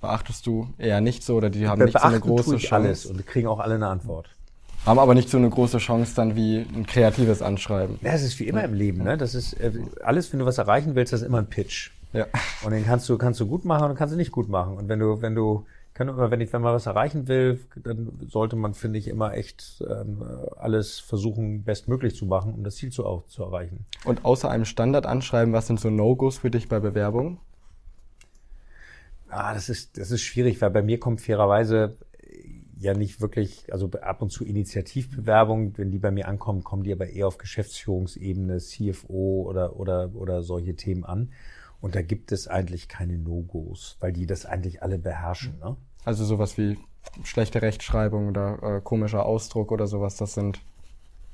beachtest 0.00 0.46
du 0.46 0.68
eher 0.78 1.00
nicht 1.00 1.22
so 1.22 1.36
oder 1.36 1.50
die 1.50 1.68
haben 1.68 1.84
nicht 1.84 1.98
so 1.98 2.04
eine 2.06 2.20
große 2.20 2.44
tue 2.44 2.56
ich 2.56 2.62
Chance. 2.62 2.74
alles 2.74 3.06
und 3.06 3.26
kriegen 3.26 3.48
auch 3.48 3.58
alle 3.60 3.74
eine 3.74 3.88
Antwort. 3.88 4.30
Haben 4.84 4.98
aber 4.98 5.14
nicht 5.14 5.28
so 5.28 5.38
eine 5.38 5.48
große 5.48 5.78
Chance 5.78 6.14
dann 6.16 6.34
wie 6.34 6.58
ein 6.58 6.86
kreatives 6.86 7.40
Anschreiben. 7.40 7.98
Ja, 8.02 8.12
es 8.12 8.22
ist 8.22 8.38
wie 8.40 8.48
immer 8.48 8.64
im 8.64 8.74
Leben, 8.74 9.04
ne? 9.04 9.16
Das 9.16 9.34
ist 9.34 9.52
äh, 9.54 9.72
alles, 10.02 10.32
wenn 10.32 10.40
du 10.40 10.46
was 10.46 10.58
erreichen 10.58 10.94
willst, 10.94 11.12
das 11.12 11.22
ist 11.22 11.26
immer 11.26 11.38
ein 11.38 11.46
Pitch. 11.46 11.90
Ja. 12.12 12.26
Und 12.64 12.72
den 12.72 12.84
kannst 12.84 13.08
du 13.08 13.18
kannst 13.18 13.40
du 13.40 13.46
gut 13.46 13.64
machen 13.64 13.90
und 13.90 13.96
kannst 13.96 14.12
du 14.12 14.18
nicht 14.18 14.32
gut 14.32 14.48
machen. 14.48 14.76
Und 14.76 14.88
wenn 14.88 14.98
du 14.98 15.22
wenn 15.22 15.34
du 15.34 15.66
kann 15.94 16.08
immer, 16.08 16.30
wenn 16.30 16.40
ich 16.40 16.52
wenn 16.52 16.62
man 16.62 16.74
was 16.74 16.86
erreichen 16.86 17.28
will, 17.28 17.60
dann 17.76 18.18
sollte 18.28 18.56
man 18.56 18.74
finde 18.74 18.98
ich 18.98 19.08
immer 19.08 19.34
echt 19.34 19.82
ähm, 19.88 20.22
alles 20.56 21.00
versuchen 21.00 21.64
bestmöglich 21.64 22.14
zu 22.14 22.26
machen, 22.26 22.54
um 22.54 22.64
das 22.64 22.76
Ziel 22.76 22.90
zu 22.90 23.06
auch 23.06 23.26
zu 23.26 23.42
erreichen. 23.42 23.86
Und 24.04 24.24
außer 24.24 24.50
einem 24.50 24.64
Standardanschreiben, 24.64 25.52
was 25.52 25.66
sind 25.66 25.80
so 25.80 25.90
No-Gos 25.90 26.38
für 26.38 26.50
dich 26.50 26.68
bei 26.68 26.80
Bewerbungen? 26.80 27.38
Ah, 29.28 29.54
das 29.54 29.68
ist 29.68 29.98
das 29.98 30.10
ist 30.10 30.22
schwierig, 30.22 30.60
weil 30.60 30.70
bei 30.70 30.82
mir 30.82 31.00
kommt 31.00 31.20
fairerweise 31.20 31.96
ja 32.82 32.94
nicht 32.94 33.20
wirklich, 33.20 33.72
also 33.72 33.90
ab 34.02 34.22
und 34.22 34.30
zu 34.30 34.44
Initiativbewerbungen, 34.44 35.78
wenn 35.78 35.90
die 35.90 35.98
bei 35.98 36.10
mir 36.10 36.26
ankommen, 36.28 36.64
kommen 36.64 36.82
die 36.82 36.92
aber 36.92 37.08
eher 37.08 37.28
auf 37.28 37.38
Geschäftsführungsebene, 37.38 38.58
CFO 38.58 39.44
oder 39.46 39.78
oder 39.78 40.10
oder 40.14 40.42
solche 40.42 40.74
Themen 40.74 41.04
an. 41.04 41.30
Und 41.82 41.96
da 41.96 42.00
gibt 42.00 42.30
es 42.30 42.46
eigentlich 42.46 42.88
keine 42.88 43.18
No-Gos, 43.18 43.96
weil 44.00 44.12
die 44.12 44.24
das 44.24 44.46
eigentlich 44.46 44.82
alle 44.82 44.98
beherrschen. 44.98 45.58
Ne? 45.60 45.76
Also 46.04 46.24
sowas 46.24 46.56
wie 46.56 46.78
schlechte 47.24 47.60
Rechtschreibung 47.60 48.28
oder 48.28 48.76
äh, 48.76 48.80
komischer 48.80 49.26
Ausdruck 49.26 49.72
oder 49.72 49.88
sowas, 49.88 50.16
das 50.16 50.34
sind 50.34 50.60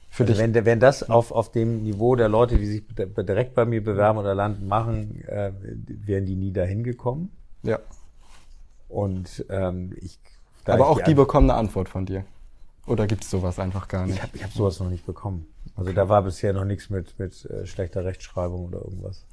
Für 0.08 0.24
Also 0.24 0.32
dich. 0.32 0.42
wenn, 0.54 0.64
wenn 0.64 0.80
das 0.80 1.08
auf, 1.08 1.32
auf 1.32 1.52
dem 1.52 1.82
Niveau 1.82 2.16
der 2.16 2.30
Leute, 2.30 2.56
die 2.56 2.66
sich 2.66 2.82
direkt 2.96 3.54
bei 3.54 3.66
mir 3.66 3.84
bewerben 3.84 4.18
oder 4.18 4.34
landen, 4.34 4.66
machen, 4.66 5.22
äh, 5.28 5.52
wären 5.86 6.24
die 6.24 6.34
nie 6.34 6.50
dahin 6.50 6.82
gekommen. 6.82 7.30
Ja. 7.62 7.78
Und 8.88 9.44
ähm, 9.50 9.94
ich, 10.00 10.18
da 10.64 10.74
Aber 10.74 10.88
auch 10.88 11.02
die 11.02 11.14
bekommen 11.14 11.50
eine 11.50 11.58
Antwort 11.58 11.90
von 11.90 12.06
dir. 12.06 12.24
Oder 12.86 13.06
gibt's 13.06 13.28
sowas 13.28 13.58
einfach 13.58 13.86
gar 13.86 14.06
nicht? 14.06 14.16
Ich 14.16 14.22
habe 14.22 14.36
ich 14.36 14.44
hab 14.44 14.52
sowas 14.52 14.80
noch 14.80 14.88
nicht 14.88 15.04
bekommen. 15.04 15.46
Also 15.76 15.92
da 15.92 16.08
war 16.08 16.22
bisher 16.22 16.54
noch 16.54 16.64
nichts 16.64 16.88
mit, 16.88 17.18
mit 17.18 17.44
äh, 17.44 17.66
schlechter 17.66 18.06
Rechtschreibung 18.06 18.64
oder 18.64 18.78
irgendwas. 18.78 19.26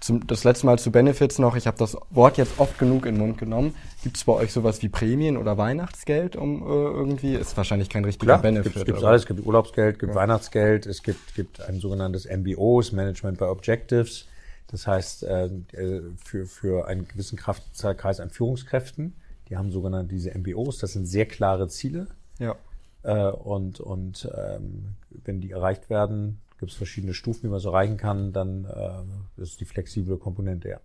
Zum, 0.00 0.26
das 0.26 0.44
letzte 0.44 0.66
Mal 0.66 0.78
zu 0.78 0.92
Benefits 0.92 1.38
noch. 1.38 1.56
Ich 1.56 1.66
habe 1.66 1.76
das 1.76 1.96
Wort 2.10 2.36
jetzt 2.36 2.58
oft 2.58 2.78
genug 2.78 3.06
in 3.06 3.14
den 3.16 3.20
Mund 3.26 3.38
genommen. 3.38 3.74
Gibt's 4.02 4.24
bei 4.24 4.32
euch 4.32 4.52
sowas 4.52 4.80
wie 4.82 4.88
Prämien 4.88 5.36
oder 5.36 5.58
Weihnachtsgeld, 5.58 6.36
um 6.36 6.62
äh, 6.62 6.66
irgendwie? 6.66 7.34
Ist 7.34 7.56
wahrscheinlich 7.56 7.88
kein 7.88 8.04
richtiger 8.04 8.38
Benefit. 8.38 8.74
gibt 8.74 8.86
gibt's 8.86 9.00
aber- 9.00 9.08
alles. 9.10 9.22
Es 9.22 9.26
gibt 9.26 9.44
Urlaubsgeld, 9.44 9.98
gibt 9.98 10.14
Weihnachtsgeld, 10.14 10.86
es 10.86 11.02
gibt, 11.02 11.34
gibt 11.34 11.60
ein 11.60 11.80
sogenanntes 11.80 12.26
MBO, 12.26 12.80
das 12.80 12.92
Management 12.92 13.38
by 13.38 13.44
Objectives. 13.44 14.26
Das 14.70 14.86
heißt, 14.86 15.24
äh, 15.24 15.48
für, 16.24 16.46
für 16.46 16.86
einen 16.86 17.08
gewissen 17.08 17.36
Kraftzahlkreis 17.36 18.20
an 18.20 18.30
Führungskräften, 18.30 19.14
die 19.48 19.56
haben 19.56 19.72
sogenannte 19.72 20.14
diese 20.14 20.30
MBOs, 20.36 20.78
das 20.78 20.92
sind 20.92 21.06
sehr 21.06 21.26
klare 21.26 21.68
Ziele. 21.68 22.06
Ja. 22.38 22.54
Äh, 23.02 23.30
und 23.30 23.80
und 23.80 24.28
ähm, 24.36 24.94
wenn 25.24 25.40
die 25.40 25.50
erreicht 25.52 25.88
werden, 25.90 26.40
gibt 26.58 26.72
es 26.72 26.76
verschiedene 26.76 27.14
Stufen, 27.14 27.44
wie 27.44 27.48
man 27.48 27.60
so 27.60 27.70
erreichen 27.70 27.96
kann, 27.96 28.32
dann 28.32 28.64
äh, 28.64 29.42
ist 29.42 29.60
die 29.60 29.64
flexible 29.64 30.16
Komponente, 30.16 30.68
ja. 30.68 30.80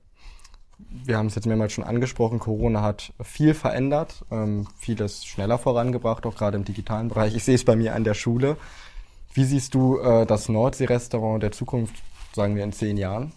Wir 1.05 1.17
haben 1.17 1.28
es 1.28 1.36
jetzt 1.36 1.45
mehrmals 1.45 1.71
schon 1.71 1.84
angesprochen, 1.84 2.39
Corona 2.39 2.82
hat 2.82 3.13
viel 3.21 3.53
verändert, 3.53 4.26
ähm, 4.32 4.67
vieles 4.78 5.24
schneller 5.26 5.57
vorangebracht, 5.57 6.26
auch 6.26 6.36
gerade 6.36 6.57
im 6.57 6.65
digitalen 6.65 7.09
Bereich. 7.09 7.36
Ich 7.36 7.43
sehe 7.43 7.55
es 7.55 7.63
bei 7.63 7.76
mir 7.76 7.95
an 7.95 8.03
der 8.03 8.15
Schule. 8.15 8.57
Wie 9.34 9.45
siehst 9.45 9.76
du 9.76 9.99
äh, 9.99 10.26
das 10.26 10.49
Nordsee-Restaurant 10.49 11.41
der 11.41 11.51
Zukunft, 11.51 11.95
sagen 12.34 12.55
wir 12.55 12.63
in 12.63 12.74
zehn 12.74 12.97
Jahren? 12.97 13.32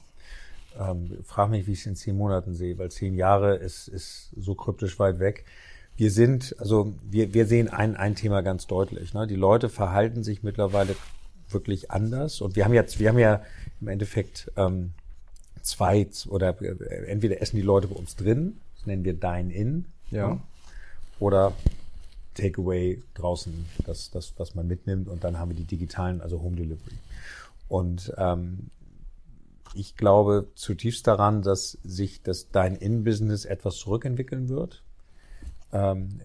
Ähm, 0.79 1.19
frag 1.25 1.51
mich, 1.51 1.67
wie 1.67 1.73
ich 1.73 1.81
es 1.81 1.87
in 1.87 1.97
zehn 1.97 2.17
Monaten 2.17 2.55
sehe, 2.55 2.77
weil 2.79 2.91
zehn 2.91 3.15
Jahre 3.15 3.57
ist, 3.57 3.89
ist 3.89 4.31
so 4.37 4.55
kryptisch 4.55 4.99
weit 4.99 5.21
weg. 5.21 5.45
Wir 5.97 6.11
sind, 6.11 6.55
also 6.59 6.95
wir, 7.03 7.33
wir 7.33 7.47
sehen 7.47 7.69
ein, 7.69 7.97
ein 7.97 8.15
Thema 8.15 8.43
ganz 8.43 8.67
deutlich. 8.67 9.15
Ne? 9.15 9.27
Die 9.27 9.37
Leute 9.37 9.71
verhalten 9.71 10.25
sich 10.25 10.43
mittlerweile 10.43 10.95
wirklich 11.51 11.91
anders. 11.91 12.41
Und 12.41 12.57
wir 12.57 12.65
haben 12.65 12.75
jetzt, 12.75 12.99
wir 12.99 13.09
haben 13.09 13.19
ja 13.19 13.43
im 13.81 13.89
Endeffekt 13.89 14.51
ähm, 14.57 14.93
zwei 15.63 16.07
oder 16.29 16.61
äh, 16.63 17.07
entweder 17.07 17.41
essen 17.43 17.57
die 17.57 17.63
Leute 17.63 17.89
bei 17.89 17.97
uns 17.97 18.17
drin, 18.17 18.59
das 18.77 18.87
nennen 18.87 19.05
wir 19.05 19.15
Dine-In, 19.15 19.87
Ja. 20.11 20.29
ne? 20.35 20.41
oder 21.19 21.53
Takeaway 22.35 23.03
draußen, 23.15 23.67
das, 23.87 24.11
das, 24.11 24.35
was 24.37 24.55
man 24.55 24.67
mitnimmt. 24.67 25.09
Und 25.09 25.25
dann 25.25 25.39
haben 25.39 25.51
wir 25.51 25.57
die 25.57 25.65
digitalen, 25.65 26.21
also 26.21 26.43
Home 26.43 26.57
Delivery. 26.57 26.99
Und 27.69 28.13
ähm, 28.19 28.71
ich 29.75 29.97
glaube 29.97 30.49
zutiefst 30.55 31.07
daran, 31.07 31.43
dass 31.43 31.79
sich 31.85 32.23
das 32.23 32.51
Dine-In-Business 32.51 33.45
etwas 33.45 33.77
zurückentwickeln 33.77 34.49
wird, 34.49 34.83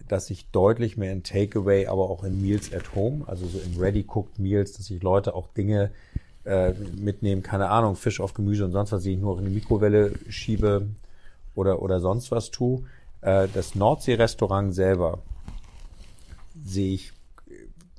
dass 0.08 0.26
sich 0.26 0.46
deutlich 0.50 0.96
mehr 0.96 1.12
in 1.12 1.22
Takeaway, 1.22 1.86
aber 1.86 2.08
auch 2.10 2.24
in 2.24 2.40
Meals 2.40 2.72
at 2.72 2.94
Home, 2.94 3.24
also 3.26 3.46
so 3.46 3.58
in 3.58 3.78
Ready-Cooked 3.78 4.38
Meals, 4.38 4.72
dass 4.72 4.86
sich 4.86 5.02
Leute 5.02 5.34
auch 5.34 5.48
Dinge 5.48 5.90
äh, 6.44 6.72
mitnehmen, 6.72 7.42
keine 7.42 7.68
Ahnung, 7.68 7.96
Fisch 7.96 8.20
auf 8.20 8.34
Gemüse 8.34 8.64
und 8.64 8.72
sonst 8.72 8.92
was, 8.92 9.02
die 9.02 9.12
ich 9.12 9.18
nur 9.18 9.38
in 9.38 9.46
die 9.46 9.50
Mikrowelle 9.50 10.12
schiebe 10.28 10.88
oder, 11.54 11.82
oder 11.82 12.00
sonst 12.00 12.30
was 12.30 12.50
tue. 12.50 12.82
Äh, 13.20 13.48
das 13.52 13.74
Nordsee-Restaurant 13.74 14.74
selber 14.74 15.18
sehe 16.64 16.94
ich 16.94 17.12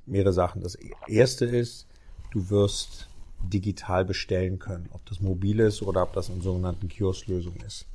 mehrere 0.05 0.33
Sachen. 0.33 0.61
Das 0.61 0.77
erste 1.07 1.45
ist, 1.45 1.87
du 2.31 2.49
wirst 2.49 3.07
digital 3.41 4.05
bestellen 4.05 4.59
können, 4.59 4.89
ob 4.91 5.05
das 5.05 5.19
mobil 5.21 5.59
ist 5.59 5.81
oder 5.81 6.03
ob 6.03 6.13
das 6.13 6.29
in 6.29 6.41
sogenannten 6.41 6.87
Kiosklösungen 6.87 7.61
ist. 7.61 7.85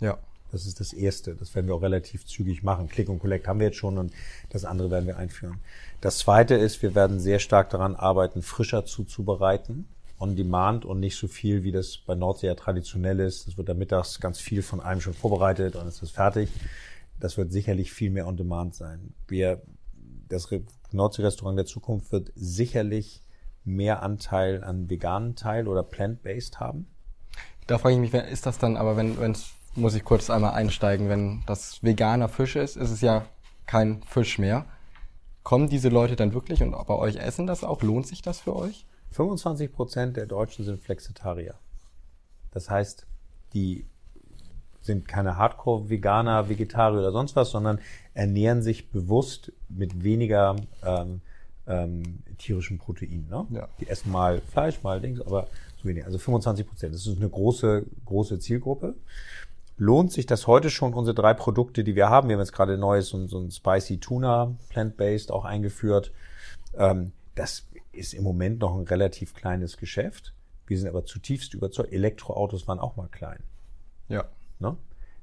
Ja. 0.00 0.18
Das 0.50 0.66
ist 0.66 0.80
das 0.80 0.92
Erste. 0.92 1.34
Das 1.34 1.54
werden 1.54 1.66
wir 1.66 1.74
auch 1.74 1.82
relativ 1.82 2.24
zügig 2.26 2.62
machen. 2.62 2.88
Click 2.88 3.08
und 3.08 3.18
Collect 3.18 3.46
haben 3.46 3.60
wir 3.60 3.66
jetzt 3.66 3.76
schon 3.76 3.98
und 3.98 4.12
das 4.50 4.64
andere 4.64 4.90
werden 4.90 5.06
wir 5.06 5.18
einführen. 5.18 5.58
Das 6.00 6.18
Zweite 6.18 6.54
ist, 6.54 6.82
wir 6.82 6.94
werden 6.94 7.20
sehr 7.20 7.38
stark 7.38 7.70
daran 7.70 7.94
arbeiten, 7.94 8.42
frischer 8.42 8.86
zuzubereiten, 8.86 9.86
on 10.18 10.36
demand 10.36 10.84
und 10.84 11.00
nicht 11.00 11.16
so 11.16 11.28
viel, 11.28 11.64
wie 11.64 11.72
das 11.72 11.98
bei 11.98 12.14
Nordsee 12.14 12.46
ja 12.46 12.54
traditionell 12.54 13.20
ist. 13.20 13.46
Es 13.46 13.58
wird 13.58 13.68
da 13.68 13.74
mittags 13.74 14.20
ganz 14.20 14.40
viel 14.40 14.62
von 14.62 14.80
einem 14.80 15.00
schon 15.00 15.14
vorbereitet 15.14 15.76
und 15.76 15.86
es 15.86 16.02
ist 16.02 16.12
fertig. 16.12 16.48
Das 17.20 17.36
wird 17.36 17.52
sicherlich 17.52 17.92
viel 17.92 18.10
mehr 18.10 18.26
on 18.26 18.36
demand 18.36 18.74
sein. 18.74 19.12
Wir, 19.26 19.60
das 20.28 20.50
Re- 20.50 20.62
Nordsee-Restaurant 20.92 21.58
der 21.58 21.66
Zukunft 21.66 22.10
wird 22.12 22.32
sicherlich 22.34 23.22
mehr 23.64 24.02
Anteil 24.02 24.64
an 24.64 24.88
veganen 24.88 25.34
Teil 25.36 25.68
oder 25.68 25.82
plant-based 25.82 26.58
haben. 26.58 26.86
Da 27.66 27.76
frage 27.76 27.96
ich 27.96 28.00
mich, 28.00 28.14
ist 28.14 28.46
das 28.46 28.56
dann, 28.56 28.78
aber 28.78 28.96
wenn, 28.96 29.18
wenn's, 29.20 29.50
muss 29.78 29.94
ich 29.94 30.04
kurz 30.04 30.30
einmal 30.30 30.52
einsteigen, 30.52 31.08
wenn 31.08 31.42
das 31.46 31.82
veganer 31.82 32.28
Fisch 32.28 32.56
ist, 32.56 32.76
ist 32.76 32.90
es 32.90 33.00
ja 33.00 33.24
kein 33.66 34.02
Fisch 34.02 34.38
mehr. 34.38 34.66
Kommen 35.42 35.68
diese 35.68 35.88
Leute 35.88 36.16
dann 36.16 36.34
wirklich 36.34 36.62
und 36.62 36.72
bei 36.72 36.94
euch 36.94 37.16
essen 37.16 37.46
das 37.46 37.64
auch? 37.64 37.82
Lohnt 37.82 38.06
sich 38.06 38.22
das 38.22 38.40
für 38.40 38.54
euch? 38.54 38.86
25 39.12 39.72
Prozent 39.72 40.16
der 40.16 40.26
Deutschen 40.26 40.64
sind 40.64 40.80
Flexitarier. 40.80 41.54
Das 42.50 42.68
heißt, 42.68 43.06
die 43.54 43.86
sind 44.80 45.08
keine 45.08 45.36
Hardcore-Veganer, 45.36 46.48
Vegetarier 46.48 47.00
oder 47.00 47.12
sonst 47.12 47.36
was, 47.36 47.50
sondern 47.50 47.80
ernähren 48.14 48.62
sich 48.62 48.90
bewusst 48.90 49.52
mit 49.68 50.02
weniger 50.02 50.56
ähm, 50.84 51.20
ähm, 51.66 52.20
tierischem 52.38 52.78
Protein. 52.78 53.26
Ne? 53.30 53.46
Ja. 53.50 53.68
Die 53.80 53.88
essen 53.88 54.10
mal 54.10 54.40
Fleisch, 54.40 54.82
mal 54.82 55.00
Dings, 55.00 55.20
aber 55.20 55.48
so 55.80 55.88
wenig. 55.88 56.04
Also 56.04 56.18
25 56.18 56.66
Prozent. 56.66 56.94
Das 56.94 57.06
ist 57.06 57.16
eine 57.16 57.28
große, 57.28 57.84
große 58.06 58.38
Zielgruppe. 58.38 58.94
Lohnt 59.80 60.10
sich 60.12 60.26
das 60.26 60.48
heute 60.48 60.70
schon, 60.70 60.92
unsere 60.92 61.14
drei 61.14 61.34
Produkte, 61.34 61.84
die 61.84 61.94
wir 61.94 62.10
haben? 62.10 62.28
Wir 62.28 62.34
haben 62.34 62.40
jetzt 62.40 62.52
gerade 62.52 62.76
neues, 62.76 63.08
so, 63.08 63.26
so 63.28 63.38
ein 63.38 63.52
Spicy 63.52 63.98
Tuna, 64.00 64.56
plant-based, 64.70 65.30
auch 65.30 65.44
eingeführt. 65.44 66.12
Ähm, 66.76 67.12
das 67.36 67.68
ist 67.92 68.12
im 68.12 68.24
Moment 68.24 68.58
noch 68.58 68.76
ein 68.76 68.84
relativ 68.84 69.34
kleines 69.34 69.76
Geschäft. 69.76 70.34
Wir 70.66 70.78
sind 70.78 70.88
aber 70.88 71.04
zutiefst 71.04 71.54
überzeugt. 71.54 71.92
Elektroautos 71.92 72.66
waren 72.66 72.80
auch 72.80 72.96
mal 72.96 73.08
klein. 73.08 73.38
Ja. 74.08 74.24
Ne? 74.58 74.76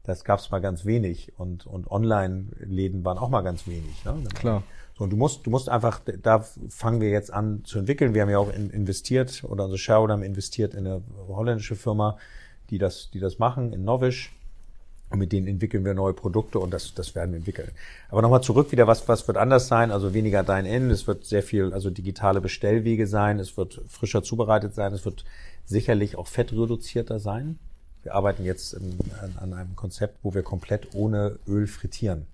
Das 0.04 0.24
gab 0.24 0.40
es 0.40 0.50
mal 0.52 0.60
ganz 0.60 0.86
wenig 0.86 1.34
und, 1.38 1.66
und 1.66 1.92
Online-Läden 1.92 3.04
waren 3.04 3.18
auch 3.18 3.30
mal 3.30 3.42
ganz 3.42 3.68
wenig. 3.68 4.06
Ne? 4.06 4.24
Klar. 4.36 4.64
So, 4.98 5.04
und 5.04 5.10
du 5.10 5.18
musst, 5.18 5.46
du 5.46 5.50
musst 5.50 5.68
einfach, 5.68 6.00
da 6.22 6.46
fangen 6.70 7.02
wir 7.02 7.10
jetzt 7.10 7.34
an 7.34 7.66
zu 7.66 7.80
entwickeln. 7.80 8.14
Wir 8.14 8.22
haben 8.22 8.30
ja 8.30 8.38
auch 8.38 8.54
in, 8.54 8.70
investiert 8.70 9.44
oder 9.44 9.66
unsere 9.66 9.78
Shareholder 9.78 10.14
haben 10.14 10.24
investiert 10.24 10.74
in 10.74 10.88
eine 10.88 11.04
holländische 11.28 11.76
Firma, 11.76 12.18
die 12.70 12.78
das, 12.78 13.12
die 13.12 13.20
das 13.20 13.38
machen, 13.38 13.74
in 13.74 13.84
Novish. 13.84 14.32
Und 15.10 15.20
mit 15.20 15.32
denen 15.32 15.48
entwickeln 15.48 15.86
wir 15.86 15.94
neue 15.94 16.14
Produkte 16.14 16.60
und 16.60 16.72
das, 16.72 16.94
das 16.96 17.14
werden 17.14 17.32
wir 17.32 17.38
entwickeln. 17.38 17.70
Aber 18.10 18.22
nochmal 18.22 18.42
zurück 18.42 18.72
wieder, 18.72 18.88
was, 18.88 19.08
was 19.08 19.28
wird 19.28 19.38
anders 19.38 19.68
sein? 19.68 19.92
Also 19.92 20.14
weniger 20.14 20.44
Dine-In, 20.44 20.90
es 20.90 21.06
wird 21.06 21.26
sehr 21.26 21.44
viel, 21.44 21.74
also 21.74 21.92
digitale 21.92 22.42
Bestellwege 22.42 23.06
sein, 23.06 23.40
es 23.40 23.56
wird 23.56 23.82
frischer 23.88 24.24
zubereitet 24.24 24.74
sein, 24.74 24.94
es 24.94 25.06
wird 25.06 25.24
sicherlich 25.66 26.18
auch 26.18 26.28
fettreduzierter 26.28 27.20
sein. 27.20 27.60
Wir 28.02 28.16
arbeiten 28.16 28.46
jetzt 28.46 28.74
in, 28.74 28.98
an, 29.22 29.36
an 29.40 29.54
einem 29.54 29.76
Konzept, 29.76 30.18
wo 30.24 30.34
wir 30.34 30.44
komplett 30.44 30.96
ohne 30.96 31.40
Öl 31.48 31.68
frittieren. 31.68 32.28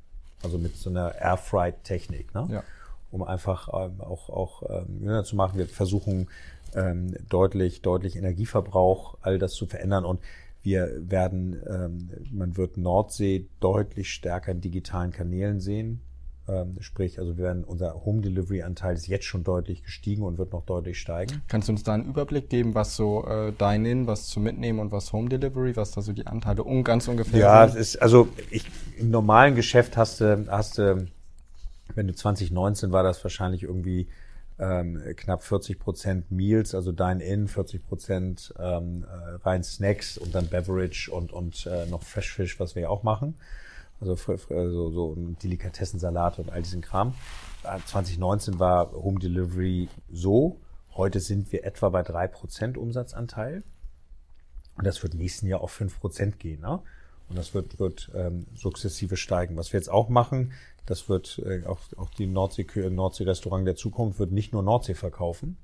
Also 0.43 0.57
mit 0.57 0.75
so 0.75 0.89
einer 0.89 1.15
Airfry-Technik, 1.15 2.33
ne? 2.33 2.47
Ja. 2.51 2.63
um 3.11 3.21
einfach 3.21 3.67
ähm, 3.73 4.01
auch, 4.01 4.29
auch 4.29 4.63
ähm, 4.69 5.01
jünger 5.01 5.23
zu 5.23 5.35
machen. 5.35 5.57
Wir 5.57 5.67
versuchen 5.67 6.27
ähm, 6.75 7.15
deutlich, 7.29 7.81
deutlich 7.81 8.15
Energieverbrauch, 8.15 9.17
all 9.21 9.39
das 9.39 9.53
zu 9.53 9.65
verändern 9.65 10.05
und 10.05 10.19
wir 10.63 10.89
werden, 11.09 11.59
ähm, 11.67 12.09
man 12.31 12.57
wird 12.57 12.77
Nordsee 12.77 13.47
deutlich 13.59 14.11
stärker 14.13 14.51
in 14.51 14.61
digitalen 14.61 15.11
Kanälen 15.11 15.59
sehen. 15.59 16.01
Ähm, 16.47 16.77
sprich, 16.79 17.19
also 17.19 17.37
wir 17.37 17.43
werden, 17.45 17.63
unser 17.63 18.03
Home 18.05 18.21
Delivery 18.21 18.63
Anteil 18.63 18.95
ist 18.95 19.07
jetzt 19.07 19.25
schon 19.25 19.43
deutlich 19.43 19.83
gestiegen 19.83 20.23
und 20.23 20.37
wird 20.37 20.53
noch 20.53 20.65
deutlich 20.65 20.99
steigen. 20.99 21.41
Kannst 21.47 21.67
du 21.67 21.73
uns 21.73 21.83
da 21.83 21.93
einen 21.93 22.05
Überblick 22.05 22.49
geben, 22.49 22.75
was 22.75 22.95
so 22.95 23.25
äh, 23.27 23.53
Dine-In, 23.53 24.07
was 24.07 24.27
zum 24.27 24.43
Mitnehmen 24.43 24.79
und 24.79 24.91
was 24.91 25.13
Home 25.13 25.29
Delivery, 25.29 25.75
was 25.75 25.91
da 25.91 26.01
so 26.01 26.13
die 26.13 26.25
Anteile 26.27 26.63
un 26.63 26.83
ganz 26.83 27.07
ungefähr 27.07 27.39
Ja, 27.39 27.65
es 27.65 27.73
sind? 27.73 27.81
ist, 27.81 28.01
also 28.01 28.27
ich, 28.49 28.65
im 28.97 29.11
normalen 29.11 29.55
Geschäft 29.55 29.97
hast 29.97 30.19
du, 30.21 30.45
hast 30.49 30.77
du, 30.79 31.07
wenn 31.95 32.07
du 32.07 32.15
2019 32.15 32.91
war 32.91 33.03
das 33.03 33.23
wahrscheinlich 33.23 33.63
irgendwie 33.63 34.07
ähm, 34.61 35.01
knapp 35.17 35.43
40 35.43 35.79
Prozent 35.79 36.31
Meals, 36.31 36.73
also 36.75 36.91
Dine-In, 36.91 37.47
40 37.47 37.83
Prozent 37.85 38.53
ähm, 38.59 39.03
äh, 39.03 39.35
rein 39.43 39.63
Snacks 39.63 40.17
und 40.17 40.33
dann 40.35 40.47
Beverage 40.47 41.11
und, 41.11 41.33
und 41.33 41.65
äh, 41.65 41.87
noch 41.87 42.03
Fresh 42.03 42.33
Fish, 42.33 42.59
was 42.59 42.75
wir 42.75 42.83
ja 42.83 42.89
auch 42.89 43.03
machen. 43.03 43.35
Also 43.99 44.13
fr- 44.13 44.37
so, 44.71 44.91
so 44.91 45.13
ein 45.13 45.37
Delikatessensalat 45.43 46.39
und 46.39 46.51
all 46.51 46.61
diesen 46.61 46.81
Kram. 46.81 47.15
Äh, 47.63 47.79
2019 47.85 48.59
war 48.59 48.91
Home 48.93 49.19
Delivery 49.19 49.89
so. 50.11 50.59
Heute 50.95 51.19
sind 51.19 51.51
wir 51.51 51.63
etwa 51.65 51.89
bei 51.89 52.03
drei 52.03 52.27
Prozent 52.27 52.77
Umsatzanteil. 52.77 53.63
Und 54.77 54.85
das 54.87 55.01
wird 55.03 55.15
nächsten 55.15 55.47
Jahr 55.47 55.61
auf 55.61 55.71
fünf 55.71 55.99
Prozent 55.99 56.39
gehen. 56.39 56.61
Ne? 56.61 56.79
Und 57.29 57.37
das 57.37 57.53
wird, 57.53 57.79
wird 57.79 58.11
ähm, 58.13 58.45
sukzessive 58.55 59.17
steigen. 59.17 59.57
Was 59.57 59.73
wir 59.73 59.79
jetzt 59.79 59.89
auch 59.89 60.09
machen, 60.09 60.51
das 60.85 61.09
wird 61.09 61.39
äh, 61.45 61.65
auch, 61.65 61.79
auch 61.97 62.09
die 62.09 62.27
Nordsee, 62.27 62.65
Nordsee-Restaurant 62.89 63.67
der 63.67 63.75
Zukunft 63.75 64.19
wird 64.19 64.31
nicht 64.31 64.53
nur 64.53 64.63
Nordsee 64.63 64.95
verkaufen, 64.95 65.57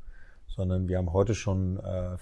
sondern 0.47 0.87
wir 0.87 0.97
haben 0.97 1.13
heute 1.13 1.35
schon 1.35 1.77
äh, 1.77 2.17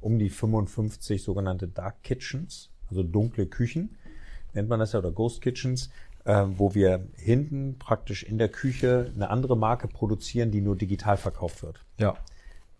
um 0.00 0.18
die 0.18 0.30
55 0.30 1.22
sogenannte 1.22 1.68
Dark 1.68 2.02
Kitchens, 2.02 2.70
also 2.88 3.02
dunkle 3.02 3.46
Küchen, 3.46 3.96
nennt 4.54 4.68
man 4.68 4.80
das 4.80 4.92
ja, 4.92 4.98
oder 4.98 5.12
Ghost 5.12 5.40
Kitchens, 5.42 5.90
äh, 6.24 6.44
wo 6.56 6.74
wir 6.74 7.06
hinten 7.16 7.78
praktisch 7.78 8.22
in 8.22 8.38
der 8.38 8.48
Küche 8.48 9.10
eine 9.14 9.30
andere 9.30 9.56
Marke 9.56 9.88
produzieren, 9.88 10.50
die 10.50 10.60
nur 10.60 10.76
digital 10.76 11.16
verkauft 11.16 11.62
wird. 11.62 11.80
Ja. 11.98 12.16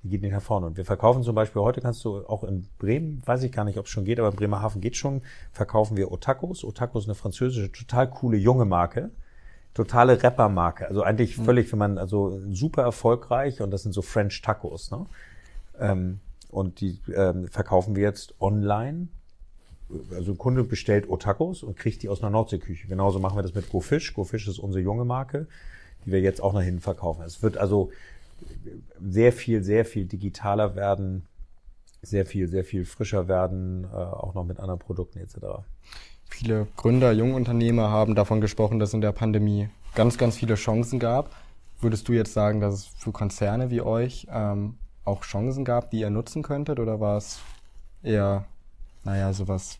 Die 0.03 0.09
geht 0.09 0.23
nicht 0.23 0.33
nach 0.33 0.43
vorne. 0.43 0.67
Und 0.67 0.77
wir 0.77 0.85
verkaufen 0.85 1.23
zum 1.23 1.35
Beispiel, 1.35 1.63
heute 1.63 1.81
kannst 1.81 2.05
du 2.05 2.27
auch 2.27 2.43
in 2.43 2.67
Bremen, 2.79 3.23
weiß 3.25 3.43
ich 3.45 3.53
gar 3.53 3.65
nicht, 3.65 3.79
ob 3.79 3.87
es 3.87 3.91
schon 3.91 4.05
geht, 4.05 4.19
aber 4.19 4.31
in 4.31 4.37
Bremerhaven 4.37 4.81
geht 4.81 4.97
schon, 4.97 5.23
verkaufen 5.53 5.97
wir 5.97 6.11
Otakos. 6.11 6.65
Otakos 6.65 7.05
ist 7.05 7.09
eine 7.09 7.15
französische, 7.15 7.71
total 7.71 8.11
coole 8.11 8.37
junge 8.37 8.65
Marke. 8.65 9.11
Totale 9.75 10.23
Rapper-Marke. 10.23 10.87
Also 10.89 11.03
eigentlich 11.03 11.39
mhm. 11.39 11.45
völlig, 11.45 11.73
wenn 11.73 11.79
man, 11.79 11.99
also 11.99 12.41
super 12.51 12.83
erfolgreich 12.83 13.63
und 13.63 13.71
das 13.71 13.83
sind 13.83 13.93
so 13.93 14.03
French 14.03 14.43
Tacos. 14.43 14.91
Ne? 14.91 15.07
Ähm, 15.79 16.21
und 16.51 16.81
die 16.81 17.01
ähm, 17.15 17.49
verkaufen 17.49 17.97
wir 17.97 18.03
jetzt 18.03 18.35
online. 18.41 19.09
Also 20.15 20.33
ein 20.33 20.39
Kunde 20.39 20.65
bestellt 20.65 21.09
Otakos 21.09 21.63
und 21.63 21.77
kriegt 21.77 22.03
die 22.03 22.09
aus 22.09 22.23
einer 22.23 22.31
Nordseeküche. 22.31 22.89
Genauso 22.89 23.19
machen 23.19 23.37
wir 23.39 23.43
das 23.43 23.55
mit 23.55 23.71
GoFish. 23.71 24.15
GoFish 24.15 24.49
ist 24.49 24.59
unsere 24.59 24.83
junge 24.83 25.05
Marke, 25.05 25.47
die 26.05 26.13
wir 26.13 26.21
jetzt 26.21 26.43
auch 26.43 26.53
nach 26.53 26.63
hinten 26.63 26.81
verkaufen. 26.81 27.23
Es 27.23 27.43
wird 27.43 27.57
also 27.57 27.91
sehr 29.01 29.33
viel, 29.33 29.63
sehr 29.63 29.85
viel 29.85 30.07
digitaler 30.07 30.75
werden, 30.77 31.27
sehr 32.03 32.27
viel, 32.27 32.49
sehr 32.49 32.65
viel 32.65 32.85
frischer 32.85 33.29
werden, 33.29 33.85
äh, 33.85 33.97
auch 33.97 34.35
noch 34.35 34.45
mit 34.45 34.59
anderen 34.61 34.81
Produkten 34.81 35.19
etc. 35.19 35.65
Viele 36.29 36.67
Gründer, 36.77 37.13
Jungunternehmer 37.13 37.91
haben 37.91 38.15
davon 38.15 38.41
gesprochen, 38.41 38.79
dass 38.79 38.95
in 38.95 39.01
der 39.01 39.13
Pandemie 39.13 39.69
ganz, 39.95 40.19
ganz 40.19 40.37
viele 40.37 40.55
Chancen 40.55 40.99
gab. 40.99 41.31
Würdest 41.81 42.09
du 42.09 42.13
jetzt 42.13 42.33
sagen, 42.33 42.61
dass 42.61 42.75
es 42.75 42.87
für 42.87 43.13
Konzerne 43.13 43.71
wie 43.71 43.83
euch 43.83 44.27
ähm, 44.31 44.77
auch 45.05 45.23
Chancen 45.23 45.65
gab, 45.65 45.91
die 45.91 46.01
ihr 46.01 46.11
nutzen 46.11 46.43
könntet? 46.43 46.81
Oder 46.81 47.01
war 47.01 47.17
es 47.17 47.41
eher, 48.03 48.47
naja, 49.05 49.33
sowas 49.33 49.79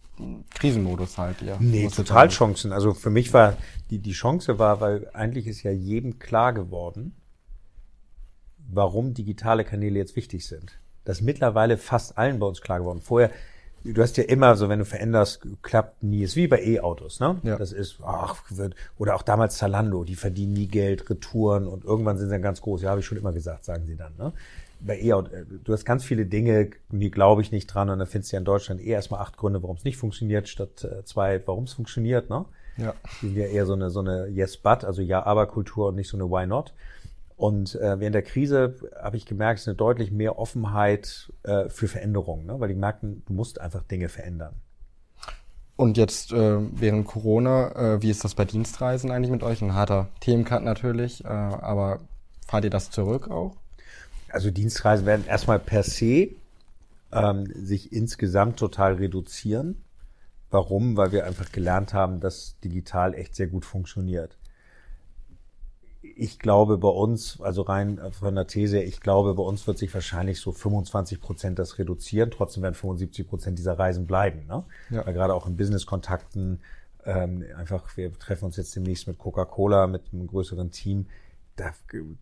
Krisenmodus 0.55 1.19
halt, 1.19 1.41
ja. 1.43 1.57
Nee, 1.59 1.89
total 1.89 2.29
Chancen. 2.29 2.73
Also 2.73 2.93
für 2.93 3.11
mich 3.11 3.33
war 3.33 3.57
die, 3.91 3.99
die 3.99 4.13
Chance 4.13 4.59
war, 4.59 4.81
weil 4.81 5.09
eigentlich 5.15 5.47
ist 5.47 5.63
ja 5.63 5.71
jedem 5.71 6.19
klar 6.19 6.53
geworden, 6.53 7.15
warum 8.73 9.15
digitale 9.15 9.65
Kanäle 9.65 9.99
jetzt 9.99 10.17
wichtig 10.17 10.47
sind. 10.47 10.79
Das 11.05 11.19
ist 11.19 11.25
mittlerweile 11.25 11.79
fast 11.79 12.19
allen 12.19 12.39
bei 12.39 12.47
uns 12.47 12.61
klar 12.61 12.79
geworden. 12.79 13.01
Vorher, 13.01 13.31
du 13.85 14.01
hast 14.01 14.17
ja 14.17 14.25
immer 14.25 14.57
so, 14.57 14.69
wenn 14.69 14.79
du 14.79 14.85
veränderst, 14.85 15.43
klappt 15.63 16.03
nie. 16.03 16.23
Ist 16.23 16.37
wie 16.37 16.47
bei 16.47 16.63
E-Autos, 16.63 17.21
ne? 17.21 17.37
Ja. 17.43 17.57
Das 17.59 17.73
ist, 17.73 17.99
ach, 18.05 18.43
wird, 18.51 18.75
oder 18.99 19.15
auch 19.17 19.23
damals 19.23 19.57
Zalando, 19.57 20.05
die 20.05 20.15
verdienen 20.15 20.55
nie 20.55 20.69
Geld, 20.69 21.09
Retouren 21.11 21.67
und 21.67 21.85
irgendwann 21.85 22.19
sind 22.19 22.29
sie 22.29 22.33
dann 22.33 22.43
ganz 22.43 22.61
groß. 22.61 22.83
Ja, 22.83 22.91
habe 22.91 23.01
ich 23.01 23.07
schon 23.07 23.19
immer 23.19 23.33
gesagt, 23.33 23.65
sagen 23.65 23.87
sie 23.87 23.97
dann, 23.97 24.13
ne? 24.17 24.33
Bei 24.85 25.01
E-Auto, 25.01 25.31
du 25.63 25.73
hast 25.73 25.85
ganz 25.85 26.03
viele 26.03 26.27
Dinge, 26.27 26.71
die 26.91 27.13
glaube 27.13 27.43
ich 27.43 27.53
nicht 27.53 27.69
dran 27.69 27.89
und 27.89 28.01
dann 28.01 28.09
findest 28.09 28.33
du 28.33 28.37
ja 28.37 28.39
in 28.41 28.45
Deutschland 28.45 28.81
eher 28.81 28.97
erstmal 28.97 29.21
acht 29.21 29.37
Gründe, 29.37 29.63
warum 29.63 29.77
es 29.77 29.85
nicht 29.85 29.97
funktioniert, 29.97 30.49
statt 30.49 30.83
äh, 30.83 31.05
zwei, 31.05 31.41
warum 31.47 31.65
es 31.65 31.73
funktioniert, 31.73 32.31
ne? 32.31 32.47
Ja. 32.77 32.95
Die 33.21 33.27
sind 33.27 33.37
ja 33.37 33.47
eher 33.47 33.67
so 33.67 33.75
eine, 33.75 33.91
so 33.91 34.01
eine 34.01 34.27
Yes-But, 34.29 34.85
also 34.85 35.03
Ja-Aber-Kultur 35.03 35.89
und 35.89 35.97
nicht 35.97 36.09
so 36.09 36.17
eine 36.17 36.29
Why-Not. 36.29 36.73
Und 37.43 37.75
äh, 37.75 37.99
während 37.99 38.15
der 38.15 38.23
Krise 38.23 38.77
habe 39.03 39.17
ich 39.17 39.27
gemerkt, 39.27 39.59
es 39.59 39.65
ist 39.65 39.69
eine 39.71 39.77
deutlich 39.77 40.13
mehr 40.13 40.39
Offenheit 40.39 41.33
äh, 41.43 41.69
für 41.71 41.89
Veränderungen, 41.89 42.47
ne? 42.47 42.61
weil 42.61 42.69
die 42.69 42.77
merken, 42.77 43.25
du 43.27 43.33
musst 43.33 43.61
einfach 43.61 43.83
Dinge 43.83 44.09
verändern. 44.09 44.55
Und 45.75 45.97
jetzt 45.99 46.33
äh, 46.33 46.59
während 46.61 47.05
Corona, 47.05 47.95
äh, 47.97 48.01
wie 48.01 48.11
ist 48.11 48.23
das 48.23 48.37
bei 48.37 48.45
Dienstreisen 48.45 49.11
eigentlich 49.11 49.33
mit 49.33 49.43
euch? 49.43 49.61
Ein 49.61 49.75
harter 49.75 50.07
Themencut 50.21 50.63
natürlich, 50.63 51.25
äh, 51.25 51.27
aber 51.27 51.99
fahrt 52.47 52.63
ihr 52.63 52.71
das 52.71 52.93
zurück 52.93 53.29
auch? 53.29 53.57
Also 54.29 54.53
Dienstreisen 54.53 55.05
werden 55.05 55.27
erstmal 55.27 55.59
per 55.59 55.83
se 55.83 56.29
ähm, 57.11 57.47
sich 57.53 57.93
insgesamt 57.93 58.57
total 58.57 58.95
reduzieren. 58.95 59.83
Warum? 60.53 60.97
Weil 60.97 61.11
wir 61.11 61.27
einfach 61.27 61.51
gelernt 61.51 61.93
haben, 61.93 62.21
dass 62.21 62.57
digital 62.61 63.15
echt 63.15 63.35
sehr 63.35 63.49
gut 63.49 63.65
funktioniert 63.65 64.39
ich 66.03 66.41
glaube 66.41 66.79
bei 66.79 66.89
uns, 66.89 67.41
also 67.41 67.63
rein 67.63 68.01
von 68.11 68.35
der 68.35 68.47
These, 68.49 68.83
ich 68.83 69.01
glaube 69.01 69.35
bei 69.35 69.43
uns 69.43 69.67
wird 69.67 69.79
sich 69.79 69.95
wahrscheinlich 69.95 70.41
so 70.41 70.51
25 70.51 71.21
Prozent 71.21 71.59
das 71.59 71.79
reduzieren. 71.79 72.31
Trotzdem 72.31 72.65
werden 72.65 72.75
75 72.75 73.29
Prozent 73.29 73.59
dieser 73.59 73.79
Reisen 73.79 74.07
bleiben. 74.07 74.47
Ne? 74.47 74.65
Ja. 74.91 75.07
Weil 75.07 75.15
gerade 75.15 75.35
auch 75.35 75.47
in 75.47 75.57
Business-Kontakten 75.57 76.61
ähm, 77.05 77.45
einfach, 77.57 77.97
wir 77.97 78.13
treffen 78.19 78.47
uns 78.47 78.57
jetzt 78.57 78.75
demnächst 78.75 79.07
mit 79.07 79.19
Coca-Cola, 79.19 79.87
mit 79.87 80.03
einem 80.13 80.27
größeren 80.27 80.73
Team. 80.73 81.07
Da, 81.55 81.73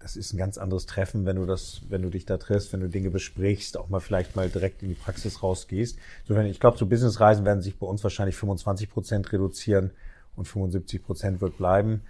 das 0.01 0.16
ist 0.16 0.35
ein 0.35 0.39
ganz 0.39 0.59
anderes 0.59 0.87
Treffen, 0.87 1.24
wenn 1.24 1.37
du 1.37 1.47
das, 1.47 1.83
wenn 1.89 2.03
du 2.03 2.11
dich 2.11 2.26
da 2.26 2.37
triffst, 2.37 2.72
wenn 2.72 2.81
du 2.81 2.89
Dinge 2.89 3.11
besprichst, 3.11 3.78
auch 3.78 3.89
mal 3.89 4.01
vielleicht 4.01 4.37
mal 4.37 4.51
direkt 4.51 4.83
in 4.83 4.89
die 4.89 4.95
Praxis 4.95 5.43
rausgehst. 5.43 5.99
Insofern, 6.22 6.47
ich 6.47 6.61
glaube, 6.61 6.76
so 6.76 6.87
Businessreisen 6.87 7.45
werden 7.45 7.62
sich 7.62 7.78
bei 7.78 7.87
uns 7.87 8.03
wahrscheinlich 8.03 8.37
25 8.37 8.91
Prozent 8.91 9.33
reduzieren 9.33 9.91
und 10.37 10.47
75 10.47 11.03
Prozent 11.03 11.41
wird 11.41 11.57
bleiben 11.57 12.03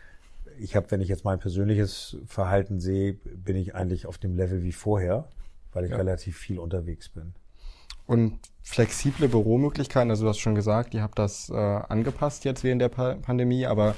ich 0.60 0.76
habe, 0.76 0.90
wenn 0.90 1.00
ich 1.00 1.08
jetzt 1.08 1.24
mein 1.24 1.38
persönliches 1.38 2.16
Verhalten 2.26 2.80
sehe, 2.80 3.14
bin 3.14 3.56
ich 3.56 3.74
eigentlich 3.74 4.06
auf 4.06 4.18
dem 4.18 4.36
Level 4.36 4.62
wie 4.62 4.72
vorher, 4.72 5.28
weil 5.72 5.84
ich 5.84 5.90
ja. 5.90 5.96
relativ 5.96 6.36
viel 6.36 6.58
unterwegs 6.58 7.08
bin. 7.08 7.34
Und 8.06 8.38
flexible 8.62 9.28
Büromöglichkeiten, 9.28 10.10
also 10.10 10.24
du 10.24 10.30
hast 10.30 10.38
schon 10.38 10.54
gesagt, 10.54 10.94
ihr 10.94 11.02
habt 11.02 11.18
das 11.18 11.48
äh, 11.50 11.54
angepasst 11.54 12.44
jetzt 12.44 12.64
während 12.64 12.82
der 12.82 12.88
pa 12.88 13.14
Pandemie, 13.14 13.66
aber 13.66 13.94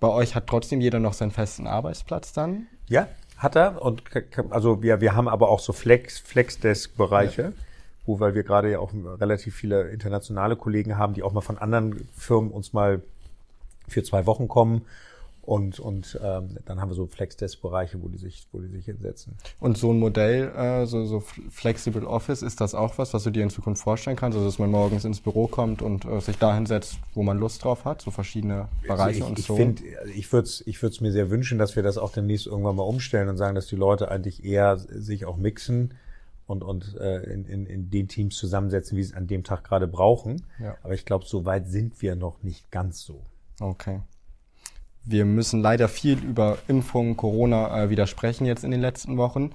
bei 0.00 0.08
euch 0.08 0.34
hat 0.34 0.46
trotzdem 0.46 0.80
jeder 0.80 1.00
noch 1.00 1.14
seinen 1.14 1.30
festen 1.30 1.66
Arbeitsplatz 1.66 2.32
dann? 2.32 2.66
Ja, 2.88 3.08
hat 3.38 3.56
er. 3.56 3.80
Und 3.80 4.02
also 4.50 4.82
wir, 4.82 5.00
wir 5.00 5.16
haben 5.16 5.28
aber 5.28 5.48
auch 5.48 5.60
so 5.60 5.72
Flex, 5.72 6.18
Flexdesk-Bereiche, 6.18 7.42
ja. 7.42 7.52
wo, 8.04 8.20
weil 8.20 8.34
wir 8.34 8.42
gerade 8.42 8.70
ja 8.70 8.78
auch 8.80 8.92
relativ 8.92 9.54
viele 9.54 9.88
internationale 9.88 10.56
Kollegen 10.56 10.98
haben, 10.98 11.14
die 11.14 11.22
auch 11.22 11.32
mal 11.32 11.40
von 11.40 11.58
anderen 11.58 12.06
Firmen 12.16 12.50
uns 12.50 12.72
mal 12.72 13.02
für 13.88 14.02
zwei 14.02 14.26
Wochen 14.26 14.48
kommen 14.48 14.82
und, 15.46 15.78
und 15.78 16.18
ähm, 16.22 16.56
dann 16.64 16.80
haben 16.80 16.88
wir 16.88 16.94
so 16.94 17.06
Flex-Desk-Bereiche, 17.06 18.02
wo 18.02 18.08
die 18.08 18.16
sich, 18.16 18.46
wo 18.52 18.60
die 18.60 18.68
sich 18.68 18.86
hinsetzen. 18.86 19.36
Und 19.60 19.76
so 19.76 19.92
ein 19.92 19.98
Modell, 19.98 20.48
äh, 20.56 20.86
so, 20.86 21.04
so 21.04 21.20
Flexible 21.20 22.06
Office, 22.06 22.42
ist 22.42 22.62
das 22.62 22.74
auch 22.74 22.96
was, 22.96 23.12
was 23.12 23.24
du 23.24 23.30
dir 23.30 23.42
in 23.42 23.50
Zukunft 23.50 23.82
vorstellen 23.82 24.16
kannst? 24.16 24.36
Also 24.36 24.48
dass 24.48 24.58
man 24.58 24.70
morgens 24.70 25.04
ins 25.04 25.20
Büro 25.20 25.46
kommt 25.46 25.82
und 25.82 26.06
äh, 26.06 26.20
sich 26.20 26.38
da 26.38 26.54
hinsetzt, 26.54 26.98
wo 27.12 27.22
man 27.22 27.38
Lust 27.38 27.62
drauf 27.62 27.84
hat, 27.84 28.00
so 28.00 28.10
verschiedene 28.10 28.68
Bereiche 28.86 29.02
also 29.02 29.18
ich, 29.18 29.24
und 29.24 29.38
ich 29.38 29.44
so. 29.46 29.56
Find, 29.56 29.82
ich 30.14 30.32
würde 30.32 30.46
es 30.46 30.66
ich 30.66 30.82
würd's 30.82 31.00
mir 31.02 31.12
sehr 31.12 31.28
wünschen, 31.28 31.58
dass 31.58 31.76
wir 31.76 31.82
das 31.82 31.98
auch 31.98 32.12
demnächst 32.12 32.46
irgendwann 32.46 32.76
mal 32.76 32.84
umstellen 32.84 33.28
und 33.28 33.36
sagen, 33.36 33.54
dass 33.54 33.66
die 33.66 33.76
Leute 33.76 34.10
eigentlich 34.10 34.44
eher 34.44 34.78
sich 34.78 35.26
auch 35.26 35.36
mixen 35.36 35.94
und, 36.46 36.62
und 36.62 36.96
äh, 36.98 37.22
in, 37.24 37.44
in, 37.44 37.66
in 37.66 37.90
den 37.90 38.08
Teams 38.08 38.36
zusammensetzen, 38.36 38.96
wie 38.96 39.02
sie 39.02 39.10
es 39.10 39.16
an 39.16 39.26
dem 39.26 39.44
Tag 39.44 39.64
gerade 39.64 39.86
brauchen. 39.86 40.42
Ja. 40.58 40.76
Aber 40.82 40.94
ich 40.94 41.04
glaube, 41.04 41.26
so 41.26 41.44
weit 41.44 41.68
sind 41.68 42.00
wir 42.00 42.16
noch 42.16 42.42
nicht 42.42 42.70
ganz 42.70 43.02
so. 43.02 43.22
Okay. 43.60 44.00
Wir 45.06 45.24
müssen 45.24 45.60
leider 45.60 45.88
viel 45.88 46.18
über 46.18 46.58
Impfungen, 46.66 47.16
Corona 47.16 47.84
äh, 47.84 47.90
widersprechen 47.90 48.46
jetzt 48.46 48.64
in 48.64 48.70
den 48.70 48.80
letzten 48.80 49.18
Wochen. 49.18 49.50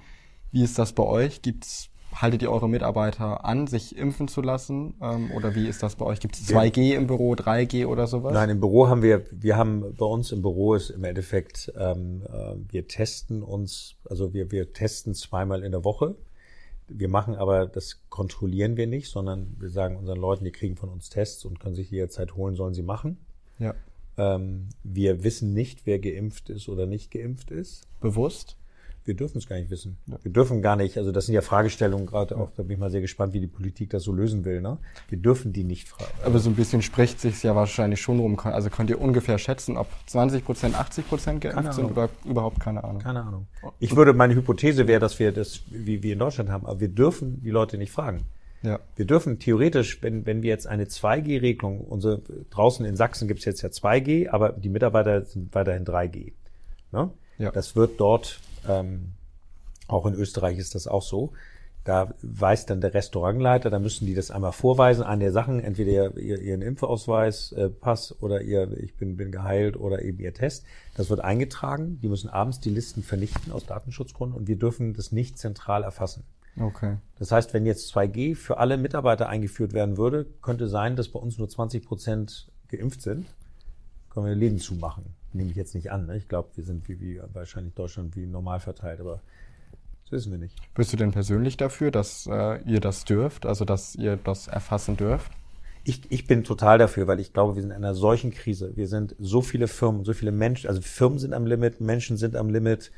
Wie 0.51 0.63
ist 0.63 0.77
das 0.77 0.93
bei 0.93 1.03
euch? 1.03 1.41
Gibt's, 1.41 1.89
haltet 2.13 2.43
ihr 2.43 2.51
eure 2.51 2.69
Mitarbeiter 2.69 3.45
an, 3.45 3.65
sich 3.65 3.97
impfen 3.97 4.27
zu 4.27 4.41
lassen? 4.41 4.93
Ähm, 5.01 5.31
oder 5.31 5.55
wie 5.55 5.67
ist 5.67 5.81
das 5.81 5.95
bei 5.95 6.05
euch? 6.05 6.19
Gibt 6.19 6.35
es 6.35 6.47
2G 6.47 6.93
im 6.95 7.07
Büro, 7.07 7.33
3G 7.33 7.87
oder 7.87 8.05
sowas? 8.05 8.33
Nein, 8.33 8.49
im 8.49 8.59
Büro 8.59 8.87
haben 8.87 9.01
wir, 9.01 9.25
wir 9.31 9.57
haben 9.57 9.95
bei 9.97 10.05
uns 10.05 10.31
im 10.31 10.43
Büro 10.43 10.75
ist 10.75 10.91
im 10.91 11.03
Endeffekt, 11.03 11.71
ähm, 11.77 12.21
äh, 12.31 12.55
wir 12.71 12.87
testen 12.87 13.41
uns, 13.41 13.95
also 14.07 14.33
wir, 14.33 14.51
wir 14.51 14.73
testen 14.73 15.15
zweimal 15.15 15.63
in 15.63 15.71
der 15.71 15.83
Woche. 15.83 16.15
Wir 16.87 17.07
machen 17.07 17.35
aber, 17.35 17.65
das 17.65 18.01
kontrollieren 18.09 18.77
wir 18.77 18.85
nicht, 18.85 19.09
sondern 19.09 19.55
wir 19.59 19.69
sagen 19.69 19.95
unseren 19.95 20.19
Leuten, 20.19 20.45
die 20.45 20.51
kriegen 20.51 20.75
von 20.75 20.89
uns 20.89 21.09
Tests 21.09 21.43
und 21.45 21.59
können 21.59 21.75
sich 21.75 21.89
jederzeit 21.89 22.35
holen, 22.35 22.55
sollen 22.55 22.73
sie 22.73 22.83
machen. 22.83 23.17
Ja. 23.59 23.73
Ähm, 24.19 24.69
wir 24.83 25.23
wissen 25.23 25.53
nicht, 25.53 25.85
wer 25.85 25.99
geimpft 25.99 26.49
ist 26.49 26.67
oder 26.67 26.85
nicht 26.85 27.11
geimpft 27.11 27.51
ist. 27.51 27.87
Bewusst? 28.01 28.57
Wir 29.05 29.15
dürfen 29.15 29.39
es 29.39 29.47
gar 29.47 29.55
nicht 29.55 29.71
wissen. 29.71 29.97
Ja. 30.05 30.17
Wir 30.21 30.31
dürfen 30.31 30.61
gar 30.61 30.75
nicht, 30.75 30.97
also 30.97 31.11
das 31.11 31.25
sind 31.25 31.33
ja 31.33 31.41
Fragestellungen 31.41 32.05
gerade 32.05 32.37
auch, 32.37 32.51
da 32.51 32.61
bin 32.61 32.73
ich 32.73 32.77
mal 32.77 32.91
sehr 32.91 33.01
gespannt, 33.01 33.33
wie 33.33 33.39
die 33.39 33.47
Politik 33.47 33.89
das 33.89 34.03
so 34.03 34.11
lösen 34.11 34.45
will. 34.45 34.61
Ne? 34.61 34.77
Wir 35.07 35.17
dürfen 35.17 35.51
die 35.51 35.63
nicht 35.63 35.89
fragen. 35.89 36.11
Aber 36.23 36.37
so 36.37 36.49
ein 36.49 36.55
bisschen 36.55 36.81
spricht 36.81 37.19
sich 37.19 37.41
ja 37.41 37.55
wahrscheinlich 37.55 38.01
schon 38.01 38.19
rum. 38.19 38.37
Also 38.37 38.69
könnt 38.69 38.89
ihr 38.91 39.01
ungefähr 39.01 39.39
schätzen, 39.39 39.77
ob 39.77 39.87
20 40.05 40.45
Prozent, 40.45 40.75
80 40.75 41.09
Prozent 41.09 41.41
geimpft 41.41 41.73
sind 41.73 41.85
oder 41.85 42.09
überhaupt 42.23 42.59
keine 42.59 42.83
Ahnung? 42.83 43.01
Keine 43.01 43.23
Ahnung. 43.23 43.47
Ich 43.79 43.95
würde, 43.95 44.13
meine 44.13 44.35
Hypothese 44.35 44.87
wäre, 44.87 44.99
dass 44.99 45.17
wir 45.17 45.31
das, 45.31 45.61
wie 45.69 46.03
wir 46.03 46.13
in 46.13 46.19
Deutschland 46.19 46.51
haben, 46.51 46.67
aber 46.67 46.79
wir 46.79 46.89
dürfen 46.89 47.41
die 47.41 47.51
Leute 47.51 47.79
nicht 47.79 47.91
fragen. 47.91 48.25
Ja. 48.61 48.79
Wir 48.95 49.05
dürfen 49.05 49.39
theoretisch, 49.39 50.01
wenn, 50.03 50.25
wenn 50.25 50.43
wir 50.43 50.49
jetzt 50.49 50.67
eine 50.67 50.85
2G-Regelung, 50.85 51.81
unsere 51.81 52.21
draußen 52.49 52.85
in 52.85 52.95
Sachsen 52.95 53.27
gibt 53.27 53.39
es 53.39 53.45
jetzt 53.45 53.61
ja 53.61 53.69
2G, 53.69 54.29
aber 54.29 54.51
die 54.51 54.69
Mitarbeiter 54.69 55.23
sind 55.25 55.53
weiterhin 55.55 55.85
3G. 55.85 56.33
Ne? 56.91 57.11
Ja. 57.37 57.51
Das 57.51 57.75
wird 57.75 57.99
dort, 57.99 58.39
ähm, 58.67 59.13
auch 59.87 60.05
in 60.05 60.13
Österreich 60.13 60.57
ist 60.57 60.75
das 60.75 60.87
auch 60.87 61.03
so. 61.03 61.31
Da 61.85 62.13
weiß 62.21 62.65
dann 62.65 62.81
der 62.81 62.93
Restaurantleiter, 62.93 63.69
da 63.69 63.79
müssen 63.79 64.05
die 64.05 64.13
das 64.13 64.29
einmal 64.29 64.51
vorweisen, 64.51 65.03
an 65.03 65.21
der 65.21 65.31
Sachen, 65.31 65.61
entweder 65.61 66.17
ihr, 66.17 66.39
ihren 66.39 66.61
Impfausweis, 66.61 67.53
äh, 67.53 67.69
Pass 67.69 68.13
oder 68.21 68.41
ihr, 68.41 68.77
ich 68.77 68.95
bin, 68.95 69.15
bin 69.15 69.31
geheilt 69.31 69.77
oder 69.77 70.03
eben 70.03 70.19
ihr 70.19 70.33
Test. 70.33 70.65
Das 70.95 71.09
wird 71.09 71.21
eingetragen. 71.21 71.97
Die 72.01 72.09
müssen 72.09 72.29
abends 72.29 72.59
die 72.59 72.69
Listen 72.69 73.01
vernichten 73.01 73.53
aus 73.53 73.65
Datenschutzgründen 73.65 74.37
und 74.37 74.47
wir 74.49 74.57
dürfen 74.57 74.93
das 74.93 75.13
nicht 75.13 75.37
zentral 75.37 75.83
erfassen. 75.83 76.25
Okay. 76.59 76.97
Das 77.17 77.31
heißt, 77.31 77.53
wenn 77.53 77.65
jetzt 77.65 77.93
2G 77.95 78.35
für 78.35 78.57
alle 78.57 78.77
Mitarbeiter 78.77 79.29
eingeführt 79.29 79.73
werden 79.73 79.97
würde, 79.97 80.25
könnte 80.41 80.67
sein, 80.67 80.95
dass 80.95 81.09
bei 81.09 81.19
uns 81.19 81.37
nur 81.37 81.49
20 81.49 81.85
Prozent 81.85 82.51
geimpft 82.67 83.01
sind. 83.01 83.25
Können 84.09 84.25
wir 84.25 84.35
Läden 84.35 84.59
zumachen. 84.59 85.05
Nehme 85.33 85.51
ich 85.51 85.55
jetzt 85.55 85.75
nicht 85.75 85.91
an. 85.91 86.07
Ne? 86.07 86.17
Ich 86.17 86.27
glaube, 86.27 86.49
wir 86.55 86.63
sind 86.63 86.87
wie, 86.89 86.99
wie 86.99 87.21
wahrscheinlich 87.33 87.73
Deutschland 87.75 88.15
wie 88.15 88.25
normal 88.25 88.59
verteilt, 88.59 88.99
aber 88.99 89.21
das 90.03 90.11
wissen 90.11 90.31
wir 90.31 90.39
nicht. 90.39 90.55
Bist 90.73 90.91
du 90.91 90.97
denn 90.97 91.11
persönlich 91.11 91.55
dafür, 91.57 91.91
dass 91.91 92.27
äh, 92.27 92.61
ihr 92.63 92.79
das 92.79 93.05
dürft, 93.05 93.45
also 93.45 93.63
dass 93.63 93.95
ihr 93.95 94.17
das 94.17 94.47
erfassen 94.47 94.97
dürft? 94.97 95.31
Ich, 95.83 96.11
ich 96.11 96.27
bin 96.27 96.43
total 96.43 96.77
dafür, 96.77 97.07
weil 97.07 97.19
ich 97.19 97.31
glaube, 97.31 97.55
wir 97.55 97.61
sind 97.61 97.71
in 97.71 97.77
einer 97.77 97.95
solchen 97.95 98.31
Krise. 98.31 98.75
Wir 98.75 98.87
sind 98.87 99.15
so 99.19 99.41
viele 99.41 99.67
Firmen, 99.67 100.03
so 100.03 100.13
viele 100.13 100.31
Menschen, 100.31 100.67
also 100.67 100.81
Firmen 100.81 101.19
sind 101.19 101.33
am 101.33 101.45
Limit, 101.45 101.79
Menschen 101.79 102.17
sind 102.17 102.35
am 102.35 102.49
Limit. 102.49 102.91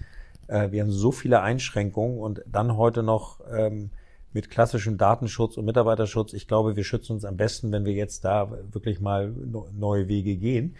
Äh, 0.47 0.71
wir 0.71 0.81
haben 0.81 0.91
so 0.91 1.11
viele 1.11 1.41
Einschränkungen 1.41 2.19
und 2.19 2.41
dann 2.45 2.77
heute 2.77 3.03
noch 3.03 3.39
ähm, 3.51 3.91
mit 4.33 4.49
klassischem 4.49 4.97
Datenschutz 4.97 5.57
und 5.57 5.65
Mitarbeiterschutz. 5.65 6.33
Ich 6.33 6.47
glaube, 6.47 6.75
wir 6.75 6.83
schützen 6.83 7.13
uns 7.13 7.25
am 7.25 7.37
besten, 7.37 7.71
wenn 7.71 7.85
wir 7.85 7.93
jetzt 7.93 8.23
da 8.23 8.51
wirklich 8.71 8.99
mal 9.01 9.33
neue 9.77 10.07
Wege 10.07 10.35
gehen. 10.35 10.75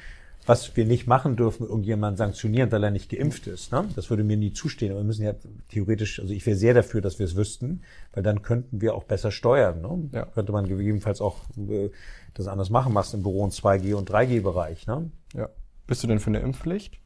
Was 0.48 0.76
wir 0.76 0.86
nicht 0.86 1.06
machen 1.06 1.36
dürfen, 1.36 1.68
irgendjemanden 1.68 2.18
sanktionieren, 2.18 2.72
weil 2.72 2.84
er 2.84 2.90
nicht 2.90 3.12
geimpft 3.12 3.46
ist. 3.46 3.72
Ne? 3.72 3.88
Das 3.96 4.10
würde 4.10 4.24
mir 4.24 4.38
nie 4.38 4.54
zustehen. 4.54 4.92
Aber 4.92 5.02
wir 5.02 5.06
müssen 5.06 5.24
ja 5.24 5.36
theoretisch, 5.70 6.20
also 6.20 6.34
ich 6.34 6.44
wäre 6.48 6.58
sehr 6.58 6.74
dafür, 6.74 7.02
dass 7.02 7.20
wir 7.20 7.28
es 7.28 7.36
wüssten, 7.36 7.84
weil 8.14 8.24
dann 8.24 8.42
könnten 8.42 8.82
wir 8.82 8.96
auch 8.96 9.04
besser 9.04 9.30
steuern. 9.30 9.82
Ne? 9.82 10.10
Ja. 10.14 10.26
Könnte 10.26 10.52
man 10.52 10.68
gegebenenfalls 10.68 11.22
auch 11.22 11.38
äh, 11.70 11.92
das 12.34 12.48
anders 12.48 12.72
machen, 12.72 12.92
machst 12.92 13.14
im 13.14 13.22
Büro 13.22 13.44
im 13.44 13.52
2G- 13.52 13.94
und 13.94 14.10
3G-Bereich. 14.10 14.88
Ne? 14.88 15.12
Ja. 15.36 15.50
Bist 15.86 16.02
du 16.02 16.08
denn 16.08 16.20
für 16.20 16.32
eine 16.32 16.40
Impfpflicht? 16.40 17.01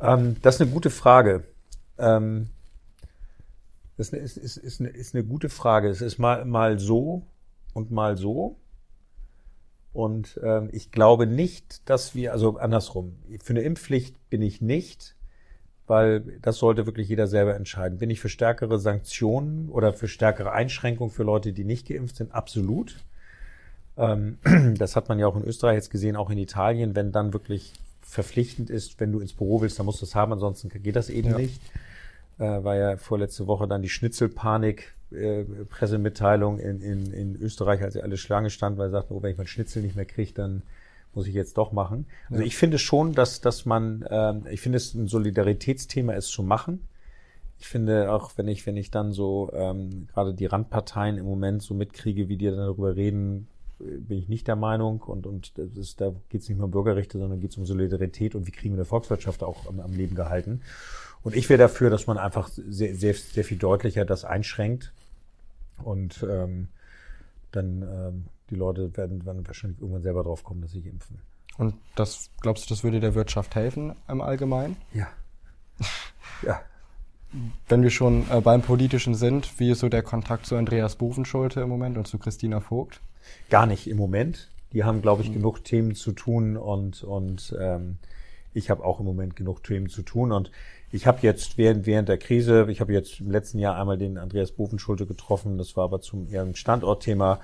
Ähm, 0.00 0.36
das 0.42 0.56
ist 0.56 0.60
eine 0.62 0.70
gute 0.70 0.90
Frage. 0.90 1.44
Ähm, 1.98 2.48
das 3.96 4.10
ist, 4.10 4.36
ist, 4.36 4.56
ist, 4.56 4.80
eine, 4.80 4.90
ist 4.90 5.14
eine 5.14 5.24
gute 5.24 5.48
Frage. 5.48 5.88
Es 5.88 6.02
ist 6.02 6.18
mal, 6.18 6.44
mal 6.44 6.78
so 6.78 7.26
und 7.72 7.90
mal 7.90 8.16
so. 8.16 8.56
Und 9.92 10.38
ähm, 10.42 10.68
ich 10.72 10.90
glaube 10.90 11.26
nicht, 11.26 11.88
dass 11.88 12.14
wir, 12.14 12.32
also 12.32 12.58
andersrum, 12.58 13.16
für 13.42 13.54
eine 13.54 13.62
Impfpflicht 13.62 14.28
bin 14.28 14.42
ich 14.42 14.60
nicht, 14.60 15.16
weil 15.86 16.38
das 16.42 16.58
sollte 16.58 16.84
wirklich 16.84 17.08
jeder 17.08 17.26
selber 17.26 17.54
entscheiden. 17.54 17.98
Bin 17.98 18.10
ich 18.10 18.20
für 18.20 18.28
stärkere 18.28 18.78
Sanktionen 18.78 19.70
oder 19.70 19.94
für 19.94 20.08
stärkere 20.08 20.52
Einschränkungen 20.52 21.10
für 21.10 21.22
Leute, 21.22 21.54
die 21.54 21.64
nicht 21.64 21.88
geimpft 21.88 22.16
sind? 22.16 22.32
Absolut. 22.32 22.96
Ähm, 23.96 24.38
das 24.76 24.96
hat 24.96 25.08
man 25.08 25.18
ja 25.18 25.26
auch 25.26 25.36
in 25.36 25.44
Österreich 25.44 25.76
jetzt 25.76 25.90
gesehen, 25.90 26.16
auch 26.16 26.28
in 26.28 26.38
Italien, 26.38 26.94
wenn 26.94 27.12
dann 27.12 27.32
wirklich 27.32 27.72
verpflichtend 28.06 28.70
ist, 28.70 29.00
wenn 29.00 29.12
du 29.12 29.20
ins 29.20 29.32
Büro 29.32 29.60
willst, 29.60 29.78
dann 29.78 29.86
musst 29.86 30.00
du 30.00 30.06
es 30.06 30.14
haben, 30.14 30.32
ansonsten 30.32 30.68
geht 30.68 30.96
das 30.96 31.10
eben 31.10 31.30
ja. 31.30 31.38
nicht. 31.38 31.60
Äh, 32.38 32.64
war 32.64 32.76
ja 32.76 32.96
vorletzte 32.96 33.46
Woche 33.46 33.66
dann 33.66 33.82
die 33.82 33.88
Schnitzelpanik 33.88 34.94
äh, 35.10 35.44
Pressemitteilung 35.68 36.58
in, 36.58 36.80
in, 36.80 37.12
in 37.12 37.36
Österreich, 37.36 37.82
als 37.82 37.94
sie 37.94 38.02
alle 38.02 38.16
Schlange 38.16 38.50
standen, 38.50 38.78
weil 38.78 38.88
sie 38.88 38.92
sagten, 38.92 39.14
oh, 39.14 39.22
wenn 39.22 39.32
ich 39.32 39.36
meinen 39.36 39.46
Schnitzel 39.46 39.82
nicht 39.82 39.96
mehr 39.96 40.04
kriege, 40.04 40.32
dann 40.32 40.62
muss 41.14 41.26
ich 41.26 41.34
jetzt 41.34 41.56
doch 41.58 41.72
machen. 41.72 42.06
Also 42.30 42.42
ja. 42.42 42.46
ich 42.46 42.56
finde 42.56 42.78
schon, 42.78 43.12
dass, 43.12 43.40
dass 43.40 43.64
man, 43.64 44.04
ähm, 44.10 44.46
ich 44.50 44.60
finde 44.60 44.76
es 44.76 44.94
ein 44.94 45.08
Solidaritätsthema 45.08 46.12
ist 46.12 46.28
zu 46.28 46.42
machen. 46.42 46.86
Ich 47.58 47.68
finde 47.68 48.12
auch, 48.12 48.32
wenn 48.36 48.48
ich, 48.48 48.66
wenn 48.66 48.76
ich 48.76 48.90
dann 48.90 49.12
so 49.12 49.50
ähm, 49.54 50.08
gerade 50.12 50.34
die 50.34 50.46
Randparteien 50.46 51.16
im 51.16 51.24
Moment 51.24 51.62
so 51.62 51.72
mitkriege, 51.72 52.28
wie 52.28 52.36
die 52.36 52.46
dann 52.46 52.58
darüber 52.58 52.96
reden, 52.96 53.48
bin 53.78 54.18
ich 54.18 54.28
nicht 54.28 54.48
der 54.48 54.56
Meinung. 54.56 55.00
Und, 55.00 55.26
und 55.26 55.58
das 55.58 55.76
ist, 55.76 56.00
da 56.00 56.12
geht 56.28 56.42
es 56.42 56.48
nicht 56.48 56.58
mehr 56.58 56.66
um 56.66 56.70
Bürgerrechte, 56.70 57.18
sondern 57.18 57.40
geht 57.40 57.50
es 57.50 57.56
um 57.56 57.66
Solidarität 57.66 58.34
und 58.34 58.46
wie 58.46 58.50
kriegen 58.50 58.74
wir 58.74 58.78
eine 58.78 58.84
Volkswirtschaft 58.84 59.42
auch 59.42 59.66
am, 59.66 59.80
am 59.80 59.92
Leben 59.92 60.14
gehalten. 60.14 60.62
Und 61.22 61.34
ich 61.34 61.48
wäre 61.48 61.58
dafür, 61.58 61.90
dass 61.90 62.06
man 62.06 62.18
einfach 62.18 62.48
sehr, 62.48 62.94
sehr, 62.94 63.14
sehr 63.14 63.44
viel 63.44 63.58
deutlicher 63.58 64.04
das 64.04 64.24
einschränkt. 64.24 64.92
Und 65.82 66.24
ähm, 66.28 66.68
dann 67.52 67.82
ähm, 67.82 68.24
die 68.50 68.54
Leute 68.54 68.96
werden 68.96 69.24
dann 69.24 69.46
wahrscheinlich 69.46 69.80
irgendwann 69.80 70.02
selber 70.02 70.22
drauf 70.22 70.44
kommen, 70.44 70.62
dass 70.62 70.72
sie 70.72 70.80
sich 70.80 70.86
impfen. 70.86 71.18
Und 71.58 71.74
das 71.94 72.30
glaubst 72.40 72.64
du, 72.64 72.68
das 72.74 72.84
würde 72.84 73.00
der 73.00 73.14
Wirtschaft 73.14 73.54
helfen 73.54 73.94
im 74.08 74.20
Allgemeinen? 74.20 74.76
Ja. 74.92 75.08
ja. 76.42 76.60
Wenn 77.68 77.82
wir 77.82 77.90
schon 77.90 78.30
äh, 78.30 78.40
beim 78.40 78.62
Politischen 78.62 79.14
sind, 79.14 79.58
wie 79.58 79.70
ist 79.70 79.80
so 79.80 79.88
der 79.88 80.02
Kontakt 80.02 80.46
zu 80.46 80.56
Andreas 80.56 80.96
Bovenschulte 80.96 81.60
im 81.60 81.68
Moment 81.68 81.98
und 81.98 82.06
zu 82.06 82.18
Christina 82.18 82.60
Vogt? 82.60 83.00
Gar 83.50 83.66
nicht 83.66 83.88
im 83.88 83.96
Moment. 83.96 84.50
Die 84.72 84.84
haben, 84.84 85.02
glaube 85.02 85.22
ich, 85.22 85.30
mhm. 85.30 85.34
genug 85.34 85.64
Themen 85.64 85.94
zu 85.94 86.12
tun 86.12 86.56
und, 86.56 87.02
und 87.02 87.56
ähm, 87.58 87.98
ich 88.52 88.70
habe 88.70 88.84
auch 88.84 89.00
im 89.00 89.06
Moment 89.06 89.36
genug 89.36 89.62
Themen 89.62 89.88
zu 89.88 90.02
tun. 90.02 90.32
Und 90.32 90.50
ich 90.90 91.06
habe 91.06 91.18
jetzt 91.22 91.58
während, 91.58 91.86
während 91.86 92.08
der 92.08 92.18
Krise, 92.18 92.66
ich 92.70 92.80
habe 92.80 92.92
jetzt 92.92 93.20
im 93.20 93.30
letzten 93.30 93.58
Jahr 93.58 93.76
einmal 93.76 93.98
den 93.98 94.18
Andreas 94.18 94.52
Bovenschulte 94.52 95.06
getroffen, 95.06 95.58
das 95.58 95.76
war 95.76 95.84
aber 95.84 96.00
zum 96.00 96.28
eher 96.28 96.42
ein 96.42 96.54
Standortthema. 96.54 97.40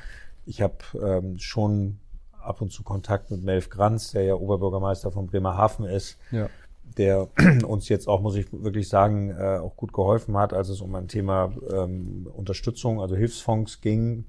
Ich 0.47 0.63
habe 0.63 0.77
ähm, 1.01 1.39
schon 1.39 1.99
ab 2.41 2.61
und 2.61 2.73
zu 2.73 2.83
Kontakt 2.83 3.31
mit 3.31 3.43
Melf 3.43 3.71
Granz, 3.71 4.13
der 4.13 4.23
ja 4.25 4.35
Oberbürgermeister 4.35 5.13
von 5.13 5.27
Bremerhaven 5.27 5.85
ist, 5.85 6.19
ja. 6.31 6.49
der 6.97 7.29
uns 7.67 7.89
jetzt 7.89 8.09
auch, 8.09 8.21
muss 8.21 8.37
ich 8.37 8.47
wirklich 8.51 8.89
sagen, 8.89 9.31
äh, 9.31 9.59
auch 9.59 9.77
gut 9.77 9.93
geholfen 9.93 10.37
hat, 10.37 10.53
als 10.53 10.69
es 10.69 10.81
um 10.81 10.95
ein 10.95 11.09
Thema 11.09 11.53
ähm, 11.73 12.29
Unterstützung, 12.33 13.01
also 13.01 13.17
Hilfsfonds 13.17 13.81
ging. 13.81 14.25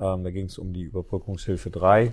Ähm, 0.00 0.24
da 0.24 0.30
ging 0.30 0.46
es 0.46 0.58
um 0.58 0.72
die 0.72 0.82
Überbrückungshilfe 0.82 1.70
3, 1.70 2.12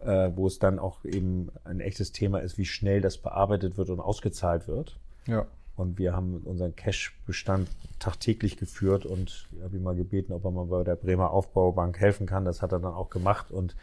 äh, 0.00 0.30
wo 0.34 0.46
es 0.46 0.58
dann 0.58 0.78
auch 0.78 1.04
eben 1.04 1.50
ein 1.64 1.80
echtes 1.80 2.12
Thema 2.12 2.38
ist, 2.40 2.58
wie 2.58 2.66
schnell 2.66 3.00
das 3.00 3.18
bearbeitet 3.18 3.76
wird 3.76 3.90
und 3.90 4.00
ausgezahlt 4.00 4.68
wird. 4.68 4.98
Ja. 5.26 5.46
Und 5.76 5.98
wir 5.98 6.14
haben 6.14 6.42
unseren 6.44 6.76
Cash-Bestand 6.76 7.68
tagtäglich 7.98 8.56
geführt 8.56 9.06
und 9.06 9.48
ich 9.52 9.62
habe 9.62 9.76
ihn 9.76 9.82
mal 9.82 9.96
gebeten, 9.96 10.32
ob 10.32 10.44
er 10.44 10.50
mal 10.52 10.66
bei 10.66 10.84
der 10.84 10.94
Bremer 10.94 11.30
Aufbaubank 11.30 11.98
helfen 11.98 12.26
kann. 12.26 12.44
Das 12.44 12.62
hat 12.62 12.72
er 12.72 12.78
dann 12.78 12.94
auch 12.94 13.10
gemacht 13.10 13.50
und 13.50 13.74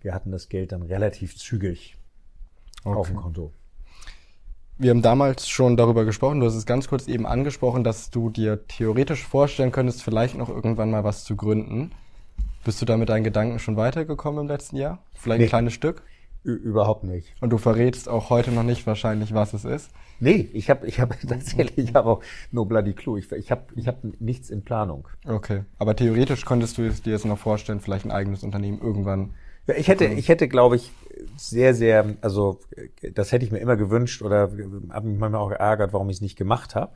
wir 0.00 0.14
hatten 0.14 0.30
das 0.30 0.48
Geld 0.48 0.72
dann 0.72 0.82
relativ 0.82 1.36
zügig 1.36 1.96
okay. 2.84 2.96
auf 2.96 3.08
dem 3.08 3.16
Konto. 3.16 3.52
Wir 4.78 4.90
haben 4.90 5.02
damals 5.02 5.48
schon 5.48 5.76
darüber 5.76 6.04
gesprochen, 6.06 6.40
du 6.40 6.46
hast 6.46 6.54
es 6.54 6.64
ganz 6.64 6.88
kurz 6.88 7.06
eben 7.06 7.26
angesprochen, 7.26 7.84
dass 7.84 8.10
du 8.10 8.30
dir 8.30 8.66
theoretisch 8.66 9.26
vorstellen 9.26 9.72
könntest, 9.72 10.02
vielleicht 10.02 10.38
noch 10.38 10.48
irgendwann 10.48 10.90
mal 10.90 11.04
was 11.04 11.24
zu 11.24 11.36
gründen. 11.36 11.90
Bist 12.64 12.80
du 12.82 12.86
da 12.86 12.96
mit 12.96 13.08
deinen 13.08 13.24
Gedanken 13.24 13.58
schon 13.58 13.76
weitergekommen 13.76 14.42
im 14.42 14.48
letzten 14.48 14.76
Jahr? 14.76 14.98
Vielleicht 15.14 15.38
nee. 15.38 15.46
ein 15.46 15.48
kleines 15.48 15.72
Stück? 15.72 16.02
Überhaupt 16.42 17.04
nicht. 17.04 17.34
Und 17.40 17.50
du 17.50 17.58
verrätst 17.58 18.08
auch 18.08 18.30
heute 18.30 18.50
noch 18.50 18.62
nicht 18.62 18.86
wahrscheinlich, 18.86 19.34
was 19.34 19.52
es 19.52 19.64
ist? 19.64 19.90
Nee, 20.20 20.48
ich 20.52 20.70
habe 20.70 20.86
ich 20.86 21.00
hab 21.00 21.18
tatsächlich, 21.28 21.88
ich 21.88 21.94
habe 21.94 22.08
auch 22.08 22.22
no 22.50 22.64
bloody 22.64 22.92
clue. 22.92 23.18
Ich, 23.18 23.30
ich 23.32 23.50
habe 23.50 23.64
ich 23.76 23.86
hab 23.86 23.98
nichts 24.20 24.50
in 24.50 24.62
Planung. 24.62 25.08
Okay, 25.26 25.64
aber 25.78 25.96
theoretisch 25.96 26.44
könntest 26.44 26.78
du 26.78 26.88
dir 26.88 27.12
jetzt 27.12 27.24
noch 27.24 27.38
vorstellen, 27.38 27.80
vielleicht 27.80 28.04
ein 28.04 28.10
eigenes 28.10 28.42
Unternehmen 28.42 28.80
irgendwann. 28.80 29.34
Ja, 29.66 29.74
ich 29.74 29.88
hätte, 29.88 30.06
ich 30.06 30.28
hätte, 30.28 30.48
glaube 30.48 30.76
ich, 30.76 30.92
sehr, 31.36 31.74
sehr, 31.74 32.16
also 32.20 32.60
das 33.14 33.32
hätte 33.32 33.44
ich 33.44 33.52
mir 33.52 33.58
immer 33.58 33.76
gewünscht 33.76 34.22
oder 34.22 34.50
habe 34.90 35.08
mich 35.08 35.18
manchmal 35.18 35.40
auch 35.40 35.50
geärgert, 35.50 35.92
warum 35.92 36.08
ich 36.08 36.16
es 36.16 36.22
nicht 36.22 36.36
gemacht 36.36 36.74
habe. 36.74 36.92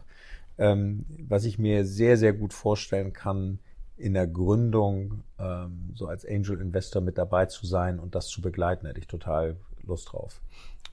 Ähm, 0.56 1.04
was 1.26 1.44
ich 1.44 1.58
mir 1.58 1.84
sehr, 1.84 2.16
sehr 2.16 2.32
gut 2.32 2.52
vorstellen 2.52 3.12
kann, 3.12 3.58
in 3.97 4.14
der 4.14 4.26
Gründung 4.26 5.22
ähm, 5.38 5.92
so 5.95 6.07
als 6.07 6.26
Angel 6.26 6.61
Investor 6.61 7.01
mit 7.01 7.18
dabei 7.18 7.47
zu 7.47 7.66
sein 7.66 7.99
und 7.99 8.14
das 8.14 8.28
zu 8.28 8.42
begleiten, 8.42 8.86
hätte 8.86 9.01
ich 9.01 9.07
total 9.07 9.57
Lust 9.84 10.12
drauf. 10.12 10.40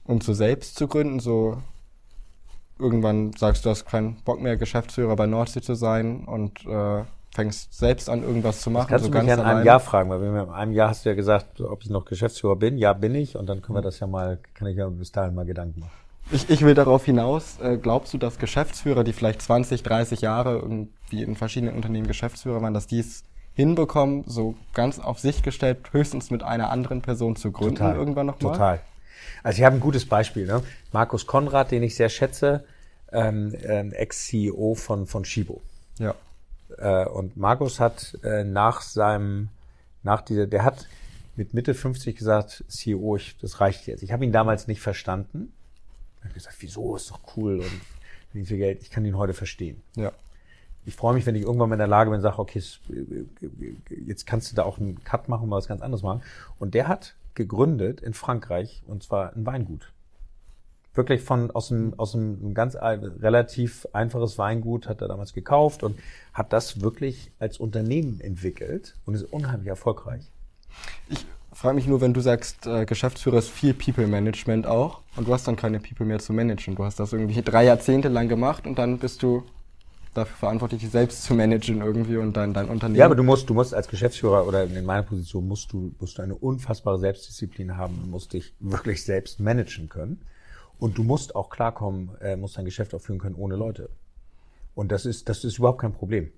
Und 0.04 0.22
so 0.22 0.34
selbst 0.34 0.76
zu 0.76 0.88
gründen, 0.88 1.20
so 1.20 1.58
irgendwann 2.78 3.32
sagst 3.32 3.64
du, 3.64 3.70
hast 3.70 3.86
keinen 3.86 4.16
Bock 4.24 4.40
mehr, 4.40 4.56
Geschäftsführer 4.56 5.16
bei 5.16 5.26
Nordsee 5.26 5.62
zu 5.62 5.74
sein 5.74 6.24
und 6.24 6.64
äh, 6.66 7.04
fängst 7.34 7.72
selbst 7.72 8.10
an, 8.10 8.22
irgendwas 8.22 8.60
zu 8.60 8.70
machen. 8.70 8.88
Das 8.90 9.02
kannst 9.02 9.04
so 9.06 9.10
du 9.10 9.18
mich 9.18 9.28
ja 9.28 9.34
in 9.34 9.40
einem 9.40 9.64
Jahr 9.64 9.80
fragen, 9.80 10.10
weil 10.10 10.22
in 10.22 10.36
einem 10.36 10.72
Jahr 10.72 10.90
hast 10.90 11.04
du 11.04 11.08
ja 11.08 11.14
gesagt, 11.14 11.60
ob 11.60 11.82
ich 11.82 11.90
noch 11.90 12.04
Geschäftsführer 12.04 12.56
bin. 12.56 12.76
Ja, 12.78 12.92
bin 12.92 13.14
ich. 13.14 13.36
Und 13.36 13.46
dann 13.46 13.62
können 13.62 13.76
wir 13.76 13.82
das 13.82 14.00
ja 14.00 14.06
mal, 14.06 14.38
kann 14.54 14.68
ich 14.68 14.76
ja 14.76 14.88
bis 14.88 15.12
dahin 15.12 15.34
mal 15.34 15.46
Gedanken 15.46 15.80
machen. 15.80 16.01
Ich, 16.30 16.48
ich 16.48 16.62
will 16.62 16.74
darauf 16.74 17.04
hinaus, 17.04 17.58
äh, 17.60 17.76
glaubst 17.76 18.14
du, 18.14 18.18
dass 18.18 18.38
Geschäftsführer, 18.38 19.04
die 19.04 19.12
vielleicht 19.12 19.42
20, 19.42 19.82
30 19.82 20.20
Jahre 20.20 20.54
irgendwie 20.54 21.22
in 21.22 21.36
verschiedenen 21.36 21.74
Unternehmen 21.74 22.06
Geschäftsführer 22.06 22.62
waren, 22.62 22.74
dass 22.74 22.86
die 22.86 23.00
es 23.00 23.24
hinbekommen, 23.54 24.24
so 24.26 24.54
ganz 24.72 24.98
auf 24.98 25.18
sich 25.18 25.42
gestellt, 25.42 25.92
höchstens 25.92 26.30
mit 26.30 26.42
einer 26.42 26.70
anderen 26.70 27.02
Person 27.02 27.36
zu 27.36 27.52
gründen 27.52 27.76
Total. 27.76 27.96
irgendwann 27.96 28.26
nochmal? 28.26 28.52
Total. 28.52 28.80
Also 29.42 29.58
ich 29.58 29.64
habe 29.64 29.76
ein 29.76 29.80
gutes 29.80 30.06
Beispiel. 30.06 30.46
Ne? 30.46 30.62
Markus 30.92 31.26
Konrad, 31.26 31.70
den 31.70 31.82
ich 31.82 31.96
sehr 31.96 32.08
schätze, 32.08 32.64
ähm, 33.12 33.54
ähm, 33.62 33.92
Ex-CEO 33.92 34.74
von, 34.74 35.06
von 35.06 35.24
Shibo. 35.24 35.60
Ja. 35.98 36.14
Äh, 36.78 37.06
und 37.06 37.36
Markus 37.36 37.80
hat 37.80 38.18
äh, 38.24 38.44
nach 38.44 38.80
seinem, 38.80 39.48
nach 40.02 40.22
dieser, 40.22 40.46
der 40.46 40.64
hat 40.64 40.86
mit 41.36 41.54
Mitte 41.54 41.74
50 41.74 42.16
gesagt, 42.16 42.64
CEO, 42.68 43.16
ich, 43.16 43.36
das 43.38 43.60
reicht 43.60 43.86
jetzt. 43.86 44.02
Ich 44.02 44.12
habe 44.12 44.24
ihn 44.24 44.32
damals 44.32 44.66
nicht 44.66 44.80
verstanden. 44.80 45.52
Ich 46.22 46.24
habe 46.24 46.34
gesagt, 46.34 46.56
wieso, 46.60 46.96
ist 46.96 47.10
doch 47.10 47.20
cool 47.36 47.58
und 47.58 47.80
nicht 48.32 48.48
viel 48.48 48.58
Geld. 48.58 48.82
Ich 48.82 48.90
kann 48.90 49.04
ihn 49.04 49.16
heute 49.16 49.34
verstehen. 49.34 49.82
Ja. 49.96 50.12
ich 50.84 50.96
freue 50.96 51.14
mich, 51.14 51.26
wenn 51.26 51.34
ich 51.34 51.42
irgendwann 51.42 51.68
mal 51.68 51.74
in 51.74 51.80
der 51.80 51.88
Lage 51.88 52.10
bin 52.10 52.16
und 52.16 52.22
sage, 52.22 52.38
okay, 52.38 52.62
jetzt 54.04 54.26
kannst 54.26 54.50
du 54.50 54.56
da 54.56 54.62
auch 54.62 54.78
einen 54.78 55.02
Cut 55.04 55.28
machen 55.28 55.44
und 55.44 55.48
mal 55.50 55.56
was 55.56 55.68
ganz 55.68 55.82
anderes 55.82 56.02
machen. 56.02 56.22
Und 56.58 56.74
der 56.74 56.88
hat 56.88 57.14
gegründet 57.34 58.00
in 58.00 58.14
Frankreich 58.14 58.82
und 58.86 59.02
zwar 59.02 59.34
ein 59.34 59.46
Weingut. 59.46 59.92
Wirklich 60.94 61.22
von 61.22 61.50
aus 61.50 61.72
einem, 61.72 61.94
aus 61.98 62.14
einem 62.14 62.52
ganz 62.52 62.76
relativ 62.76 63.86
einfaches 63.92 64.36
Weingut 64.36 64.88
hat 64.88 65.00
er 65.00 65.08
damals 65.08 65.32
gekauft 65.32 65.82
und 65.82 65.98
hat 66.34 66.52
das 66.52 66.82
wirklich 66.82 67.32
als 67.38 67.58
Unternehmen 67.58 68.20
entwickelt 68.20 68.94
und 69.06 69.14
ist 69.14 69.24
unheimlich 69.24 69.68
erfolgreich. 69.68 70.30
Ich 71.08 71.26
frage 71.52 71.74
mich 71.74 71.86
nur, 71.86 72.00
wenn 72.00 72.14
du 72.14 72.20
sagst, 72.20 72.66
äh, 72.66 72.84
Geschäftsführer 72.84 73.38
ist 73.38 73.50
viel 73.50 73.74
People 73.74 74.06
Management 74.06 74.66
auch 74.66 75.00
und 75.16 75.28
du 75.28 75.32
hast 75.32 75.46
dann 75.46 75.56
keine 75.56 75.80
People 75.80 76.06
mehr 76.06 76.18
zu 76.18 76.32
managen. 76.32 76.74
Du 76.74 76.84
hast 76.84 76.98
das 76.98 77.12
irgendwie 77.12 77.40
drei 77.42 77.64
Jahrzehnte 77.64 78.08
lang 78.08 78.28
gemacht 78.28 78.66
und 78.66 78.78
dann 78.78 78.98
bist 78.98 79.22
du 79.22 79.44
dafür 80.14 80.36
verantwortlich, 80.36 80.82
dich 80.82 80.90
selbst 80.90 81.24
zu 81.24 81.34
managen 81.34 81.80
irgendwie 81.80 82.16
und 82.16 82.36
dann 82.36 82.52
dein 82.52 82.68
Unternehmen. 82.68 82.98
Ja, 82.98 83.06
aber 83.06 83.14
du 83.14 83.22
musst, 83.22 83.48
du 83.48 83.54
musst 83.54 83.74
als 83.74 83.88
Geschäftsführer 83.88 84.46
oder 84.46 84.64
in 84.64 84.84
meiner 84.84 85.02
Position 85.02 85.46
musst 85.48 85.72
du, 85.72 85.94
musst 85.98 86.18
du 86.18 86.22
eine 86.22 86.34
unfassbare 86.34 86.98
Selbstdisziplin 86.98 87.76
haben 87.76 87.98
und 88.02 88.10
musst 88.10 88.32
dich 88.32 88.54
wirklich 88.60 89.04
selbst 89.04 89.40
managen 89.40 89.88
können. 89.88 90.22
Und 90.78 90.98
du 90.98 91.04
musst 91.04 91.36
auch 91.36 91.48
klarkommen, 91.48 92.10
äh, 92.20 92.36
musst 92.36 92.58
dein 92.58 92.64
Geschäft 92.64 92.94
auch 92.94 93.00
führen 93.00 93.20
können 93.20 93.36
ohne 93.36 93.56
Leute. 93.56 93.88
Und 94.74 94.90
das 94.90 95.06
ist, 95.06 95.28
das 95.28 95.44
ist 95.44 95.58
überhaupt 95.58 95.80
kein 95.80 95.92
Problem. 95.92 96.32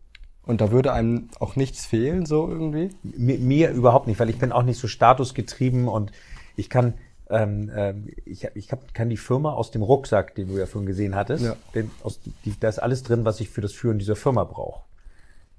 Und 0.47 0.61
da 0.61 0.71
würde 0.71 0.93
einem 0.93 1.31
auch 1.41 1.57
nichts 1.57 1.87
fehlen, 1.87 2.27
so 2.27 2.49
irgendwie? 2.49 2.91
Mir, 3.03 3.39
mir 3.39 3.71
überhaupt 3.71 4.07
nicht, 4.07 4.21
weil 4.21 4.29
ich 4.31 4.39
bin 4.39 4.53
auch 4.53 4.63
nicht 4.63 4.79
so 4.79 4.89
statusgetrieben 4.89 5.89
und 5.89 6.13
ich 6.57 6.69
kann, 6.69 6.95
ähm, 7.31 7.71
ähm, 7.75 8.09
ich, 8.27 8.47
ich 8.55 8.71
hab, 8.71 8.93
kann 8.93 9.09
die 9.09 9.17
Firma 9.17 9.53
aus 9.53 9.71
dem 9.71 9.83
Rucksack, 9.83 10.35
den 10.35 10.49
du 10.49 10.59
ja 10.59 10.67
vorhin 10.67 10.87
gesehen 10.87 11.15
hattest, 11.15 11.45
ja. 11.45 11.57
den, 11.75 11.91
aus, 12.03 12.21
die, 12.45 12.59
da 12.59 12.69
ist 12.69 12.79
alles 12.79 13.03
drin, 13.03 13.25
was 13.25 13.41
ich 13.41 13.49
für 13.49 13.63
das 13.63 13.73
Führen 13.73 13.99
dieser 13.99 14.17
Firma 14.17 14.45
brauche. 14.45 14.83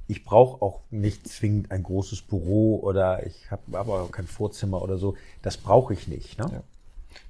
Ich 0.07 0.23
brauche 0.23 0.61
auch 0.61 0.81
nicht 0.91 1.27
zwingend 1.27 1.71
ein 1.71 1.81
großes 1.81 2.21
Büro 2.21 2.79
oder 2.79 3.25
ich 3.25 3.49
habe 3.49 3.79
aber 3.79 4.07
kein 4.11 4.27
Vorzimmer 4.27 4.83
oder 4.83 4.99
so. 4.99 5.15
Das 5.41 5.57
brauche 5.57 5.93
ich 5.93 6.07
nicht. 6.07 6.37
Ne? 6.37 6.47
Ja. 6.51 6.63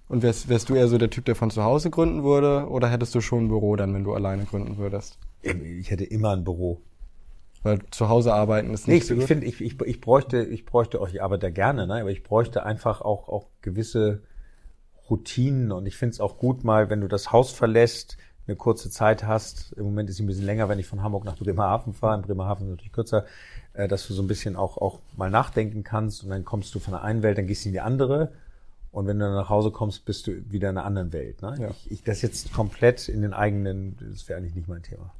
Und 0.09 0.23
wärst, 0.23 0.49
wärst 0.49 0.67
du 0.67 0.75
eher 0.75 0.89
so 0.89 0.97
der 0.97 1.09
Typ, 1.09 1.23
der 1.23 1.35
von 1.35 1.51
zu 1.51 1.63
Hause 1.63 1.89
gründen 1.89 2.23
würde, 2.23 2.67
oder 2.69 2.89
hättest 2.89 3.15
du 3.15 3.21
schon 3.21 3.45
ein 3.45 3.47
Büro 3.47 3.77
dann, 3.77 3.93
wenn 3.93 4.03
du 4.03 4.13
alleine 4.13 4.43
gründen 4.43 4.77
würdest? 4.77 5.17
Ich 5.41 5.89
hätte 5.89 6.03
immer 6.03 6.31
ein 6.31 6.43
Büro. 6.43 6.81
Weil 7.65 7.79
zu 7.89 8.09
Hause 8.09 8.31
arbeiten 8.31 8.71
ist 8.75 8.87
nicht 8.87 9.09
nee, 9.09 9.15
so 9.15 9.19
ich, 9.19 9.25
finde, 9.25 9.47
ich, 9.47 9.59
ich, 9.59 9.81
ich 9.81 9.99
bräuchte, 9.99 10.43
ich 10.43 10.65
bräuchte 10.65 11.01
auch, 11.01 11.09
ich 11.09 11.23
arbeite 11.23 11.51
gerne, 11.51 11.87
ne? 11.87 12.01
aber 12.01 12.11
ich 12.11 12.21
bräuchte 12.21 12.63
einfach 12.63 13.01
auch, 13.01 13.27
auch 13.27 13.47
gewisse 13.63 14.21
Routinen 15.09 15.71
und 15.71 15.87
ich 15.87 15.97
finde 15.97 16.13
es 16.13 16.19
auch 16.19 16.37
gut 16.37 16.63
mal, 16.63 16.91
wenn 16.91 17.01
du 17.01 17.07
das 17.07 17.31
Haus 17.31 17.51
verlässt, 17.51 18.17
eine 18.45 18.55
kurze 18.55 18.91
Zeit 18.91 19.23
hast, 19.23 19.73
im 19.73 19.85
Moment 19.85 20.11
ist 20.11 20.17
sie 20.17 20.23
ein 20.23 20.27
bisschen 20.27 20.45
länger, 20.45 20.69
wenn 20.69 20.77
ich 20.77 20.85
von 20.85 21.01
Hamburg 21.01 21.25
nach 21.25 21.37
Bremerhaven 21.37 21.95
fahre, 21.95 22.17
in 22.17 22.21
Bremerhaven 22.21 22.67
ist 22.67 22.69
natürlich 22.69 22.93
kürzer, 22.93 23.25
äh, 23.73 23.87
dass 23.87 24.07
du 24.07 24.13
so 24.13 24.21
ein 24.21 24.27
bisschen 24.27 24.55
auch, 24.55 24.77
auch 24.77 24.99
mal 25.17 25.31
nachdenken 25.31 25.83
kannst 25.83 26.23
und 26.23 26.29
dann 26.29 26.45
kommst 26.45 26.75
du 26.75 26.79
von 26.79 26.91
der 26.91 27.01
einen 27.01 27.23
Welt, 27.23 27.39
dann 27.39 27.47
gehst 27.47 27.65
du 27.65 27.69
in 27.69 27.73
die 27.73 27.81
andere 27.81 28.31
und 28.91 29.07
wenn 29.07 29.17
du 29.17 29.25
dann 29.25 29.33
nach 29.33 29.49
Hause 29.49 29.71
kommst, 29.71 30.05
bist 30.05 30.27
du 30.27 30.33
wieder 30.51 30.69
in 30.69 30.77
einer 30.77 30.85
anderen 30.85 31.11
Welt. 31.13 31.41
Ne? 31.41 31.55
Ja. 31.59 31.69
Ich, 31.71 31.91
ich, 31.91 32.03
das 32.03 32.21
jetzt 32.21 32.53
komplett 32.53 33.09
in 33.09 33.23
den 33.23 33.33
eigenen, 33.33 33.97
das 34.11 34.29
wäre 34.29 34.37
eigentlich 34.37 34.53
nicht 34.53 34.67
mein 34.67 34.83
Thema. 34.83 35.11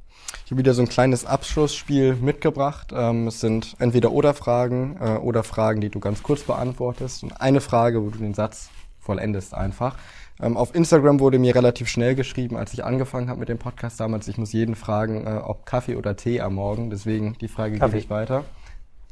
Ich 0.44 0.52
habe 0.52 0.60
wieder 0.60 0.74
so 0.74 0.82
ein 0.82 0.88
kleines 0.88 1.24
Abschlussspiel 1.24 2.14
mitgebracht. 2.14 2.92
Ähm, 2.94 3.26
es 3.26 3.40
sind 3.40 3.74
entweder 3.78 4.12
oder 4.12 4.32
Fragen 4.32 4.96
äh, 5.00 5.16
oder 5.16 5.42
Fragen, 5.42 5.80
die 5.80 5.88
du 5.88 5.98
ganz 5.98 6.22
kurz 6.22 6.42
beantwortest. 6.42 7.24
Und 7.24 7.40
eine 7.40 7.60
Frage, 7.60 8.02
wo 8.02 8.10
du 8.10 8.18
den 8.18 8.34
Satz 8.34 8.70
vollendest 9.00 9.54
einfach. 9.54 9.96
Ähm, 10.40 10.56
auf 10.56 10.74
Instagram 10.74 11.18
wurde 11.20 11.38
mir 11.38 11.54
relativ 11.54 11.88
schnell 11.88 12.14
geschrieben, 12.14 12.56
als 12.56 12.72
ich 12.74 12.84
angefangen 12.84 13.28
habe 13.28 13.40
mit 13.40 13.48
dem 13.48 13.58
Podcast 13.58 13.98
damals. 13.98 14.28
Ich 14.28 14.38
muss 14.38 14.52
jeden 14.52 14.74
fragen, 14.74 15.26
äh, 15.26 15.40
ob 15.42 15.64
Kaffee 15.64 15.96
oder 15.96 16.14
Tee 16.16 16.40
am 16.40 16.54
Morgen. 16.54 16.90
Deswegen 16.90 17.36
die 17.40 17.48
Frage 17.48 17.78
Kaffee. 17.78 17.92
gebe 17.92 18.04
ich 18.04 18.10
weiter. 18.10 18.44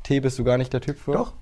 Tee 0.02 0.20
bist 0.20 0.38
du 0.38 0.44
gar 0.44 0.58
nicht 0.58 0.72
der 0.72 0.82
Typ 0.82 0.98
für? 0.98 1.12
Doch. 1.12 1.32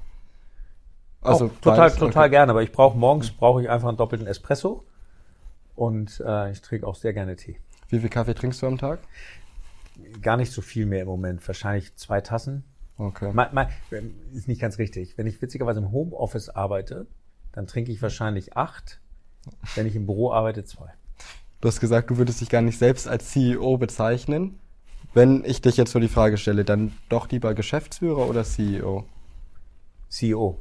Also 1.20 1.46
Auch, 1.46 1.50
total, 1.60 1.78
beides, 1.78 1.98
total 1.98 2.22
okay. 2.22 2.30
gerne. 2.30 2.52
Aber 2.52 2.62
ich 2.62 2.72
brauche 2.72 2.96
morgens 2.96 3.30
brauche 3.30 3.60
ich 3.62 3.68
einfach 3.68 3.88
einen 3.88 3.96
doppelten 3.96 4.26
Espresso 4.26 4.84
und 5.74 6.22
äh, 6.24 6.50
ich 6.52 6.62
trinke 6.62 6.86
auch 6.86 6.94
sehr 6.94 7.12
gerne 7.12 7.36
Tee. 7.36 7.56
Wie 7.88 7.98
viel 7.98 8.08
Kaffee 8.08 8.34
trinkst 8.34 8.62
du 8.62 8.66
am 8.66 8.78
Tag? 8.78 9.00
Gar 10.20 10.36
nicht 10.36 10.53
so 10.53 10.62
viel 10.62 10.86
mehr 10.86 11.03
im 11.03 11.09
Moment. 11.09 11.47
Wahrscheinlich 11.47 11.95
zwei 11.97 12.20
Tassen. 12.20 12.64
Okay. 12.99 13.32
Mal, 13.32 13.51
mal, 13.53 13.68
ist 14.32 14.49
nicht 14.49 14.61
ganz 14.61 14.78
richtig. 14.78 15.16
Wenn 15.16 15.26
ich 15.26 15.40
witzigerweise 15.43 15.80
im 15.80 15.93
Homeoffice 15.93 16.51
arbeite, 16.51 17.07
dann 17.53 17.66
trinke 17.66 17.93
ich 17.93 18.01
wahrscheinlich 18.03 18.57
acht. 18.57 19.01
Wenn 19.74 19.86
ich 19.86 19.97
im 19.97 20.07
Büro 20.07 20.32
arbeite, 20.32 20.64
zwei. 20.64 20.93
Du 21.61 21.68
hast 21.68 21.80
gesagt, 21.80 22.11
du 22.11 22.16
würdest 22.16 22.40
dich 22.40 22.49
gar 22.49 22.62
nicht 22.62 22.78
selbst 22.78 23.09
als 23.09 23.30
CEO 23.30 23.76
bezeichnen. 23.76 24.59
Wenn 25.14 25.45
ich 25.45 25.61
dich 25.61 25.76
jetzt 25.76 25.93
so 25.93 26.01
die 26.01 26.09
Frage 26.09 26.38
stelle, 26.38 26.64
dann 26.64 26.93
doch 27.09 27.28
lieber 27.30 27.55
Geschäftsführer 27.55 28.28
oder 28.28 28.45
CEO? 28.45 29.05
CEO. 30.09 30.61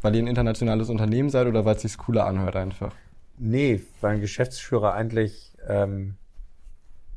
Weil 0.00 0.16
ihr 0.16 0.22
ein 0.22 0.26
internationales 0.26 0.88
Unternehmen 0.88 1.30
seid 1.30 1.46
oder 1.46 1.64
weil 1.64 1.76
es 1.76 1.82
sich 1.82 1.96
cooler 1.96 2.26
anhört 2.26 2.56
einfach? 2.56 2.94
Nee, 3.38 3.82
weil 4.00 4.16
ein 4.16 4.20
Geschäftsführer 4.20 4.94
eigentlich 4.94 5.52
ähm, 5.68 6.16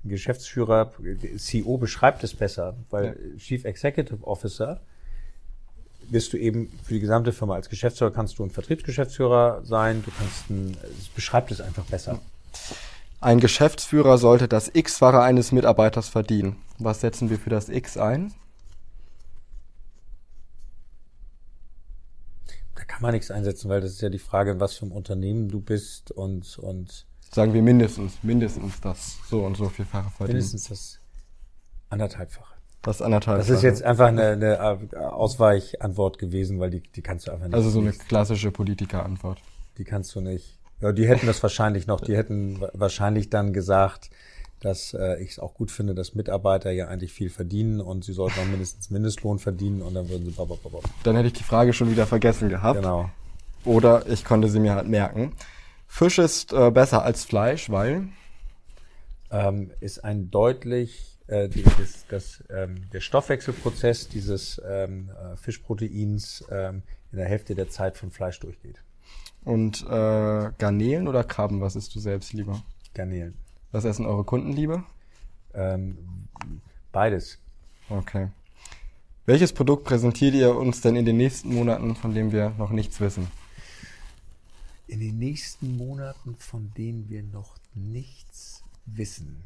Geschäftsführer, 0.10 0.92
CEO 1.38 1.78
beschreibt 1.78 2.24
es 2.24 2.36
besser, 2.36 2.76
weil 2.90 3.06
ja. 3.06 3.38
Chief 3.38 3.66
Executive 3.66 4.26
Officer 4.26 4.82
bist 6.10 6.34
du 6.34 6.38
eben 6.38 6.72
für 6.84 6.94
die 6.94 7.00
gesamte 7.00 7.32
Firma 7.32 7.56
als 7.56 7.70
Geschäftsführer 7.70 8.12
kannst 8.12 8.38
du 8.38 8.44
ein 8.44 8.52
Vertriebsgeschäftsführer 8.52 9.62
sein, 9.64 10.04
du 10.04 10.12
kannst 10.18 10.50
ein, 10.50 10.78
es 11.00 11.08
beschreibt 11.08 11.52
es 11.52 11.62
einfach 11.62 11.86
besser. 11.86 12.20
Ein 13.22 13.40
Geschäftsführer 13.40 14.18
sollte 14.18 14.48
das 14.48 14.70
X-Fache 14.74 15.22
eines 15.22 15.52
Mitarbeiters 15.52 16.10
verdienen. 16.10 16.58
Was 16.78 17.02
setzen 17.02 17.30
wir 17.30 17.40
für 17.40 17.50
das 17.50 17.70
X 17.70 17.98
ein? 17.98 18.34
Da 22.76 22.84
kann 22.84 23.02
man 23.02 23.14
nichts 23.14 23.32
einsetzen, 23.32 23.70
weil 23.70 23.82
das 23.82 23.92
ist 23.92 24.02
ja 24.02 24.10
die 24.10 24.20
Frage, 24.20 24.52
in 24.52 24.60
was 24.60 24.76
für 24.76 24.86
ein 24.86 24.92
Unternehmen 24.92 25.50
du 25.50 25.60
bist 25.60 26.12
und, 26.12 26.60
und 26.60 27.08
Sagen 27.36 27.54
wir 27.54 27.62
mindestens, 27.62 28.24
mindestens 28.24 28.80
das 28.80 29.18
so 29.30 29.44
und 29.44 29.58
so 29.58 29.68
vielfache 29.68 30.10
verdienen. 30.10 30.38
Mindestens 30.38 30.70
das 30.70 31.00
anderthalbfache. 31.90 32.56
Das 32.82 33.02
anderthalb. 33.02 33.40
Das 33.40 33.50
ist 33.50 33.62
jetzt 33.62 33.84
einfach 33.84 34.08
eine, 34.08 34.30
eine 34.30 35.14
Ausweichantwort 35.14 36.18
gewesen, 36.18 36.62
weil 36.62 36.70
die, 36.70 36.80
die 36.80 37.02
kannst 37.02 37.28
du 37.28 37.32
einfach 37.32 37.48
nicht. 37.48 37.56
Also 37.56 37.70
so 37.70 37.82
eine 37.82 37.92
klassische 37.92 38.52
Politikerantwort. 38.52 39.42
Die 39.78 39.84
kannst 39.84 40.16
du 40.16 40.22
nicht. 40.22 40.60
Ja, 40.80 40.94
die 40.94 41.10
hätten 41.10 41.28
das 41.28 41.44
wahrscheinlich 41.44 41.88
noch. 41.88 42.00
Die 42.00 42.16
hätten 42.16 42.62
wahrscheinlich 42.72 43.30
dann 43.30 43.52
gesagt, 43.52 44.12
dass 44.62 44.94
äh, 44.94 45.22
ich 45.22 45.32
es 45.32 45.40
auch 45.40 45.56
gut 45.56 45.72
finde, 45.72 45.94
dass 45.94 46.16
Mitarbeiter 46.16 46.72
ja 46.72 46.88
eigentlich 46.88 47.12
viel 47.12 47.30
verdienen 47.30 47.82
und 47.82 48.06
sie 48.06 48.14
sollten 48.14 48.40
auch 48.40 48.46
mindestens 48.46 48.90
Mindestlohn 48.92 49.40
verdienen 49.40 49.82
und 49.82 49.94
dann 49.94 50.08
würden 50.08 50.24
sie. 50.24 50.32
Babababab. 50.32 50.86
Dann 51.04 51.18
hätte 51.18 51.28
ich 51.28 51.34
die 51.34 51.44
Frage 51.44 51.74
schon 51.74 51.92
wieder 51.92 52.08
vergessen 52.08 52.48
gehabt. 52.48 52.80
Genau. 52.80 53.10
Oder 53.66 54.08
ich 54.08 54.24
konnte 54.24 54.48
sie 54.48 54.62
mir 54.62 54.74
halt 54.74 54.88
merken. 54.88 55.34
Fisch 55.88 56.20
ist 56.20 56.54
äh, 56.54 56.72
besser 56.72 57.04
als 57.04 57.26
Fleisch, 57.26 57.70
weil 57.70 58.10
ähm, 59.32 59.72
ist 59.80 60.04
ein 60.04 60.32
deutlich 60.32 61.18
äh, 61.28 61.50
das, 61.50 62.06
das, 62.08 62.44
ähm, 62.50 62.90
der 62.92 63.00
Stoffwechselprozess 63.00 64.08
dieses 64.10 64.62
ähm, 64.68 65.10
äh, 65.10 65.36
Fischproteins 65.38 66.44
ähm, 66.52 66.84
in 67.12 67.18
der 67.18 67.28
Hälfte 67.28 67.56
der 67.56 67.70
Zeit 67.70 67.98
von 67.98 68.12
Fleisch 68.12 68.40
durchgeht. 68.40 68.82
Und 69.44 69.84
äh, 69.84 70.52
Garnelen 70.58 71.08
oder 71.08 71.24
Krabben, 71.24 71.62
was 71.62 71.76
isst 71.76 71.96
du 71.96 72.00
selbst 72.00 72.34
lieber? 72.34 72.62
Garnelen. 72.94 73.36
Was 73.72 73.86
essen 73.86 74.06
eure 74.06 74.24
Kunden 74.24 74.52
lieber? 74.54 74.84
Ähm, 75.54 75.98
beides. 76.92 77.38
Okay. 77.90 78.30
Welches 79.26 79.54
Produkt 79.54 79.86
präsentiert 79.86 80.36
ihr 80.36 80.56
uns 80.56 80.82
denn 80.82 80.96
in 80.96 81.06
den 81.06 81.18
nächsten 81.18 81.54
Monaten, 81.54 81.96
von 81.96 82.14
dem 82.14 82.32
wir 82.32 82.52
noch 82.58 82.72
nichts 82.72 83.00
wissen? 83.02 83.28
In 84.88 85.00
den 85.00 85.18
nächsten 85.18 85.78
Monaten, 85.78 86.36
von 86.36 86.72
denen 86.78 87.10
wir 87.10 87.24
noch 87.24 87.56
nichts 87.74 88.64
wissen. 88.86 89.44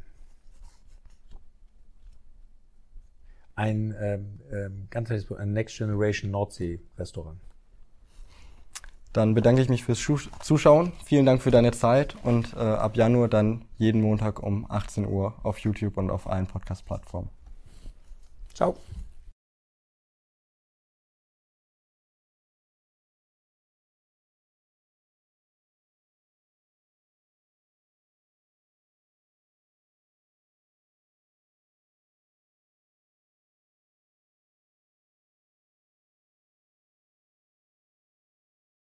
Ein 3.54 3.94
ähm, 4.00 4.40
ähm, 4.50 4.88
ein 5.38 5.52
Next 5.52 5.76
Generation 5.76 6.30
Nordsee 6.30 6.80
Restaurant. 6.96 7.38
Dann 9.12 9.34
bedanke 9.34 9.60
ich 9.60 9.68
mich 9.68 9.84
fürs 9.84 9.98
Zuschauen. 10.40 10.92
Vielen 11.04 11.26
Dank 11.26 11.42
für 11.42 11.50
deine 11.50 11.72
Zeit 11.72 12.16
und 12.22 12.54
äh, 12.54 12.58
ab 12.58 12.96
Januar 12.96 13.28
dann 13.28 13.64
jeden 13.76 14.02
Montag 14.02 14.40
um 14.40 14.70
18 14.70 15.04
Uhr 15.06 15.34
auf 15.42 15.58
YouTube 15.58 15.96
und 15.96 16.10
auf 16.10 16.28
allen 16.28 16.46
Podcast-Plattformen. 16.46 17.28
Ciao. 18.54 18.76